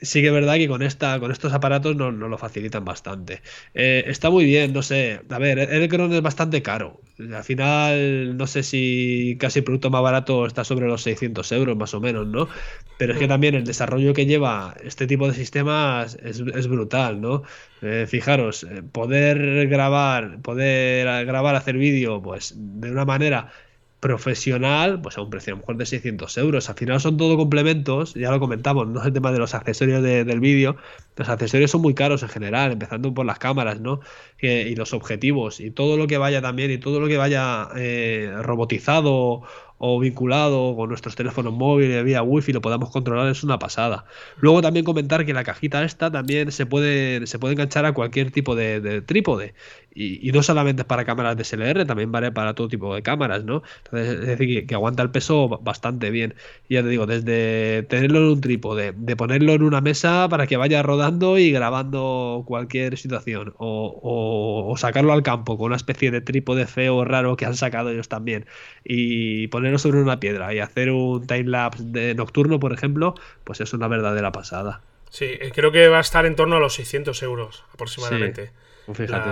sí 0.00 0.20
que 0.20 0.28
es 0.28 0.32
verdad 0.32 0.56
que 0.56 0.68
con 0.68 0.82
esta, 0.82 1.18
con 1.20 1.32
estos 1.32 1.52
aparatos 1.52 1.96
nos 1.96 2.14
no 2.14 2.28
lo 2.28 2.38
facilitan 2.38 2.84
bastante. 2.84 3.42
Eh, 3.74 4.04
está 4.06 4.30
muy 4.30 4.44
bien, 4.44 4.72
no 4.72 4.82
sé. 4.82 5.20
A 5.28 5.38
ver, 5.38 5.58
el 5.58 5.88
Cron 5.88 6.12
es 6.12 6.22
bastante 6.22 6.62
caro. 6.62 7.00
Al 7.18 7.44
final, 7.44 8.36
no 8.36 8.46
sé 8.46 8.62
si 8.62 9.36
casi 9.40 9.60
el 9.60 9.64
producto 9.64 9.90
más 9.90 10.02
barato 10.02 10.46
está 10.46 10.64
sobre 10.64 10.86
los 10.86 11.02
600 11.02 11.50
euros, 11.52 11.76
más 11.76 11.94
o 11.94 12.00
menos, 12.00 12.26
¿no? 12.26 12.48
Pero 12.96 13.12
es 13.12 13.18
que 13.18 13.28
también 13.28 13.54
el 13.54 13.64
desarrollo 13.64 14.14
que 14.14 14.26
lleva 14.26 14.74
este 14.84 15.06
tipo 15.06 15.26
de 15.28 15.34
sistemas 15.34 16.16
es, 16.22 16.68
brutal, 16.68 17.20
¿no? 17.20 17.42
Eh, 17.82 18.06
fijaros, 18.08 18.66
poder 18.92 19.68
grabar, 19.68 20.40
poder 20.42 21.26
grabar, 21.26 21.54
hacer 21.56 21.76
vídeo, 21.76 22.22
pues 22.22 22.54
de 22.56 22.90
una 22.90 23.04
manera 23.04 23.52
profesional, 24.00 25.00
pues 25.00 25.18
a 25.18 25.22
un 25.22 25.30
precio 25.30 25.52
a 25.52 25.56
lo 25.56 25.60
mejor 25.60 25.76
de 25.76 25.86
600 25.86 26.38
euros. 26.38 26.68
Al 26.68 26.76
final 26.76 27.00
son 27.00 27.16
todo 27.16 27.36
complementos, 27.36 28.14
ya 28.14 28.30
lo 28.30 28.38
comentamos, 28.38 28.86
no 28.86 29.00
es 29.00 29.06
el 29.06 29.12
tema 29.12 29.32
de 29.32 29.38
los 29.38 29.54
accesorios 29.54 30.02
del 30.02 30.40
vídeo. 30.40 30.76
Los 31.16 31.28
accesorios 31.28 31.70
son 31.70 31.82
muy 31.82 31.94
caros 31.94 32.22
en 32.22 32.28
general, 32.28 32.72
empezando 32.72 33.12
por 33.12 33.26
las 33.26 33.38
cámaras, 33.38 33.80
¿no? 33.80 34.00
y 34.40 34.76
los 34.76 34.92
objetivos, 34.92 35.58
y 35.58 35.70
todo 35.72 35.96
lo 35.96 36.06
que 36.06 36.16
vaya 36.16 36.40
también, 36.40 36.70
y 36.70 36.78
todo 36.78 37.00
lo 37.00 37.08
que 37.08 37.16
vaya 37.16 37.68
eh, 37.76 38.32
robotizado 38.42 39.42
o 39.78 39.98
vinculado 40.00 40.74
con 40.76 40.88
nuestros 40.88 41.14
teléfonos 41.14 41.52
móviles 41.52 42.04
vía 42.04 42.22
wifi 42.22 42.52
lo 42.52 42.60
podamos 42.60 42.90
controlar 42.90 43.28
es 43.30 43.44
una 43.44 43.58
pasada. 43.58 44.04
Luego 44.38 44.60
también 44.60 44.84
comentar 44.84 45.24
que 45.24 45.32
la 45.32 45.44
cajita 45.44 45.84
esta 45.84 46.10
también 46.10 46.52
se 46.52 46.66
puede, 46.66 47.26
se 47.26 47.38
puede 47.38 47.54
enganchar 47.54 47.84
a 47.86 47.92
cualquier 47.92 48.30
tipo 48.30 48.54
de, 48.56 49.02
trípode 49.02 49.54
y, 49.94 50.30
no 50.32 50.42
solamente 50.42 50.84
para 50.84 51.04
cámaras 51.04 51.36
de 51.36 51.44
SLR, 51.44 51.84
también 51.86 52.12
vale 52.12 52.30
para 52.32 52.54
todo 52.54 52.68
tipo 52.68 52.94
de 52.94 53.02
cámaras, 53.02 53.44
¿no? 53.44 53.62
Entonces, 53.84 54.20
es 54.20 54.26
decir, 54.26 54.66
que, 54.66 54.74
aguanta 54.74 55.02
el 55.02 55.10
peso 55.10 55.48
bastante 55.48 56.10
bien. 56.10 56.34
Ya 56.68 56.82
te 56.82 56.88
digo, 56.88 57.06
desde 57.06 57.82
tenerlo 57.84 58.18
en 58.20 58.24
un 58.26 58.40
trípode, 58.40 58.92
de 58.96 59.16
ponerlo 59.16 59.54
en 59.54 59.62
una 59.62 59.80
mesa 59.80 60.28
para 60.28 60.46
que 60.46 60.56
vaya 60.56 60.82
rodando 60.82 61.38
y 61.38 61.50
grabando 61.50 62.44
cualquier 62.46 62.96
situación, 62.96 63.54
o, 63.58 64.68
o 64.70 64.76
sacarlo 64.76 65.12
al 65.12 65.22
campo 65.22 65.56
con 65.58 65.66
una 65.66 65.76
especie 65.76 66.10
de 66.10 66.20
trípode 66.20 66.66
feo 66.66 67.04
raro 67.04 67.36
que 67.36 67.46
han 67.46 67.56
sacado 67.56 67.90
ellos 67.90 68.08
también, 68.08 68.46
y 68.84 69.48
poner 69.48 69.67
sobre 69.76 70.00
una 70.00 70.18
piedra 70.18 70.54
y 70.54 70.60
hacer 70.60 70.90
un 70.90 71.26
timelapse 71.26 71.82
de 71.84 72.14
nocturno, 72.14 72.58
por 72.58 72.72
ejemplo, 72.72 73.14
pues 73.44 73.60
es 73.60 73.74
una 73.74 73.88
verdadera 73.88 74.32
pasada. 74.32 74.80
Sí, 75.10 75.26
eh, 75.26 75.52
creo 75.54 75.72
que 75.72 75.88
va 75.88 75.98
a 75.98 76.00
estar 76.00 76.24
en 76.24 76.36
torno 76.36 76.56
a 76.56 76.60
los 76.60 76.74
600 76.74 77.22
euros 77.22 77.64
aproximadamente. 77.74 78.52
fíjate. 78.92 79.30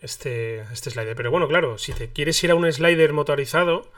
este, 0.00 0.60
este 0.72 0.90
slider. 0.90 1.16
Pero 1.16 1.30
bueno, 1.30 1.48
claro, 1.48 1.76
si 1.76 1.92
te 1.92 2.08
quieres 2.10 2.42
ir 2.44 2.50
a 2.50 2.54
un 2.54 2.70
slider 2.72 3.12
motorizado 3.12 3.90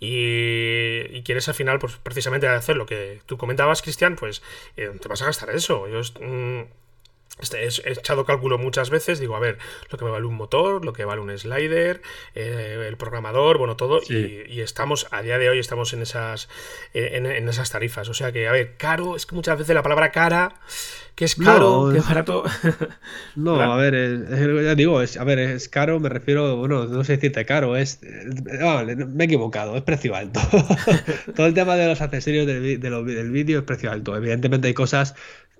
y, 0.00 1.22
quieres 1.22 1.48
al 1.48 1.54
final, 1.54 1.78
pues 1.78 1.96
precisamente 2.02 2.48
hacer 2.48 2.76
lo 2.76 2.86
que 2.86 3.20
tú 3.26 3.38
comentabas, 3.38 3.82
Cristian, 3.82 4.16
pues 4.16 4.42
eh, 4.76 4.90
te 5.00 5.08
vas 5.08 5.22
a 5.22 5.26
gastar 5.26 5.50
eso. 5.50 5.86
Yo, 5.88 6.00
mm, 6.20 6.62
este, 7.40 7.64
he 7.64 7.92
echado 7.92 8.24
cálculo 8.24 8.58
muchas 8.58 8.90
veces, 8.90 9.18
digo, 9.18 9.34
a 9.34 9.40
ver, 9.40 9.58
lo 9.90 9.98
que 9.98 10.04
me 10.04 10.10
vale 10.12 10.24
un 10.24 10.36
motor, 10.36 10.84
lo 10.84 10.92
que 10.92 11.04
vale 11.04 11.20
un 11.20 11.36
slider, 11.36 12.00
eh, 12.34 12.84
el 12.86 12.96
programador, 12.96 13.58
bueno, 13.58 13.76
todo, 13.76 14.00
y, 14.08 14.60
estamos, 14.60 15.08
a 15.10 15.20
día 15.20 15.38
de 15.38 15.48
hoy 15.48 15.58
estamos 15.58 15.92
en 15.94 16.02
esas, 16.02 16.48
eh, 16.94 17.10
en, 17.14 17.48
esas 17.48 17.70
tarifas. 17.70 18.08
O 18.08 18.14
sea 18.14 18.30
que, 18.30 18.46
a 18.46 18.52
ver, 18.52 18.76
caro, 18.76 19.16
es 19.16 19.26
que 19.26 19.34
muchas 19.34 19.58
veces 19.58 19.74
la 19.74 19.82
palabra 19.82 20.12
cara, 20.12 20.54
que 21.16 21.24
es 21.24 21.34
caro, 21.34 21.90
que 21.92 21.98
es 21.98 22.06
barato. 22.06 22.44
no, 23.34 23.60
a 23.60 23.76
ver, 23.76 24.64
ya 24.64 24.74
digo, 24.76 25.02
es, 25.02 25.16
a 25.16 25.24
ver, 25.24 25.40
es 25.40 25.68
caro, 25.68 25.98
me 25.98 26.08
refiero, 26.08 26.56
bueno, 26.56 26.84
no 26.84 27.02
sé 27.02 27.16
decirte 27.16 27.44
caro, 27.44 27.76
es, 27.76 28.00
me 28.02 29.24
he 29.24 29.26
equivocado, 29.26 29.76
es 29.76 29.82
precio 29.82 30.14
alto. 30.14 30.40
todo 31.34 31.46
el 31.46 31.54
tema 31.54 31.74
de 31.74 31.88
los 31.88 32.00
accesorios 32.00 32.46
del, 32.46 32.80
del 32.80 33.30
vídeo 33.32 33.58
es 33.58 33.64
precio 33.64 33.90
alto. 33.90 34.16
Evidentemente 34.16 34.68
hay 34.68 34.74
cosas 34.74 35.16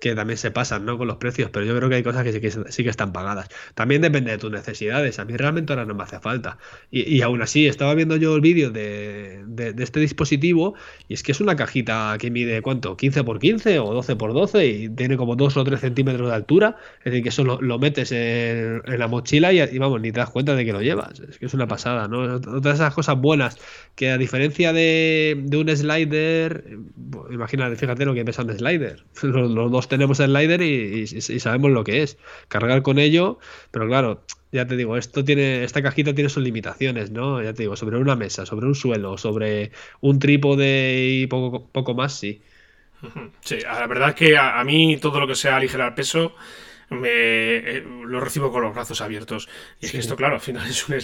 que 0.09 0.15
también 0.15 0.37
se 0.37 0.51
pasan, 0.51 0.85
¿no? 0.85 0.99
Con 0.99 1.07
los 1.07 1.17
precios, 1.17 1.49
pero 1.51 1.65
yo 1.65 1.75
creo 1.75 1.89
que 1.89 1.95
hay 1.95 2.03
cosas 2.03 2.23
que 2.23 2.31
sí 2.31 2.39
que, 2.39 2.51
sí 2.51 2.83
que 2.83 2.89
están 2.91 3.11
pagadas. 3.11 3.49
También 3.73 4.03
depende 4.03 4.29
de 4.29 4.37
tus 4.37 4.51
necesidades. 4.51 5.17
A 5.17 5.25
mí 5.25 5.35
realmente 5.35 5.73
ahora 5.73 5.85
no 5.85 5.95
me 5.95 6.03
hace 6.03 6.19
falta. 6.19 6.59
Y, 6.91 7.21
aún 7.21 7.41
así, 7.41 7.65
estaba 7.65 7.95
viendo 7.95 8.15
yo 8.15 8.35
el 8.35 8.41
vídeo 8.41 8.69
de, 8.69 9.43
este 9.79 9.99
dispositivo 9.99 10.75
y 11.07 11.15
es 11.15 11.23
que 11.23 11.31
es 11.31 11.41
una 11.41 11.55
cajita 11.55 12.17
que 12.19 12.29
mide, 12.29 12.61
¿cuánto? 12.61 12.95
¿15 12.95 13.23
por 13.23 13.39
15 13.39 13.79
o 13.79 13.93
12 13.93 14.15
por 14.15 14.33
12 14.33 14.67
y 14.67 14.89
tiene 14.89 15.17
como 15.17 15.35
2 15.35 15.57
o 15.57 15.63
3 15.63 15.79
centímetros 15.79 16.29
de 16.29 16.35
altura. 16.35 16.77
Es 16.99 17.05
decir, 17.05 17.23
que 17.23 17.29
eso 17.29 17.43
lo, 17.43 17.79
metes 17.79 18.11
en, 18.11 18.83
la 18.85 19.07
mochila 19.07 19.53
y, 19.53 19.77
vamos, 19.79 20.01
ni 20.01 20.11
te 20.11 20.19
das 20.19 20.29
cuenta 20.29 20.55
de 20.55 20.65
que 20.65 20.71
lo 20.71 20.83
llevas. 20.83 21.19
Es 21.19 21.39
que 21.39 21.47
es 21.47 21.53
una 21.55 21.67
pasada, 21.67 22.07
¿no? 22.07 22.35
Otra 22.35 22.59
de 22.59 22.73
esas 22.73 22.93
cosas 22.93 23.19
buenas 23.19 23.57
que 23.95 24.11
a 24.11 24.19
diferencia 24.19 24.71
de, 24.71 25.47
un 25.51 25.75
slider, 25.75 26.77
imagínate, 27.31 27.75
fíjate 27.75 28.05
lo 28.05 28.13
que 28.13 28.23
pesa 28.23 28.43
un 28.43 28.55
slider. 28.55 29.03
los 29.23 29.71
dos 29.71 29.87
tenemos 29.97 30.19
el 30.19 30.31
slider 30.31 30.61
y, 30.61 31.07
sabemos 31.07 31.71
lo 31.71 31.83
que 31.83 32.03
es. 32.03 32.17
Cargar 32.47 32.81
con 32.81 32.99
ello, 32.99 33.39
pero 33.71 33.87
claro, 33.87 34.23
ya 34.51 34.67
te 34.67 34.75
digo, 34.75 34.97
esto 34.97 35.23
tiene, 35.23 35.63
esta 35.63 35.81
cajita 35.81 36.13
tiene 36.13 36.29
sus 36.29 36.43
limitaciones, 36.43 37.11
¿no? 37.11 37.41
Ya 37.41 37.53
te 37.53 37.63
digo, 37.63 37.75
sobre 37.75 37.97
una 37.97 38.15
mesa, 38.15 38.45
sobre 38.45 38.67
un 38.67 38.75
suelo, 38.75 39.17
sobre 39.17 39.71
un 40.01 40.19
trípode 40.19 41.07
y 41.09 41.27
poco, 41.27 41.67
poco 41.67 41.93
más, 41.93 42.13
sí. 42.17 42.41
Sí, 43.41 43.59
la 43.59 43.87
verdad 43.87 44.09
es 44.09 44.15
que 44.15 44.37
a, 44.37 44.63
mí 44.63 44.97
todo 44.97 45.19
lo 45.19 45.27
que 45.27 45.35
sea 45.35 45.57
aligerar 45.57 45.95
peso 45.95 46.33
me, 46.89 47.09
eh, 47.09 47.83
lo 48.05 48.19
recibo 48.19 48.51
con 48.51 48.61
los 48.61 48.73
brazos 48.73 49.01
abiertos. 49.01 49.49
Y 49.79 49.85
es 49.85 49.91
que 49.91 49.97
esto, 49.97 50.15
claro, 50.15 50.35
al 50.35 50.41
final 50.41 50.65
es 50.69 50.87
un 50.87 50.95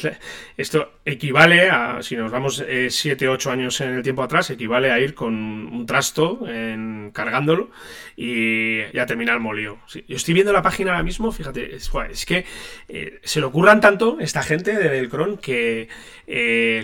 Esto 0.57 0.93
equivale 1.05 1.69
a, 1.69 2.01
si 2.01 2.15
nos 2.15 2.31
vamos 2.31 2.63
7, 2.89 3.25
eh, 3.25 3.27
8 3.27 3.51
años 3.51 3.81
en 3.81 3.95
el 3.95 4.03
tiempo 4.03 4.23
atrás, 4.23 4.49
equivale 4.49 4.91
a 4.91 4.99
ir 4.99 5.13
con 5.13 5.33
un 5.33 5.85
trasto 5.85 6.47
en, 6.47 7.11
cargándolo 7.13 7.71
y 8.15 8.91
ya 8.93 9.05
terminar 9.05 9.35
el 9.35 9.41
molío. 9.41 9.79
yo 10.07 10.15
estoy 10.15 10.33
viendo 10.33 10.53
la 10.53 10.61
página 10.61 10.91
ahora 10.91 11.03
mismo, 11.03 11.31
fíjate, 11.31 11.75
es, 11.75 12.25
que 12.25 12.45
eh, 12.87 13.19
se 13.23 13.39
le 13.39 13.45
ocurran 13.45 13.81
tanto 13.81 14.17
esta 14.19 14.43
gente 14.43 14.77
de 14.77 14.89
Belcron 14.89 15.37
que 15.37 15.89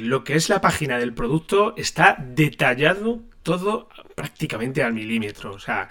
lo 0.02 0.24
que 0.24 0.36
es 0.36 0.50
la 0.50 0.62
página 0.62 0.98
del 0.98 1.14
producto 1.14 1.74
está 1.78 2.18
detallado 2.20 3.22
todo 3.44 3.88
prácticamente 4.18 4.82
al 4.82 4.94
milímetro. 4.94 5.54
O 5.54 5.60
sea, 5.60 5.88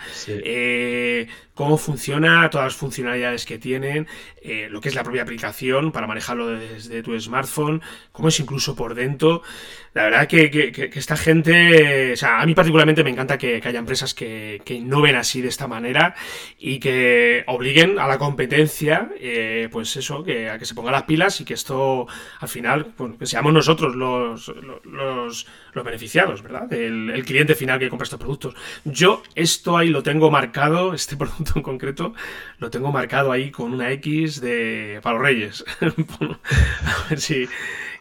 cómo 1.55 1.79
funciona, 1.79 2.51
todas 2.51 2.67
las 2.67 2.77
funcionalidades 2.77 3.47
que 3.47 3.57
tienen, 3.57 4.09
eh, 4.43 4.67
lo 4.69 4.81
que 4.81 4.89
es 4.89 4.97
la 4.97 5.05
propia 5.05 5.23
aplicación 5.23 5.93
para 5.93 6.09
manejarlo 6.09 6.49
desde 6.49 7.05
tu 7.05 7.19
smartphone, 7.21 7.81
cómo 8.11 8.29
es 8.29 8.41
incluso 8.41 8.75
por 8.75 8.97
dentro. 8.97 9.43
La 9.95 10.05
verdad 10.05 10.27
que, 10.27 10.91
esta 10.95 11.17
gente, 11.17 12.13
o 12.13 12.17
sea, 12.17 12.41
a 12.41 12.47
mí 12.47 12.55
particularmente 12.55 13.03
me 13.05 13.11
encanta 13.11 13.39
que, 13.39 13.63
haya 13.65 13.79
empresas 13.79 14.13
que, 14.13 14.61
que, 14.65 14.75
innoven 14.75 15.17
así 15.17 15.41
de 15.41 15.49
esta 15.49 15.67
manera 15.69 16.15
y 16.59 16.79
que 16.81 17.45
obliguen 17.47 17.99
a 17.99 18.07
la 18.07 18.19
competencia, 18.19 19.09
eh, 19.19 19.69
pues 19.71 19.97
eso, 19.97 20.23
que, 20.23 20.51
a 20.51 20.59
que 20.59 20.67
se 20.67 20.75
pongan 20.75 20.93
las 20.93 21.05
pilas 21.05 21.41
y 21.41 21.45
que 21.45 21.55
esto 21.55 22.07
al 22.41 22.49
final, 22.49 22.93
pues, 22.97 23.13
que 23.19 23.27
seamos 23.27 23.55
nosotros 23.55 23.97
los, 23.97 24.49
los, 24.85 25.47
los 25.73 25.85
beneficiados, 25.85 26.43
¿verdad? 26.43 26.71
El, 26.75 27.11
el 27.11 27.25
cliente 27.25 27.55
final 27.55 27.79
que 27.79 27.89
compra 27.89 28.05
productos. 28.19 28.55
Yo 28.85 29.23
esto 29.35 29.77
ahí 29.77 29.89
lo 29.89 30.03
tengo 30.03 30.31
marcado, 30.31 30.95
este 30.95 31.17
producto 31.17 31.53
en 31.57 31.63
concreto, 31.63 32.15
lo 32.59 32.71
tengo 32.71 32.93
marcado 32.93 33.33
ahí 33.33 33.51
con 33.51 33.73
una 33.73 33.91
X 33.93 34.41
de 34.41 35.01
para 35.03 35.17
los 35.17 35.23
Reyes. 35.23 35.65
a 35.81 37.09
ver 37.09 37.21
si 37.21 37.49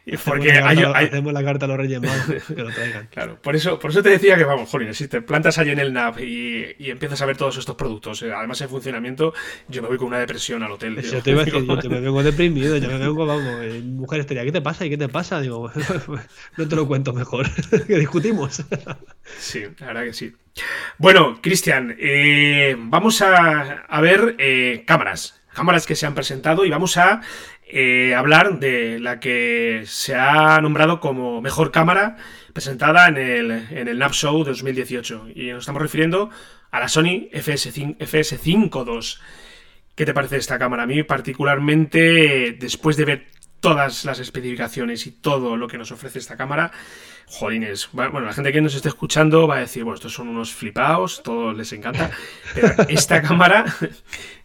porque 0.25 0.51
hacemos 0.51 1.33
la 1.33 1.43
carta 1.43 1.65
a 1.65 1.67
los 1.67 1.77
Reyes 1.77 1.99
Magos 1.99 2.43
que 2.47 2.61
lo 2.61 2.69
traigan. 2.69 3.07
Claro, 3.07 3.41
por 3.41 3.55
eso, 3.55 3.79
por 3.79 3.89
eso 3.89 4.03
te 4.03 4.09
decía 4.09 4.37
que, 4.37 4.43
vamos, 4.43 4.69
Jolín, 4.69 4.93
si 4.93 5.07
te 5.07 5.21
plantas 5.21 5.57
ahí 5.57 5.69
en 5.69 5.79
el 5.79 5.93
NAP 5.93 6.19
y, 6.19 6.75
y 6.77 6.91
empiezas 6.91 7.21
a 7.21 7.25
ver 7.25 7.37
todos 7.37 7.57
estos 7.57 7.75
productos, 7.75 8.21
eh, 8.21 8.31
además 8.31 8.61
en 8.61 8.69
funcionamiento, 8.69 9.33
yo 9.67 9.81
me 9.81 9.87
voy 9.87 9.97
con 9.97 10.07
una 10.07 10.19
depresión 10.19 10.61
al 10.61 10.71
hotel. 10.71 11.01
Yo 11.01 11.21
te 11.23 11.31
iba 11.31 11.41
a 11.41 11.45
decir, 11.45 11.65
yo 11.65 11.89
me 11.89 11.99
vengo 12.01 12.21
deprimido, 12.21 12.77
yo 12.77 12.87
me 12.87 12.99
vengo, 12.99 13.25
vamos, 13.25 13.63
eh, 13.63 13.81
mujer 13.83 14.19
estaría, 14.19 14.43
¿qué 14.43 14.51
te 14.51 14.61
pasa? 14.61 14.85
¿Y 14.85 14.91
qué 14.91 14.97
te 14.97 15.09
pasa? 15.09 15.41
Digo, 15.41 15.71
no 16.57 16.67
te 16.67 16.75
lo 16.75 16.87
cuento 16.87 17.11
mejor, 17.11 17.47
que 17.87 17.97
discutimos. 17.97 18.63
Sí, 19.39 19.63
la 19.79 19.87
verdad 19.87 20.03
que 20.03 20.13
sí. 20.13 20.33
Bueno, 20.99 21.39
Cristian, 21.41 21.95
eh, 21.99 22.75
vamos 22.77 23.23
a, 23.23 23.85
a 23.87 24.01
ver 24.01 24.37
cámaras, 24.85 25.41
cámaras 25.53 25.87
que 25.87 25.95
se 25.95 26.05
han 26.05 26.13
presentado 26.13 26.63
y 26.63 26.69
vamos 26.69 26.97
a 26.97 27.21
eh, 27.67 28.13
hablar 28.15 28.59
de 28.59 28.99
la 28.99 29.19
que 29.19 29.83
se 29.85 30.15
ha 30.15 30.59
nombrado 30.61 30.99
como 30.99 31.41
mejor 31.41 31.71
cámara 31.71 32.17
presentada 32.53 33.07
en 33.07 33.17
el, 33.17 33.51
en 33.71 33.87
el 33.87 33.99
NAP 33.99 34.13
Show 34.13 34.43
2018. 34.43 35.29
Y 35.35 35.47
nos 35.47 35.63
estamos 35.63 35.81
refiriendo 35.81 36.29
a 36.71 36.79
la 36.79 36.87
Sony 36.87 37.29
FS5, 37.31 37.97
FS5 37.97 38.85
II. 38.87 39.23
¿Qué 39.95 40.05
te 40.05 40.13
parece 40.13 40.37
esta 40.37 40.59
cámara? 40.59 40.83
A 40.83 40.87
mí 40.87 41.03
particularmente, 41.03 42.55
después 42.59 42.97
de 42.97 43.05
ver 43.05 43.27
todas 43.59 44.05
las 44.05 44.19
especificaciones 44.19 45.07
y 45.07 45.11
todo 45.11 45.57
lo 45.57 45.67
que 45.67 45.77
nos 45.77 45.91
ofrece 45.91 46.19
esta 46.19 46.37
cámara, 46.37 46.71
jolines, 47.27 47.89
bueno, 47.91 48.19
la 48.21 48.33
gente 48.33 48.51
que 48.51 48.61
nos 48.61 48.75
esté 48.75 48.89
escuchando 48.89 49.47
va 49.47 49.57
a 49.57 49.59
decir, 49.59 49.83
bueno, 49.83 49.95
estos 49.95 50.13
son 50.13 50.27
unos 50.27 50.53
flipados, 50.53 51.23
todos 51.23 51.55
les 51.57 51.73
encanta, 51.73 52.11
pero 52.53 52.73
esta 52.89 53.21
cámara, 53.21 53.65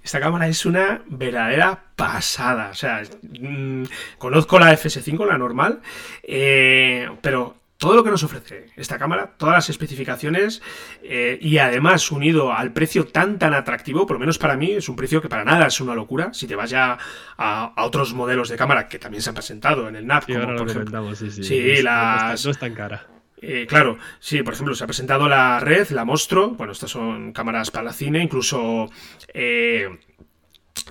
esta 0.02 0.20
cámara 0.20 0.48
es 0.48 0.64
una 0.64 1.02
verdadera 1.06 1.84
pasada, 1.94 2.70
o 2.70 2.74
sea, 2.74 3.02
mm, 3.22 3.84
conozco 4.18 4.58
la 4.58 4.72
FS5, 4.72 5.26
la 5.26 5.38
normal, 5.38 5.80
eh, 6.22 7.10
pero 7.20 7.59
todo 7.80 7.96
lo 7.96 8.04
que 8.04 8.10
nos 8.10 8.22
ofrece 8.22 8.66
esta 8.76 8.98
cámara, 8.98 9.32
todas 9.38 9.54
las 9.54 9.70
especificaciones 9.70 10.60
eh, 11.02 11.38
y 11.40 11.56
además 11.56 12.10
unido 12.10 12.52
al 12.52 12.74
precio 12.74 13.06
tan 13.06 13.38
tan 13.38 13.54
atractivo, 13.54 14.06
por 14.06 14.16
lo 14.16 14.20
menos 14.20 14.36
para 14.36 14.54
mí 14.54 14.72
es 14.72 14.90
un 14.90 14.96
precio 14.96 15.22
que 15.22 15.30
para 15.30 15.44
nada 15.44 15.66
es 15.66 15.80
una 15.80 15.94
locura. 15.94 16.34
Si 16.34 16.46
te 16.46 16.54
vas 16.54 16.68
ya 16.68 16.98
a, 17.38 17.72
otros 17.78 18.12
modelos 18.12 18.50
de 18.50 18.56
cámara 18.56 18.86
que 18.86 18.98
también 18.98 19.22
se 19.22 19.30
han 19.30 19.34
presentado 19.34 19.88
en 19.88 19.96
el 19.96 20.06
NAP, 20.06 20.26
como 20.26 20.56
por 20.56 20.70
ejemplo, 20.70 21.14
sí, 21.16 21.30
sí, 21.30 21.42
sí 21.42 21.82
las... 21.82 22.44
no, 22.44 22.50
es 22.50 22.58
tan 22.58 22.74
cara. 22.74 23.06
Eh, 23.42 23.66
claro, 23.66 23.96
sí, 24.18 24.42
por 24.42 24.52
ejemplo, 24.52 24.74
se 24.74 24.84
ha 24.84 24.86
presentado 24.86 25.26
la 25.26 25.60
Red, 25.60 25.88
la 25.90 26.04
Monstro, 26.04 26.50
bueno, 26.50 26.72
estas 26.72 26.90
son 26.90 27.32
cámaras 27.32 27.70
para 27.70 27.94
cine, 27.94 28.22
incluso 28.22 28.90
eh, 29.32 29.88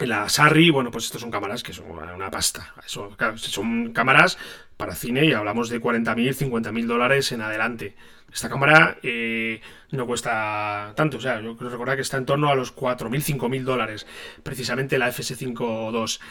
la 0.01 0.29
Sarri, 0.29 0.69
bueno, 0.69 0.91
pues 0.91 1.05
estas 1.05 1.21
son 1.21 1.31
cámaras 1.31 1.63
que 1.63 1.73
son 1.73 1.85
una 1.91 2.31
pasta. 2.31 2.73
son 2.85 3.93
cámaras 3.93 4.37
para 4.77 4.95
cine 4.95 5.25
y 5.25 5.33
hablamos 5.33 5.69
de 5.69 5.81
40.000, 5.81 6.35
50.000 6.35 6.85
dólares 6.85 7.31
en 7.31 7.41
adelante. 7.41 7.95
Esta 8.31 8.49
cámara 8.49 8.97
eh, 9.03 9.59
no 9.91 10.05
cuesta 10.05 10.93
tanto, 10.95 11.17
o 11.17 11.21
sea, 11.21 11.41
yo 11.41 11.57
creo 11.57 11.69
recordar 11.69 11.95
que 11.95 12.03
está 12.03 12.17
en 12.17 12.25
torno 12.25 12.49
a 12.49 12.55
los 12.55 12.75
4.000, 12.75 13.37
5.000 13.37 13.63
dólares, 13.63 14.07
precisamente 14.43 14.97
la 14.97 15.09
FS5 15.09 15.91
II. 15.93 16.25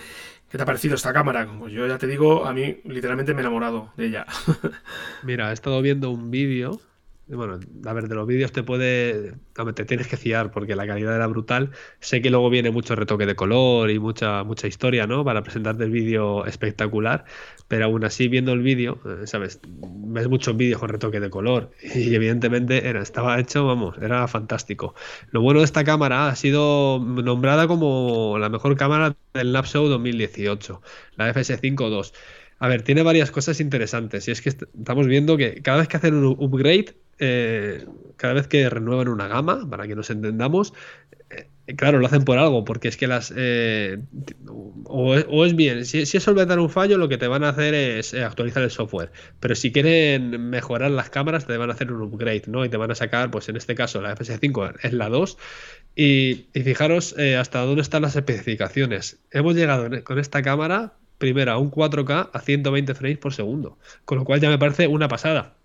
¿Qué 0.50 0.56
te 0.56 0.62
ha 0.62 0.66
parecido 0.66 0.94
esta 0.94 1.12
cámara? 1.12 1.46
Pues 1.58 1.72
yo 1.72 1.86
ya 1.86 1.98
te 1.98 2.06
digo, 2.06 2.46
a 2.46 2.54
mí 2.54 2.80
literalmente 2.84 3.34
me 3.34 3.40
he 3.40 3.42
enamorado 3.42 3.92
de 3.98 4.06
ella. 4.06 4.26
Mira, 5.22 5.50
he 5.50 5.52
estado 5.52 5.82
viendo 5.82 6.10
un 6.10 6.30
vídeo 6.30 6.80
bueno, 7.36 7.60
a 7.84 7.92
ver, 7.92 8.08
de 8.08 8.14
los 8.14 8.26
vídeos 8.26 8.52
te 8.52 8.62
puede. 8.62 9.34
Te 9.74 9.84
tienes 9.84 10.08
que 10.08 10.16
fiar 10.16 10.50
porque 10.50 10.74
la 10.74 10.86
calidad 10.86 11.14
era 11.14 11.26
brutal. 11.26 11.72
Sé 12.00 12.22
que 12.22 12.30
luego 12.30 12.48
viene 12.48 12.70
mucho 12.70 12.96
retoque 12.96 13.26
de 13.26 13.34
color 13.34 13.90
y 13.90 13.98
mucha, 13.98 14.44
mucha 14.44 14.66
historia, 14.66 15.06
¿no? 15.06 15.24
Para 15.24 15.42
presentarte 15.42 15.84
el 15.84 15.90
vídeo 15.90 16.46
espectacular. 16.46 17.24
Pero 17.66 17.84
aún 17.84 18.04
así, 18.04 18.28
viendo 18.28 18.52
el 18.52 18.62
vídeo, 18.62 18.98
eh, 19.04 19.26
¿sabes? 19.26 19.60
Ves 19.64 20.28
muchos 20.28 20.56
vídeos 20.56 20.80
con 20.80 20.88
retoque 20.88 21.20
de 21.20 21.28
color. 21.28 21.70
Y 21.82 22.14
evidentemente 22.14 22.88
era, 22.88 23.02
estaba 23.02 23.38
hecho, 23.38 23.66
vamos, 23.66 23.96
era 24.00 24.26
fantástico. 24.26 24.94
Lo 25.30 25.42
bueno 25.42 25.60
de 25.60 25.66
esta 25.66 25.84
cámara 25.84 26.28
ha 26.28 26.36
sido 26.36 26.98
nombrada 26.98 27.68
como 27.68 28.38
la 28.38 28.48
mejor 28.48 28.76
cámara 28.76 29.16
del 29.34 29.52
Show 29.64 29.86
2018, 29.88 30.80
la 31.16 31.34
FS5 31.34 31.90
II. 31.90 32.12
A 32.60 32.68
ver, 32.68 32.82
tiene 32.82 33.02
varias 33.02 33.30
cosas 33.30 33.60
interesantes. 33.60 34.26
Y 34.28 34.30
es 34.30 34.40
que 34.40 34.48
estamos 34.48 35.06
viendo 35.06 35.36
que 35.36 35.60
cada 35.62 35.78
vez 35.78 35.88
que 35.88 35.96
hacen 35.96 36.14
un 36.14 36.36
upgrade 36.38 36.96
eh, 37.18 37.84
cada 38.16 38.34
vez 38.34 38.46
que 38.46 38.68
renuevan 38.68 39.08
una 39.08 39.28
gama, 39.28 39.68
para 39.68 39.86
que 39.86 39.94
nos 39.94 40.10
entendamos, 40.10 40.74
eh, 41.30 41.76
claro, 41.76 41.98
lo 41.98 42.06
hacen 42.06 42.24
por 42.24 42.38
algo, 42.38 42.64
porque 42.64 42.88
es 42.88 42.96
que 42.96 43.06
las... 43.06 43.32
Eh, 43.36 43.98
o, 44.84 45.44
es 45.44 45.56
bien, 45.56 45.84
si, 45.84 46.06
si, 46.06 46.16
es 46.16 46.22
solventar 46.22 46.58
un 46.58 46.70
fallo, 46.70 46.98
lo 46.98 47.08
que 47.08 47.18
te 47.18 47.28
van 47.28 47.44
a 47.44 47.50
hacer 47.50 47.74
es 47.74 48.14
actualizar 48.14 48.62
el 48.62 48.70
software, 48.70 49.12
pero 49.40 49.54
si 49.54 49.72
quieren 49.72 50.50
mejorar 50.50 50.90
las 50.90 51.10
cámaras, 51.10 51.46
te 51.46 51.56
van 51.56 51.70
a 51.70 51.74
hacer 51.74 51.92
un 51.92 52.02
upgrade, 52.02 52.44
¿no? 52.46 52.64
Y 52.64 52.68
te 52.68 52.76
van 52.76 52.90
a 52.90 52.94
sacar, 52.94 53.30
pues 53.30 53.48
en 53.48 53.56
este 53.56 53.74
caso, 53.74 54.00
la 54.00 54.14
FS5 54.16 54.74
es 54.82 54.92
la 54.92 55.08
2. 55.08 55.36
Y, 55.94 56.46
fijaros 56.54 57.16
hasta 57.38 57.60
dónde 57.60 57.82
están 57.82 58.02
las 58.02 58.16
especificaciones. 58.16 59.20
Hemos 59.30 59.54
llegado 59.54 59.90
con 60.04 60.18
esta 60.18 60.42
cámara, 60.42 60.94
primero 61.18 61.52
a 61.52 61.58
un 61.58 61.70
4K 61.70 62.30
a 62.32 62.40
120 62.40 62.94
frames 62.94 63.18
por 63.18 63.34
segundo, 63.34 63.78
con 64.04 64.18
lo 64.18 64.24
cual 64.24 64.40
ya 64.40 64.48
me 64.48 64.58
parece 64.58 64.86
una 64.86 65.08
pasada. 65.08 65.57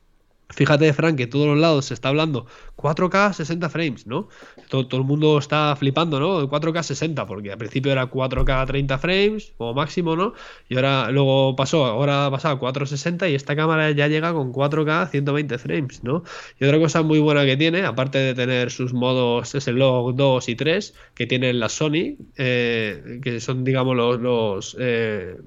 Fíjate, 0.50 0.94
Frank, 0.94 1.18
que 1.18 1.28
todos 1.28 1.48
los 1.48 1.58
lados 1.58 1.86
se 1.86 1.94
está 1.94 2.10
hablando 2.10 2.46
4K 2.78 3.34
60 3.34 3.70
frames, 3.70 4.06
¿no? 4.06 4.30
Todo, 4.70 4.98
el 4.98 5.04
mundo 5.04 5.38
está 5.38 5.76
flipando, 5.76 6.20
¿no? 6.20 6.48
4K 6.48 6.84
60, 6.84 7.26
porque 7.26 7.52
al 7.52 7.58
principio 7.58 7.92
era 7.92 8.10
4K 8.10 8.68
30 8.68 8.98
frames, 9.00 9.54
o 9.58 9.74
máximo, 9.74 10.16
¿no? 10.16 10.34
Y 10.70 10.76
ahora 10.76 11.10
luego 11.12 11.56
pasó, 11.56 11.86
ahora 11.86 12.28
ha 12.28 12.32
pasado 12.32 12.56
a 12.56 12.60
460 12.60 13.30
y 13.30 13.36
esta 13.36 13.56
cámara 13.56 13.92
ya 13.92 14.08
llega 14.08 14.34
con 14.34 14.54
4K 14.54 15.10
120 15.10 15.58
frames, 15.58 16.04
¿no? 16.04 16.24
Y 16.60 16.66
otra 16.66 16.78
cosa 16.78 17.02
muy 17.02 17.20
buena 17.20 17.46
que 17.46 17.58
tiene, 17.58 17.84
aparte 17.84 18.20
de 18.20 18.36
tener 18.36 18.70
sus 18.70 18.94
modos 18.94 19.54
el 19.68 19.76
log 19.76 20.16
2 20.16 20.50
y 20.50 20.56
3, 20.56 20.94
que 21.16 21.26
tienen 21.28 21.60
la 21.60 21.70
Sony, 21.70 22.18
eh, 22.38 23.20
que 23.24 23.40
son, 23.40 23.64
digamos, 23.64 23.96
los, 23.96 24.20
los 24.20 24.78
eh, 24.80 25.38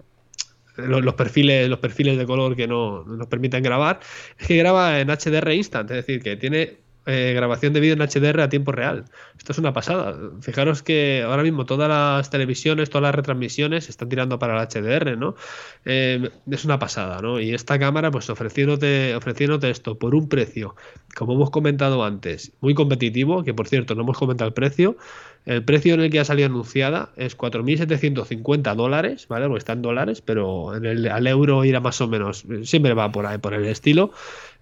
los, 0.76 1.14
perfiles, 1.14 1.68
los 1.68 1.78
perfiles 1.78 2.18
de 2.18 2.26
color 2.26 2.56
que 2.56 2.66
no 2.66 3.04
nos 3.04 3.26
permiten 3.26 3.62
grabar, 3.62 4.00
es 4.38 4.46
que 4.46 4.56
graba 4.56 5.00
en 5.00 5.08
HDR 5.08 5.52
instant, 5.52 5.90
es 5.90 5.96
decir, 5.96 6.22
que 6.22 6.36
tiene 6.36 6.85
eh, 7.06 7.32
grabación 7.34 7.72
de 7.72 7.80
vídeo 7.80 7.94
en 7.94 8.00
HDR 8.00 8.40
a 8.40 8.48
tiempo 8.48 8.72
real. 8.72 9.04
Esto 9.38 9.52
es 9.52 9.58
una 9.58 9.72
pasada. 9.72 10.16
Fijaros 10.40 10.82
que 10.82 11.22
ahora 11.24 11.42
mismo 11.42 11.64
todas 11.64 11.88
las 11.88 12.30
televisiones, 12.30 12.90
todas 12.90 13.02
las 13.02 13.14
retransmisiones 13.14 13.88
están 13.88 14.08
tirando 14.08 14.38
para 14.38 14.60
el 14.60 14.68
HDR, 14.68 15.16
¿no? 15.16 15.36
Eh, 15.84 16.30
es 16.50 16.64
una 16.64 16.78
pasada, 16.78 17.20
¿no? 17.22 17.40
Y 17.40 17.54
esta 17.54 17.78
cámara, 17.78 18.10
pues 18.10 18.28
ofreciéndote, 18.28 19.14
ofreciéndote 19.14 19.70
esto 19.70 19.98
por 19.98 20.14
un 20.14 20.28
precio, 20.28 20.74
como 21.16 21.34
hemos 21.34 21.50
comentado 21.50 22.04
antes, 22.04 22.52
muy 22.60 22.74
competitivo, 22.74 23.44
que 23.44 23.54
por 23.54 23.68
cierto 23.68 23.94
no 23.94 24.02
hemos 24.02 24.18
comentado 24.18 24.48
el 24.48 24.54
precio, 24.54 24.96
el 25.46 25.64
precio 25.64 25.94
en 25.94 26.00
el 26.00 26.10
que 26.10 26.18
ha 26.18 26.24
salido 26.24 26.46
anunciada 26.46 27.12
es 27.16 27.38
4.750 27.38 28.74
dólares, 28.74 29.28
¿vale? 29.28 29.46
Porque 29.46 29.58
está 29.58 29.74
en 29.74 29.82
dólares, 29.82 30.20
pero 30.20 30.74
en 30.74 30.84
el, 30.84 31.08
al 31.08 31.24
euro 31.28 31.64
irá 31.64 31.78
más 31.78 32.00
o 32.00 32.08
menos, 32.08 32.44
siempre 32.64 32.94
va 32.94 33.12
por 33.12 33.26
ahí, 33.26 33.38
por 33.38 33.54
el 33.54 33.64
estilo. 33.66 34.10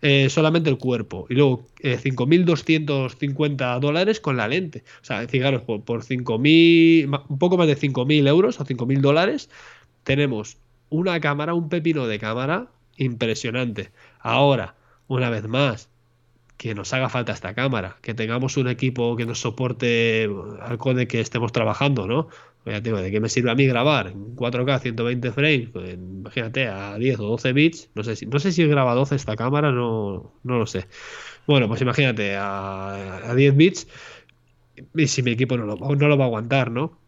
Eh, 0.06 0.28
solamente 0.28 0.68
el 0.68 0.76
cuerpo. 0.76 1.26
Y 1.30 1.34
luego 1.34 1.66
eh, 1.80 1.98
5.250 1.98 3.80
dólares 3.80 4.20
con 4.20 4.36
la 4.36 4.46
lente. 4.46 4.84
O 5.00 5.04
sea, 5.04 5.26
fijaros, 5.26 5.62
por, 5.62 5.82
por 5.82 6.04
5.000, 6.04 7.24
un 7.26 7.38
poco 7.38 7.56
más 7.56 7.66
de 7.66 7.74
5.000 7.74 8.28
euros 8.28 8.60
o 8.60 8.66
5.000 8.66 9.00
dólares, 9.00 9.48
tenemos 10.02 10.58
una 10.90 11.18
cámara, 11.20 11.54
un 11.54 11.70
pepino 11.70 12.06
de 12.06 12.18
cámara 12.18 12.68
impresionante. 12.98 13.92
Ahora, 14.20 14.74
una 15.08 15.30
vez 15.30 15.48
más, 15.48 15.88
que 16.56 16.74
nos 16.74 16.92
haga 16.92 17.08
falta 17.08 17.32
esta 17.32 17.54
cámara, 17.54 17.98
que 18.00 18.14
tengamos 18.14 18.56
un 18.56 18.68
equipo 18.68 19.16
que 19.16 19.26
nos 19.26 19.40
soporte 19.40 20.28
al 20.62 20.78
code 20.78 21.08
que 21.08 21.20
estemos 21.20 21.52
trabajando, 21.52 22.06
¿no? 22.06 22.28
Ya 22.66 22.80
digo, 22.80 22.96
¿de 22.98 23.10
qué 23.10 23.20
me 23.20 23.28
sirve 23.28 23.50
a 23.50 23.54
mí 23.54 23.66
grabar 23.66 24.06
en 24.06 24.34
4K 24.36 24.80
120 24.80 25.32
frames? 25.32 25.68
Pues, 25.70 25.94
imagínate, 25.94 26.66
a 26.68 26.96
10 26.96 27.20
o 27.20 27.24
12 27.24 27.52
bits. 27.52 27.90
No 27.94 28.02
sé 28.02 28.16
si, 28.16 28.26
no 28.26 28.38
sé 28.38 28.52
si 28.52 28.66
graba 28.66 28.94
12 28.94 29.16
esta 29.16 29.36
cámara, 29.36 29.70
no, 29.70 30.32
no 30.42 30.58
lo 30.58 30.66
sé. 30.66 30.86
Bueno, 31.46 31.68
pues 31.68 31.82
imagínate, 31.82 32.36
a, 32.36 33.30
a 33.30 33.34
10 33.34 33.56
bits 33.56 33.86
y 34.94 35.06
si 35.06 35.22
mi 35.22 35.32
equipo 35.32 35.56
no 35.56 35.66
lo, 35.66 35.76
no 35.76 36.08
lo 36.08 36.18
va 36.18 36.24
a 36.24 36.26
aguantar, 36.26 36.70
¿no? 36.70 36.98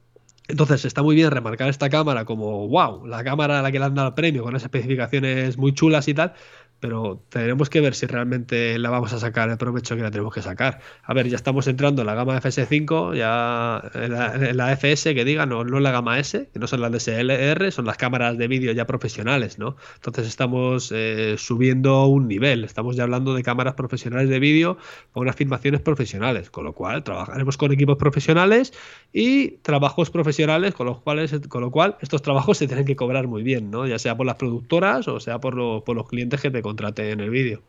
Entonces 0.49 0.85
está 0.85 1.03
muy 1.03 1.17
bien 1.17 1.31
remarcar 1.31 1.69
esta 1.69 1.91
cámara 1.91 2.25
como, 2.25 2.69
wow, 2.69 3.07
la 3.07 3.25
cámara 3.25 3.59
a 3.59 3.63
la 3.63 3.73
que 3.73 3.79
le 3.81 3.87
han 3.87 3.95
dado 3.95 4.09
el 4.09 4.15
premio 4.15 4.45
con 4.45 4.55
esas 4.55 4.67
especificaciones 4.67 5.59
muy 5.59 5.75
chulas 5.75 6.07
y 6.07 6.15
tal, 6.15 6.35
pero 6.81 7.23
tenemos 7.29 7.71
que 7.71 7.81
ver 7.81 7.95
si 7.95 8.07
realmente 8.07 8.79
la 8.79 8.91
vamos 8.91 9.13
a 9.13 9.19
sacar 9.19 9.49
el 9.51 9.57
provecho 9.57 9.97
que 9.97 10.03
la 10.03 10.11
tenemos 10.11 10.35
que 10.35 10.43
sacar. 10.43 10.81
A 11.03 11.15
ver, 11.15 11.29
ya 11.29 11.37
estamos 11.37 11.67
entrando 11.67 12.03
en 12.03 12.07
la 12.07 12.15
gama 12.15 12.41
FS5, 12.41 13.17
ya 13.17 13.83
en 13.95 14.57
la, 14.57 14.73
FS 14.77 15.15
que 15.15 15.25
diga, 15.25 15.47
no, 15.47 15.65
no 15.65 15.79
en 15.79 15.83
la 15.83 15.91
gama 15.91 16.19
S, 16.19 16.49
que 16.53 16.59
no 16.59 16.67
son 16.67 16.81
las 16.81 16.93
DSLR, 16.93 17.73
son 17.73 17.87
las 17.87 17.97
cámaras 17.97 18.37
de 18.37 18.49
vídeo 18.49 18.73
ya 18.73 18.87
profesionales, 18.87 19.59
¿no? 19.59 19.77
Entonces 19.95 20.27
estamos 20.27 20.93
eh, 20.95 21.37
subiendo 21.39 22.07
un 22.07 22.29
nivel, 22.29 22.65
estamos 22.65 22.97
ya 22.97 23.05
hablando 23.05 23.35
de 23.35 23.43
cámaras 23.43 23.75
profesionales 23.75 24.29
de 24.29 24.39
vídeo 24.39 24.77
con 25.13 25.23
unas 25.23 25.37
filmaciones 25.37 25.81
profesionales, 25.81 26.51
con 26.51 26.65
lo 26.65 26.75
cual 26.75 27.03
trabajaremos 27.05 27.57
con 27.57 27.73
equipos 27.73 27.97
profesionales 27.97 28.73
y 29.13 29.53
trabajos 29.63 30.11
profesionales, 30.11 30.75
con 30.75 30.87
los 30.87 31.01
cuales, 31.01 31.35
con 31.49 31.63
lo 31.63 31.71
cual 31.71 31.97
estos 32.01 32.23
trabajos 32.23 32.59
se 32.59 32.67
tienen 32.67 32.85
que 32.85 32.97
cobrar 32.97 33.27
muy 33.27 33.43
bien, 33.43 33.71
¿no? 33.71 33.87
Ya 33.87 33.99
sea 33.99 34.17
por 34.17 34.27
las 34.27 34.37
productoras 34.37 35.09
o 35.09 35.21
sea 35.21 35.41
por, 35.41 35.85
por 35.85 35.97
los 35.97 36.09
clientes 36.09 36.41
que 36.41 36.51
te 36.51 36.63
contrate 36.67 37.11
en 37.11 37.21
el 37.21 37.31
vídeo. 37.31 37.63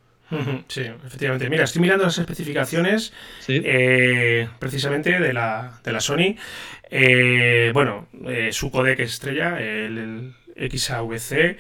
Sí, 0.68 0.82
efectivamente. 0.82 1.50
Mira, 1.50 1.64
estoy 1.64 1.82
mirando 1.82 2.04
las 2.04 2.18
especificaciones 2.18 3.14
eh, 3.48 4.50
precisamente 4.60 5.20
de 5.20 5.34
la, 5.34 5.80
de 5.84 5.92
la 5.92 6.02
Sony. 6.02 6.36
Eh, 6.90 7.72
bueno, 7.74 8.08
eh, 8.26 8.50
su 8.52 8.70
codec 8.72 9.00
estrella, 9.00 9.60
el, 9.60 10.34
XAVC. 10.58 11.58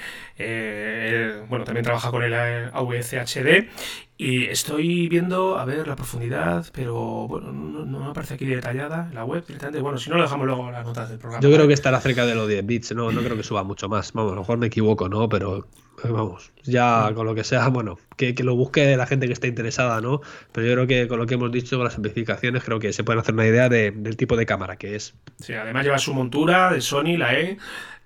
bueno, 1.47 1.63
también 1.63 1.83
trabaja 1.83 2.11
con 2.11 2.23
el 2.23 2.33
AVC 2.33 3.25
HD. 3.25 3.69
Y 4.19 4.45
estoy 4.45 5.07
viendo, 5.07 5.59
a 5.59 5.65
ver, 5.65 5.87
la 5.87 5.95
profundidad, 5.95 6.65
pero 6.73 7.27
bueno, 7.27 7.51
no, 7.51 7.99
me 7.99 8.09
aparece 8.09 8.33
aquí 8.33 8.45
detallada 8.45 9.05
en 9.09 9.15
la 9.15 9.23
web 9.23 9.45
directamente. 9.45 9.79
Bueno, 9.79 9.99
si 9.99 10.09
no, 10.09 10.17
lo 10.17 10.23
dejamos 10.23 10.47
luego 10.47 10.71
las 10.71 10.83
notas 10.83 11.09
del 11.09 11.19
programa. 11.19 11.43
Yo 11.43 11.53
creo 11.53 11.67
que 11.67 11.75
estará 11.75 12.01
cerca 12.01 12.25
de 12.25 12.33
los 12.33 12.47
10 12.47 12.65
bits, 12.65 12.95
no, 12.95 13.11
no 13.11 13.21
creo 13.21 13.37
que 13.37 13.43
suba 13.43 13.63
mucho 13.63 13.87
más. 13.87 14.11
Vamos, 14.13 14.31
a 14.31 14.35
lo 14.35 14.41
mejor 14.41 14.57
me 14.57 14.67
equivoco, 14.67 15.07
¿no? 15.07 15.29
Pero 15.29 15.67
vamos, 16.03 16.51
ya 16.63 17.11
con 17.15 17.25
lo 17.25 17.35
que 17.35 17.43
sea, 17.43 17.67
bueno, 17.69 17.97
que, 18.15 18.33
lo 18.43 18.55
busque 18.55 18.95
la 18.95 19.07
gente 19.07 19.27
que 19.27 19.33
esté 19.33 19.47
interesada, 19.47 20.01
¿no? 20.01 20.21
Pero 20.51 20.67
yo 20.67 20.73
creo 20.73 20.87
que 20.87 21.07
con 21.07 21.19
lo 21.19 21.25
que 21.25 21.35
hemos 21.35 21.51
dicho, 21.51 21.77
con 21.77 21.85
las 21.85 21.93
simplificaciones, 21.93 22.63
creo 22.63 22.79
que 22.79 22.93
se 22.93 23.03
pueden 23.03 23.19
hacer 23.19 23.33
una 23.33 23.45
idea 23.45 23.69
del 23.69 24.17
tipo 24.17 24.35
de 24.35 24.45
cámara 24.45 24.77
que 24.77 24.95
es. 24.95 25.15
Sí, 25.39 25.53
además 25.53 25.85
lleva 25.85 25.97
su 25.97 26.13
montura 26.13 26.71
de 26.71 26.81
Sony, 26.81 27.17
la 27.17 27.33
E, 27.33 27.57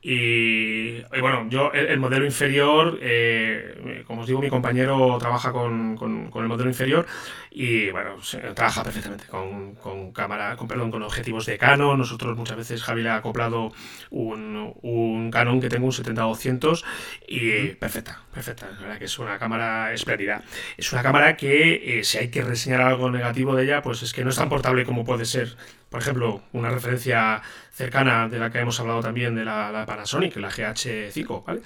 y, 0.03 1.01
bueno, 1.19 1.47
yo 1.49 1.71
el, 1.73 1.99
modelo 1.99 2.25
inferior, 2.25 2.97
eh, 3.01 4.03
como 4.07 4.21
os 4.21 4.27
digo, 4.27 4.41
mi 4.41 4.49
compañero 4.49 5.17
trabaja 5.19 5.51
con, 5.51 5.97
el 6.01 6.47
modelo 6.47 6.69
inferior 6.69 7.05
y 7.51 7.91
bueno, 7.91 8.15
trabaja 8.55 8.83
perfectamente 8.83 9.25
con, 9.27 9.75
con, 9.75 10.11
cámara, 10.11 10.55
con 10.55 10.67
perdón, 10.67 10.89
con 10.89 11.03
objetivos 11.03 11.45
de 11.45 11.59
Canon. 11.59 11.99
Nosotros 11.99 12.35
muchas 12.35 12.57
veces 12.57 12.81
Javi 12.81 13.03
le 13.03 13.09
ha 13.09 13.17
acoplado 13.17 13.73
un, 14.09 14.73
un 14.81 15.29
Canon 15.29 15.61
que 15.61 15.69
tengo 15.69 15.85
un 15.85 15.91
70-200 15.91 16.83
y 17.27 17.67
perfecta, 17.75 18.23
perfecta. 18.33 18.71
La 18.71 18.79
verdad 18.79 18.97
que 18.97 19.05
es 19.05 19.19
una 19.19 19.37
cámara 19.37 19.93
espléndida. 19.93 20.43
Es 20.77 20.91
una 20.93 21.03
cámara 21.03 21.37
que 21.37 21.99
eh, 21.99 22.03
si 22.03 22.17
hay 22.17 22.29
que 22.29 22.41
reseñar 22.41 22.81
algo 22.81 23.11
negativo 23.11 23.55
de 23.55 23.65
ella, 23.65 23.83
pues 23.83 24.01
es 24.01 24.13
que 24.13 24.23
no 24.23 24.31
es 24.31 24.35
tan 24.35 24.49
portable 24.49 24.83
como 24.83 25.05
puede 25.05 25.25
ser 25.25 25.55
por 25.91 26.01
ejemplo, 26.01 26.41
una 26.53 26.69
referencia 26.69 27.41
cercana 27.73 28.29
de 28.29 28.39
la 28.39 28.49
que 28.49 28.59
hemos 28.59 28.79
hablado 28.79 29.01
también 29.01 29.35
de 29.35 29.43
la, 29.43 29.83
Panasonic, 29.85 30.37
la 30.37 30.49
GH5, 30.49 31.43
¿vale? 31.43 31.61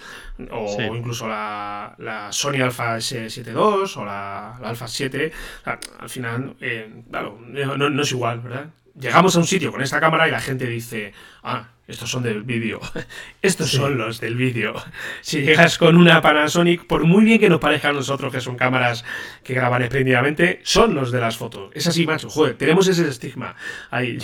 O 0.50 0.96
incluso 0.96 1.28
la, 1.28 1.96
Sony 2.32 2.64
Alpha 2.64 2.98
S72 2.98 3.98
o 3.98 4.04
la, 4.04 4.58
Alpha 4.58 4.88
7. 4.88 5.32
al 6.00 6.10
final, 6.10 6.56
eh, 6.60 7.04
claro, 7.08 7.40
no 7.40 8.02
es 8.02 8.12
igual, 8.12 8.40
¿verdad? 8.40 8.70
Llegamos 9.00 9.36
a 9.36 9.40
un 9.40 9.48
sitio 9.48 9.72
con 9.72 9.82
esta 9.82 10.00
cámara 10.00 10.28
y 10.28 10.32
la 10.32 10.40
gente 10.40 10.68
dice, 10.68 11.12
ah, 11.44 11.68
estos 11.88 12.10
son 12.10 12.24
del 12.24 12.44
vídeo. 12.44 12.80
Estos 13.42 13.70
son 13.70 13.98
los 13.98 14.20
del 14.20 14.36
vídeo. 14.36 14.74
Si 15.22 15.42
llegas 15.42 15.78
con 15.78 15.98
una 15.98 16.22
Panasonic, 16.22 16.86
por 16.86 17.04
muy 17.04 17.26
bien 17.26 17.40
que 17.40 17.50
nos 17.50 17.60
parezca 17.60 17.90
a 17.90 17.94
nosotros 17.94 18.32
que 18.32 18.42
son 18.42 18.56
cámaras 18.56 19.04
que 19.44 19.54
graban 19.54 19.82
espléndidamente, 19.82 20.62
son 20.64 20.94
los 20.96 21.12
de 21.12 21.20
las 21.20 21.38
fotos. 21.38 21.72
Es 21.74 21.88
así, 21.88 22.06
macho. 22.06 22.30
Joder, 22.30 22.56
tenemos 22.56 22.88
ese 22.88 23.08
estigma 23.08 23.56
ahí. 23.92 24.18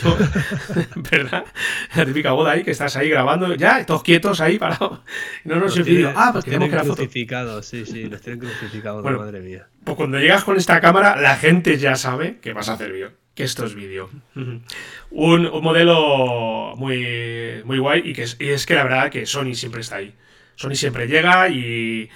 ¿Verdad? 1.11 1.45
La 1.95 2.05
típica 2.05 2.31
boda 2.31 2.51
ahí 2.51 2.63
que 2.63 2.71
estás 2.71 2.95
ahí 2.95 3.09
grabando, 3.09 3.53
ya, 3.55 3.85
todos 3.85 4.03
quietos 4.03 4.41
ahí 4.41 4.57
parados. 4.57 5.01
No 5.43 5.55
nos 5.55 5.75
el 5.75 5.83
vídeo. 5.83 6.13
Ah, 6.15 6.29
pues 6.31 6.45
tenemos 6.45 6.69
que 6.69 6.75
la 6.75 6.83
foto. 6.83 7.61
sí, 7.63 7.85
sí, 7.85 8.05
los 8.05 8.21
tienen 8.21 8.39
crucificados, 8.39 9.03
madre 9.03 9.41
mía. 9.41 9.67
Pues 9.83 9.97
cuando 9.97 10.19
llegas 10.19 10.43
con 10.43 10.55
esta 10.55 10.79
cámara, 10.79 11.15
la 11.15 11.35
gente 11.35 11.77
ya 11.77 11.95
sabe 11.95 12.39
que 12.39 12.53
vas 12.53 12.69
a 12.69 12.73
hacer 12.73 12.91
vídeo 12.91 13.20
que 13.35 13.43
esto 13.43 13.65
es 13.65 13.75
vídeo. 13.75 14.09
un, 15.11 15.43
modelo 15.61 16.73
muy, 16.77 17.61
muy 17.65 17.79
guay 17.79 18.01
y 18.05 18.13
que 18.13 18.23
es, 18.23 18.35
es, 18.39 18.65
que 18.65 18.75
la 18.75 18.83
verdad 18.83 19.09
que 19.09 19.25
Sony 19.25 19.53
siempre 19.53 19.81
está 19.81 19.97
ahí. 19.97 20.13
Sony 20.55 20.75
siempre 20.75 21.07
llega 21.07 21.49
y, 21.49 22.09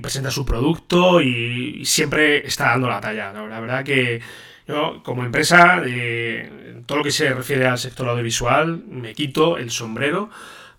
presenta 0.00 0.30
su 0.30 0.44
producto 0.44 1.20
y, 1.20 1.84
siempre 1.84 2.46
está 2.46 2.66
dando 2.70 2.88
la 2.88 3.00
talla. 3.00 3.32
La 3.32 3.60
verdad 3.60 3.84
que 3.84 4.20
yo, 4.66 5.02
como 5.02 5.24
empresa, 5.24 5.82
eh, 5.84 6.82
todo 6.86 6.98
lo 6.98 7.04
que 7.04 7.10
se 7.10 7.32
refiere 7.32 7.66
al 7.66 7.78
sector 7.78 8.08
audiovisual, 8.08 8.82
me 8.88 9.14
quito 9.14 9.58
el 9.58 9.70
sombrero 9.70 10.30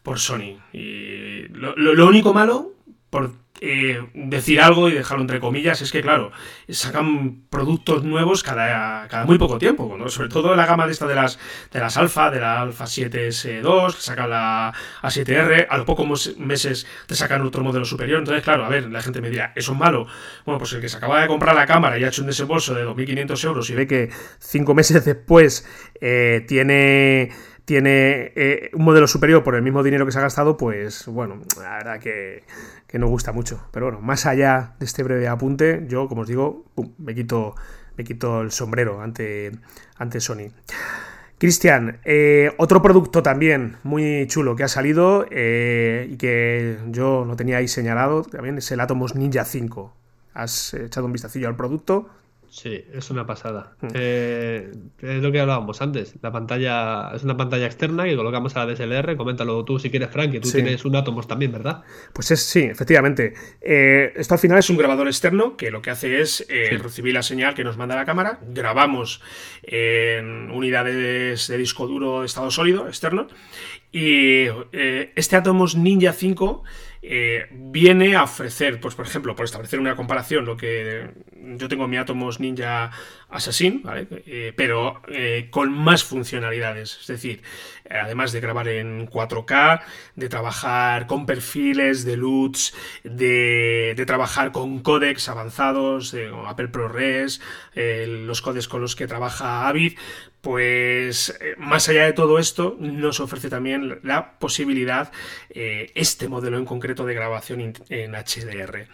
por 0.02 0.20
Sony. 0.20 0.58
Y 0.74 1.48
lo, 1.50 1.76
lo 1.76 2.08
único 2.08 2.34
malo, 2.34 2.74
por 3.10 3.43
eh, 3.66 4.06
decir 4.14 4.60
algo 4.60 4.90
y 4.90 4.92
dejarlo 4.92 5.22
entre 5.22 5.40
comillas 5.40 5.82
es 5.82 5.94
que, 5.94 6.02
claro, 6.02 6.34
sacan 6.68 7.44
productos 7.50 8.04
nuevos 8.04 8.44
cada, 8.44 9.08
cada 9.08 9.24
muy 9.24 9.38
poco 9.38 9.58
tiempo, 9.58 9.98
sobre 10.10 10.28
todo 10.28 10.54
la 10.54 10.66
gama 10.66 10.86
de 10.86 10.92
esta 10.92 11.08
de 11.08 11.16
las, 11.16 11.40
de 11.72 11.80
las 11.80 11.96
Alfa, 11.96 12.30
de 12.30 12.42
la 12.42 12.60
Alfa 12.60 12.84
7S2, 12.84 13.96
que 13.96 14.02
sacan 14.02 14.32
la 14.32 14.74
A7R, 15.02 15.68
a 15.70 15.78
los 15.78 15.86
pocos 15.86 16.38
meses 16.38 16.86
te 17.08 17.16
sacan 17.16 17.42
otro 17.42 17.64
modelo 17.64 17.86
superior. 17.86 18.20
Entonces, 18.20 18.44
claro, 18.44 18.66
a 18.66 18.70
ver, 18.70 18.92
la 18.92 19.02
gente 19.02 19.22
me 19.22 19.30
dirá, 19.30 19.54
¿eso 19.56 19.72
es 19.72 19.80
malo? 19.80 20.08
Bueno, 20.46 20.60
pues 20.60 20.74
el 20.74 20.82
que 20.82 20.90
se 20.90 20.98
acaba 20.98 21.22
de 21.22 21.28
comprar 21.28 21.56
la 21.56 21.66
cámara 21.66 21.98
y 21.98 22.04
ha 22.04 22.10
hecho 22.10 22.22
un 22.22 22.28
desembolso 22.28 22.74
de 22.74 22.86
2.500 22.86 23.46
euros 23.46 23.70
y 23.70 23.76
ve 23.76 23.88
que 23.88 24.10
cinco 24.40 24.76
meses 24.76 25.06
después 25.06 25.66
eh, 26.02 26.44
tiene 26.50 27.32
tiene 27.66 28.34
eh, 28.36 28.72
un 28.74 28.84
modelo 28.84 29.08
superior 29.08 29.44
por 29.44 29.56
el 29.56 29.62
mismo 29.62 29.84
dinero 29.84 30.06
que 30.06 30.12
se 30.12 30.20
ha 30.20 30.22
gastado, 30.22 30.58
pues 30.58 31.06
bueno, 31.08 31.42
la 31.58 31.78
verdad 31.78 32.00
que, 32.00 32.44
que 32.88 33.00
no 33.00 33.08
gusta 33.08 33.32
mucho. 33.32 33.66
Pero 33.72 33.88
bueno, 33.88 34.02
más 34.02 34.26
allá 34.26 34.76
de 34.80 34.86
este 34.86 35.04
breve 35.04 35.28
apunte, 35.28 35.86
yo, 35.88 36.08
como 36.08 36.22
os 36.22 36.28
digo, 36.28 36.66
me, 36.98 37.16
quito, 37.16 37.56
me 37.98 38.04
quito 38.04 38.42
el 38.42 38.52
sombrero 38.52 39.02
ante, 39.02 39.52
ante 39.98 40.20
Sony. 40.20 40.52
Cristian, 41.38 42.00
eh, 42.06 42.54
otro 42.58 42.82
producto 42.82 43.22
también 43.22 43.76
muy 43.84 44.28
chulo 44.28 44.56
que 44.56 44.64
ha 44.64 44.70
salido 44.70 45.26
eh, 45.30 46.08
y 46.10 46.16
que 46.16 46.78
yo 46.88 47.26
no 47.26 47.36
tenía 47.36 47.58
ahí 47.58 47.68
señalado 47.68 48.24
también 48.24 48.58
es 48.60 48.72
el 48.72 48.80
Atomos 48.80 49.16
Ninja 49.16 49.44
5. 49.44 49.94
¿Has 50.34 50.74
echado 50.74 51.06
un 51.06 51.12
vistacillo 51.12 51.48
al 51.50 51.58
producto? 51.58 52.10
Sí, 52.54 52.86
es 52.94 53.10
una 53.10 53.26
pasada. 53.26 53.76
Mm. 53.82 53.88
Eh, 53.96 54.72
es 55.02 55.24
lo 55.24 55.32
que 55.32 55.40
hablábamos 55.40 55.82
antes. 55.82 56.14
La 56.22 56.32
pantalla 56.32 57.10
es 57.16 57.24
una 57.24 57.36
pantalla 57.36 57.66
externa 57.66 58.04
que 58.04 58.16
colocamos 58.16 58.56
a 58.56 58.64
la 58.64 58.72
DSLR. 58.72 59.18
Coméntalo 59.18 59.66
tú 59.66 59.80
si 59.80 59.90
quieres, 59.90 60.12
Frank, 60.12 60.34
que 60.34 60.40
tú 60.40 60.52
tienes 60.52 60.86
un 60.86 60.96
Atomos 60.96 61.28
también, 61.28 61.52
¿verdad? 61.52 61.82
Pues 62.14 62.30
es, 62.30 62.42
sí, 62.44 62.60
efectivamente. 62.60 63.34
Eh, 63.60 64.14
esto 64.16 64.36
al 64.36 64.40
final 64.40 64.60
es 64.60 64.70
un 64.70 64.78
grabador 64.78 65.08
externo 65.08 65.58
que 65.58 65.72
lo 65.72 65.82
que 65.82 65.90
hace 65.90 66.22
es 66.22 66.46
eh, 66.48 66.78
recibir 66.78 67.16
la 67.16 67.24
señal 67.24 67.56
que 67.56 67.64
nos 67.64 67.76
manda 67.76 67.96
la 67.96 68.06
cámara, 68.06 68.38
grabamos 68.48 69.20
en 69.64 70.52
unidades 70.52 71.48
de 71.48 71.58
disco 71.58 71.88
duro 71.88 72.20
de 72.20 72.28
estado 72.28 72.52
sólido 72.52 72.88
externo 72.88 73.30
y 73.92 74.46
este 74.72 75.36
Atomos 75.36 75.76
Ninja 75.76 76.14
5 76.14 76.64
eh, 77.06 77.48
viene 77.52 78.16
a 78.16 78.24
ofrecer, 78.24 78.80
pues 78.80 78.96
por 78.96 79.06
ejemplo, 79.06 79.36
por 79.36 79.44
establecer 79.44 79.78
una 79.78 79.98
comparación, 79.98 80.46
lo 80.46 80.56
que 80.56 81.10
yo 81.58 81.68
tengo 81.68 81.86
mi 81.86 81.98
Atomos 81.98 82.40
Ninja 82.40 82.92
Assassin, 83.30 83.82
¿vale? 83.84 84.08
Eh, 84.26 84.54
pero 84.56 85.02
eh, 85.10 85.50
con 85.52 85.74
más 85.74 86.06
funcionalidades, 86.06 87.00
es 87.02 87.08
decir, 87.08 87.42
además 87.90 88.32
de 88.32 88.40
grabar 88.40 88.70
en 88.70 89.06
4K, 89.10 89.82
de 90.16 90.30
trabajar 90.30 91.06
con 91.06 91.26
perfiles 91.26 92.06
de 92.06 92.16
LUTs, 92.16 92.74
de, 93.04 94.02
trabajar 94.08 94.54
con 94.54 94.80
códecs 94.82 95.28
avanzados, 95.28 96.14
de 96.14 96.32
Apple 96.48 96.70
ProRes, 96.70 97.42
los 97.76 98.42
códecs 98.42 98.70
con 98.70 98.80
los 98.80 98.96
que 98.96 99.08
trabaja 99.08 99.68
Avid, 99.68 99.98
pues 100.44 101.30
eh, 101.40 101.56
más 101.58 101.88
allá 101.88 102.04
de 102.04 102.12
todo 102.12 102.38
esto, 102.38 102.76
nos 102.78 103.22
ofrece 103.22 103.50
también 103.50 104.02
la 104.04 104.38
posibilidad, 104.40 105.10
eh, 105.50 105.90
este 105.96 106.28
modelo 106.28 106.58
en 106.58 106.66
concreto 106.66 107.06
de 107.06 107.14
grabación 107.14 107.74
en 107.88 108.12
HDR. 108.12 108.90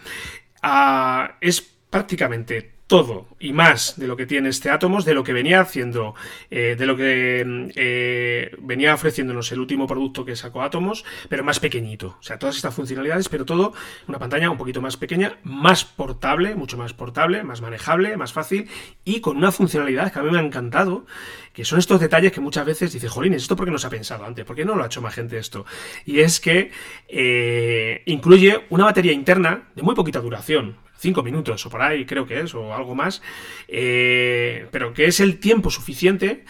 Ah, 0.62 1.38
es 1.42 1.62
prácticamente 1.90 2.79
todo 2.90 3.28
y 3.40 3.54
más 3.54 4.00
de 4.00 4.08
lo 4.08 4.18
que 4.18 4.26
tiene 4.26 4.50
este 4.50 4.72
Atomos, 4.72 5.06
de 5.06 5.14
lo 5.14 5.24
que 5.24 5.32
venía 5.32 5.62
haciendo, 5.62 6.16
eh, 6.50 6.76
de 6.78 6.86
lo 6.88 6.98
que 6.98 7.72
eh, 7.76 8.52
venía 8.60 8.96
ofreciéndonos 8.96 9.52
el 9.52 9.60
último 9.60 9.86
producto 9.86 10.26
que 10.26 10.36
sacó 10.36 10.64
Atomos, 10.64 11.06
pero 11.30 11.44
más 11.44 11.60
pequeñito. 11.60 12.18
O 12.20 12.24
sea, 12.24 12.40
todas 12.40 12.56
estas 12.56 12.74
funcionalidades, 12.74 13.30
pero 13.30 13.46
todo 13.46 13.74
una 14.08 14.18
pantalla 14.18 14.50
un 14.50 14.58
poquito 14.58 14.82
más 14.82 14.98
pequeña, 14.98 15.38
más 15.44 15.86
portable, 15.86 16.56
mucho 16.56 16.78
más 16.78 16.94
portable, 16.94 17.44
más 17.44 17.62
manejable, 17.62 18.18
más 18.18 18.34
fácil 18.34 18.68
y 19.06 19.22
con 19.22 19.38
una 19.38 19.52
funcionalidad 19.52 20.12
que 20.12 20.18
a 20.18 20.24
mí 20.24 20.32
me 20.32 20.40
ha 20.40 20.44
encantado, 20.44 21.06
que 21.54 21.66
son 21.66 21.78
estos 21.78 22.00
detalles 22.00 22.32
que 22.32 22.42
muchas 22.42 22.66
veces 22.66 22.92
dice, 22.92 23.08
Jolines, 23.08 23.44
¿esto 23.44 23.56
por 23.56 23.66
qué 23.66 23.72
no 23.72 23.78
se 23.78 23.86
ha 23.86 23.92
pensado 23.92 24.26
antes? 24.26 24.46
¿Por 24.46 24.56
qué 24.56 24.66
no 24.66 24.76
lo 24.76 24.82
ha 24.82 24.88
hecho 24.88 25.02
más 25.02 25.14
gente 25.14 25.38
esto? 25.38 25.64
Y 26.06 26.22
es 26.22 26.40
que 26.40 26.72
eh, 27.08 28.02
incluye 28.08 28.66
una 28.70 28.86
batería 28.86 29.14
interna 29.14 29.70
de 29.76 29.84
muy 29.84 29.94
poquita 29.94 30.20
duración 30.20 30.89
cinco 31.00 31.24
minutos 31.24 31.66
o 31.66 31.70
por 31.70 31.82
ahí 31.82 32.06
creo 32.06 32.26
que 32.26 32.42
es, 32.42 32.54
o 32.54 32.74
algo 32.74 32.94
más, 32.94 33.22
eh, 33.68 34.68
pero 34.72 34.94
que 34.94 35.06
es 35.06 35.20
el 35.20 35.40
tiempo 35.40 35.72
suficiente 35.72 36.44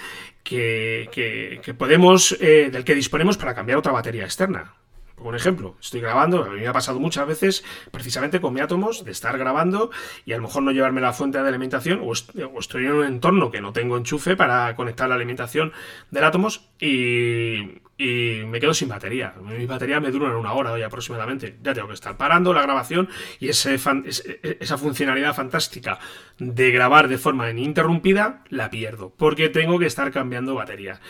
que, 0.43 1.09
que, 1.13 1.73
podemos, 1.73 2.35
eh, 2.41 2.69
del 2.71 2.83
que 2.83 2.95
disponemos 2.95 3.37
para 3.37 3.53
cambiar 3.53 3.77
otra 3.77 3.91
batería 3.91 4.23
externa. 4.23 4.73
Por 5.21 5.35
ejemplo, 5.35 5.75
estoy 5.81 6.01
grabando, 6.01 6.43
a 6.43 6.49
mí 6.49 6.61
me 6.61 6.67
ha 6.67 6.73
pasado 6.73 6.99
muchas 6.99 7.27
veces 7.27 7.63
precisamente 7.91 8.39
con 8.39 8.53
mi 8.53 8.61
átomos 8.61 9.03
de 9.03 9.11
estar 9.11 9.37
grabando 9.37 9.91
y 10.25 10.33
a 10.33 10.37
lo 10.37 10.43
mejor 10.43 10.63
no 10.63 10.71
llevarme 10.71 11.01
la 11.01 11.13
fuente 11.13 11.41
de 11.41 11.47
alimentación 11.47 12.01
o, 12.03 12.13
estoy 12.13 12.85
en 12.85 12.93
un 12.93 13.05
entorno 13.05 13.51
que 13.51 13.61
no 13.61 13.73
tengo 13.73 13.97
enchufe 13.97 14.35
para 14.35 14.75
conectar 14.75 15.09
la 15.09 15.15
alimentación 15.15 15.73
del 16.09 16.23
átomos 16.23 16.69
y, 16.79 17.81
me 18.01 18.61
quedo 18.61 18.73
sin 18.73 18.87
batería. 18.87 19.33
Mi 19.41 19.65
batería 19.65 19.99
me 19.99 20.09
dura 20.09 20.37
una 20.37 20.53
hora 20.53 20.71
hoy 20.71 20.83
aproximadamente. 20.83 21.59
Ya 21.61 21.73
tengo 21.73 21.89
que 21.89 21.95
estar 21.95 22.15
parando 22.15 22.53
la 22.53 22.61
grabación 22.61 23.09
y 23.41 23.49
ese 23.49 23.75
esa 23.75 24.77
funcionalidad 24.77 25.35
fantástica 25.35 25.99
de 26.37 26.71
grabar 26.71 27.09
de 27.09 27.17
forma 27.17 27.49
ininterrumpida 27.49 28.45
la 28.47 28.69
pierdo 28.69 29.13
porque 29.17 29.49
tengo 29.49 29.79
que 29.79 29.85
estar 29.85 30.13
cambiando 30.13 30.55
batería. 30.55 31.01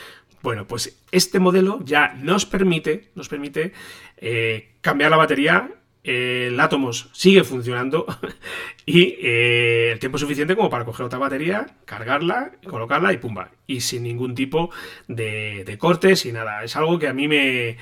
Bueno, 0.41 0.65
pues 0.65 0.97
este 1.11 1.39
modelo 1.39 1.79
ya 1.83 2.13
nos 2.13 2.45
permite, 2.45 3.09
nos 3.15 3.27
permite 3.27 3.73
eh, 4.17 4.75
cambiar 4.81 5.11
la 5.11 5.17
batería 5.17 5.69
el 6.09 6.59
Atomos 6.59 7.07
sigue 7.11 7.43
funcionando 7.43 8.07
y 8.85 9.15
eh, 9.21 9.91
el 9.91 9.99
tiempo 9.99 10.17
suficiente 10.17 10.55
como 10.55 10.67
para 10.67 10.83
coger 10.83 11.05
otra 11.05 11.19
batería, 11.19 11.67
cargarla, 11.85 12.53
colocarla 12.67 13.13
y 13.13 13.17
pumba. 13.17 13.51
Y 13.67 13.81
sin 13.81 14.01
ningún 14.01 14.33
tipo 14.33 14.71
de, 15.07 15.77
cortes 15.77 16.25
y 16.25 16.31
nada. 16.31 16.63
Es 16.63 16.75
algo 16.75 16.97
que 16.97 17.07
a 17.07 17.13
mí 17.13 17.27
me, 17.27 17.77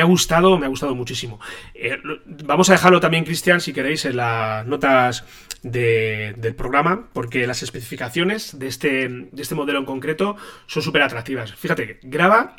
ha 0.00 0.04
gustado, 0.04 0.56
me 0.58 0.66
ha 0.66 0.68
gustado 0.68 0.94
muchísimo. 0.94 1.40
Eh, 1.74 1.98
vamos 2.24 2.70
a 2.70 2.74
dejarlo 2.74 3.00
también, 3.00 3.24
Cristian, 3.24 3.60
si 3.60 3.72
queréis, 3.72 4.04
en 4.04 4.18
las 4.18 4.64
notas 4.64 5.24
del 5.64 6.54
programa, 6.54 7.08
porque 7.12 7.48
las 7.48 7.64
especificaciones 7.64 8.60
de 8.60 8.68
este, 8.68 9.08
de 9.08 9.42
este 9.42 9.56
modelo 9.56 9.80
en 9.80 9.84
concreto 9.86 10.36
son 10.66 10.84
súper 10.84 11.02
atractivas. 11.02 11.52
Fíjate, 11.56 11.98
graba 12.04 12.54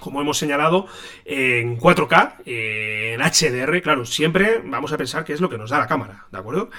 como 0.00 0.20
hemos 0.20 0.38
señalado, 0.38 0.86
en 1.24 1.78
4K, 1.78 2.42
en 2.46 3.20
HDR, 3.20 3.82
claro, 3.82 4.04
siempre 4.04 4.60
vamos 4.64 4.92
a 4.92 4.96
pensar 4.96 5.24
que 5.24 5.32
es 5.32 5.40
lo 5.40 5.48
que 5.48 5.58
nos 5.58 5.70
da 5.70 5.78
la 5.78 5.86
cámara, 5.86 6.26
¿de 6.30 6.38
acuerdo? 6.38 6.70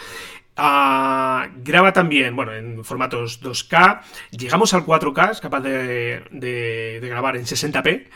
Ah, 0.57 1.49
graba 1.57 1.91
también, 1.91 2.35
bueno, 2.35 2.53
en 2.53 2.85
formatos 2.85 3.41
2K, 3.41 4.01
llegamos 4.31 4.73
al 4.73 4.85
4K, 4.85 5.31
es 5.31 5.41
capaz 5.41 5.59
de, 5.59 6.99
grabar 7.01 7.35
en 7.35 7.43
60p 7.43 8.07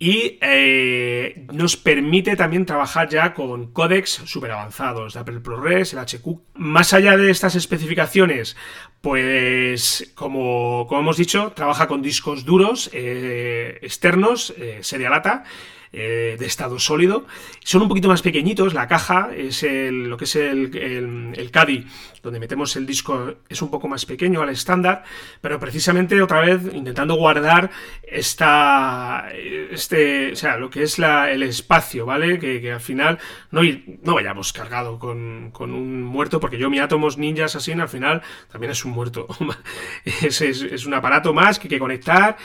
y 0.00 0.38
eh, 0.40 1.46
nos 1.52 1.76
permite 1.76 2.36
también 2.36 2.66
trabajar 2.66 3.08
ya 3.08 3.34
con 3.34 3.72
códecs 3.72 4.10
super 4.26 4.52
avanzados 4.52 5.14
de 5.14 5.20
Apple 5.20 5.40
ProRes, 5.40 5.92
el 5.92 5.98
HQ. 5.98 6.40
Más 6.54 6.92
allá 6.92 7.16
de 7.16 7.30
estas 7.30 7.56
especificaciones, 7.56 8.56
pues 9.00 10.10
como, 10.14 10.86
como 10.88 11.00
hemos 11.00 11.16
dicho, 11.16 11.52
trabaja 11.54 11.86
con 11.86 12.02
discos 12.02 12.44
duros 12.44 12.90
eh, 12.92 13.78
externos, 13.82 14.52
eh, 14.56 14.78
serie 14.82 15.08
lata, 15.08 15.44
eh, 15.92 16.36
de 16.38 16.46
estado 16.46 16.78
sólido. 16.78 17.26
Son 17.64 17.82
un 17.82 17.88
poquito 17.88 18.08
más 18.08 18.22
pequeñitos, 18.22 18.74
la 18.74 18.86
caja 18.86 19.30
es 19.34 19.62
el, 19.62 20.08
lo 20.10 20.16
que 20.16 20.24
es 20.24 20.36
el, 20.36 20.76
el, 20.76 21.50
CADI, 21.50 21.86
donde 22.22 22.40
metemos 22.40 22.76
el 22.76 22.86
disco, 22.86 23.36
es 23.48 23.62
un 23.62 23.70
poco 23.70 23.88
más 23.88 24.04
pequeño 24.04 24.42
al 24.42 24.50
estándar, 24.50 25.04
pero 25.40 25.58
precisamente 25.58 26.20
otra 26.20 26.40
vez 26.40 26.62
intentando 26.74 27.14
guardar 27.14 27.70
esta, 28.02 29.28
este, 29.32 30.32
o 30.32 30.36
sea, 30.36 30.58
lo 30.58 30.68
que 30.68 30.82
es 30.82 30.98
la, 30.98 31.30
el 31.30 31.42
espacio, 31.42 32.04
¿vale? 32.04 32.38
Que, 32.38 32.68
al 32.72 32.80
final 32.80 33.18
no, 33.50 33.62
no 34.02 34.14
vayamos 34.14 34.52
cargado 34.52 34.98
con, 34.98 35.50
con, 35.52 35.72
un 35.72 36.02
muerto, 36.02 36.38
porque 36.38 36.58
yo 36.58 36.68
mi 36.68 36.80
átomos 36.80 37.16
ninjas 37.16 37.56
así, 37.56 37.72
al 37.72 37.88
final 37.88 38.22
también 38.52 38.72
es 38.72 38.84
un 38.84 38.92
muerto. 38.92 39.26
es, 40.04 40.40
es, 40.42 40.62
es 40.62 40.86
un 40.86 40.94
aparato 40.94 41.32
más 41.32 41.58
que 41.58 41.66
hay 41.66 41.70
que 41.70 41.78
conectar 41.78 42.36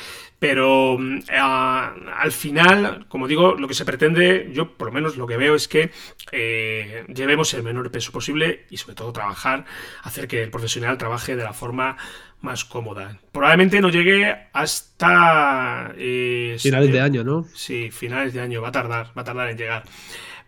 pero 0.43 0.97
mm, 0.99 1.21
al 1.31 2.31
final, 2.33 3.05
como 3.07 3.29
digo, 3.29 3.53
lo 3.53 3.65
que 3.69 3.73
se 3.73 3.85
pretende, 3.85 4.49
yo 4.51 4.73
por 4.75 4.89
lo 4.89 4.93
menos 4.93 5.15
lo 5.15 5.25
que 5.25 5.37
veo 5.37 5.55
es 5.55 5.69
que 5.69 5.89
eh, 6.33 7.05
llevemos 7.07 7.53
el 7.53 7.63
menor 7.63 7.89
peso 7.91 8.11
posible 8.11 8.65
y 8.69 8.75
sobre 8.75 8.95
todo 8.95 9.13
trabajar, 9.13 9.63
hacer 10.01 10.27
que 10.27 10.43
el 10.43 10.51
profesional 10.51 10.97
trabaje 10.97 11.37
de 11.37 11.45
la 11.45 11.53
forma 11.53 11.95
más 12.41 12.65
cómoda. 12.65 13.21
Probablemente 13.31 13.79
no 13.79 13.87
llegue 13.87 14.35
hasta... 14.51 15.93
Eh, 15.95 16.57
finales 16.59 16.91
de 16.91 16.99
año, 16.99 17.23
¿no? 17.23 17.45
Sí, 17.55 17.89
finales 17.89 18.33
de 18.33 18.41
año, 18.41 18.61
va 18.61 18.67
a 18.67 18.73
tardar, 18.73 19.17
va 19.17 19.21
a 19.21 19.23
tardar 19.23 19.49
en 19.49 19.57
llegar. 19.57 19.83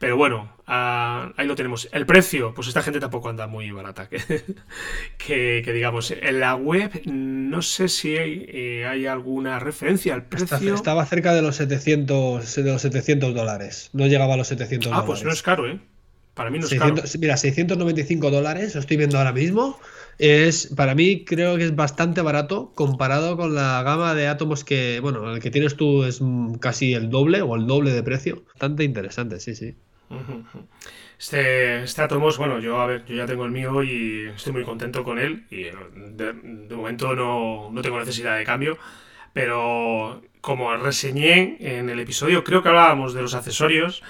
Pero 0.06 0.18
bueno, 0.18 0.48
ah, 0.68 1.34
ahí 1.36 1.48
lo 1.48 1.56
tenemos. 1.56 1.90
El 1.92 2.06
precio, 2.06 2.54
pues 2.54 2.68
esta 2.68 2.84
gente 2.84 3.00
tampoco 3.00 3.30
anda 3.30 3.48
muy 3.48 3.72
barata. 3.72 4.08
Que, 4.08 4.20
que, 5.66 5.74
digamos, 5.74 6.12
en 6.12 6.40
la 6.40 6.54
web 6.54 6.92
no 7.06 7.64
sé 7.64 7.88
si 7.88 8.16
hay, 8.16 8.46
eh, 8.48 8.86
alguna 8.86 9.58
referencia 9.58 10.14
al 10.14 10.26
precio. 10.26 10.76
Estaba 10.76 11.04
cerca 11.08 11.34
de 11.34 11.42
los 11.42 11.56
700, 11.56 12.56
de 12.56 12.72
los 12.72 12.84
700 12.84 13.34
dólares. 13.34 13.90
No 13.94 14.06
llegaba 14.06 14.36
a 14.36 14.38
los 14.38 14.48
700 14.50 14.92
dólares. 14.92 15.04
Ah, 15.04 15.08
pues 15.08 15.24
no 15.24 15.32
es 15.32 15.42
caro, 15.42 15.68
¿eh? 15.68 15.80
Para 16.36 16.52
mí 16.52 16.60
no 16.60 16.68
es 16.68 16.76
caro. 16.76 16.94
Mira, 17.20 17.36
695 17.36 18.30
dólares, 18.30 18.76
lo 18.76 18.82
estoy 18.82 18.98
viendo 18.98 19.18
ahora 19.18 19.34
mismo. 19.34 19.80
Es, 20.20 20.68
para 20.68 20.94
mí 20.94 21.26
creo 21.26 21.58
que 21.58 21.64
es 21.64 21.76
bastante 21.76 22.22
barato 22.22 22.74
comparado 22.76 23.38
con 23.38 23.56
la 23.56 23.82
gama 23.82 24.14
de 24.14 24.28
átomos 24.28 24.64
que, 24.64 25.00
bueno, 25.00 25.34
el 25.34 25.42
que 25.42 25.50
tienes 25.50 25.76
tú 25.76 26.04
es 26.04 26.22
casi 26.60 26.94
el 26.94 27.10
doble 27.10 27.42
o 27.42 27.56
el 27.56 27.66
doble 27.66 27.92
de 27.92 28.04
precio. 28.04 28.44
Bastante 28.50 28.84
interesante, 28.84 29.40
sí, 29.40 29.56
sí. 29.56 29.74
Este, 31.18 31.84
este 31.84 32.02
Atomos, 32.02 32.38
bueno, 32.38 32.60
yo 32.60 32.80
a 32.80 32.86
ver, 32.86 33.06
yo 33.06 33.16
ya 33.16 33.26
tengo 33.26 33.46
el 33.46 33.52
mío 33.52 33.82
y 33.84 34.28
estoy 34.36 34.54
muy 34.54 34.64
contento 34.64 35.04
con 35.04 35.18
él 35.18 35.46
y 35.50 35.64
de, 35.64 36.34
momento 36.76 37.16
no, 37.16 37.70
no, 37.72 37.82
tengo 37.82 38.00
necesidad 38.00 38.38
de 38.38 38.44
cambio, 38.44 38.78
pero 39.34 40.22
como 40.42 40.76
reseñé 40.76 41.58
en 41.60 41.90
el 41.90 42.00
episodio, 42.00 42.44
creo 42.44 42.62
que 42.62 42.70
hablábamos 42.70 43.14
de 43.14 43.22
los 43.22 43.34
accesorios, 43.34 44.04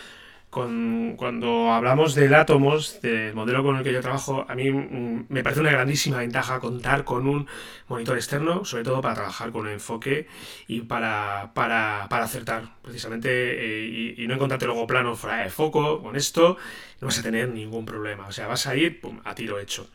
cuando 0.55 1.73
hablamos 1.73 2.15
del 2.15 2.33
Atomos, 2.33 3.01
del 3.01 3.33
modelo 3.33 3.61
con 3.61 3.75
el 3.75 3.83
que 3.83 3.91
yo 3.91 3.99
trabajo, 3.99 4.45
a 4.47 4.55
mí 4.55 4.71
mm, 4.71 5.25
me 5.27 5.43
parece 5.43 5.59
una 5.59 5.71
grandísima 5.71 6.19
ventaja 6.19 6.61
contar 6.61 7.03
con 7.03 7.27
un 7.27 7.45
monitor 7.89 8.15
externo, 8.15 8.63
sobre 8.63 8.85
todo 8.85 9.01
para 9.01 9.15
trabajar 9.15 9.51
con 9.51 9.67
enfoque 9.67 10.27
y 10.67 10.81
para, 10.81 11.51
para, 11.53 12.07
para 12.09 12.23
acertar, 12.23 12.63
precisamente, 12.81 13.29
eh, 13.29 14.15
y, 14.17 14.27
no 14.27 14.35
encontrarte 14.35 14.65
luego 14.65 14.87
plano 14.87 15.17
fuera 15.17 15.43
de 15.43 15.49
foco. 15.49 16.01
Con 16.01 16.15
esto 16.15 16.55
no 17.01 17.07
vas 17.07 17.19
a 17.19 17.23
tener 17.23 17.49
ningún 17.49 17.85
problema. 17.85 18.25
O 18.27 18.31
sea, 18.31 18.47
vas 18.47 18.65
a 18.65 18.77
ir 18.77 19.01
a 19.25 19.35
tiro 19.35 19.59
hecho. 19.59 19.89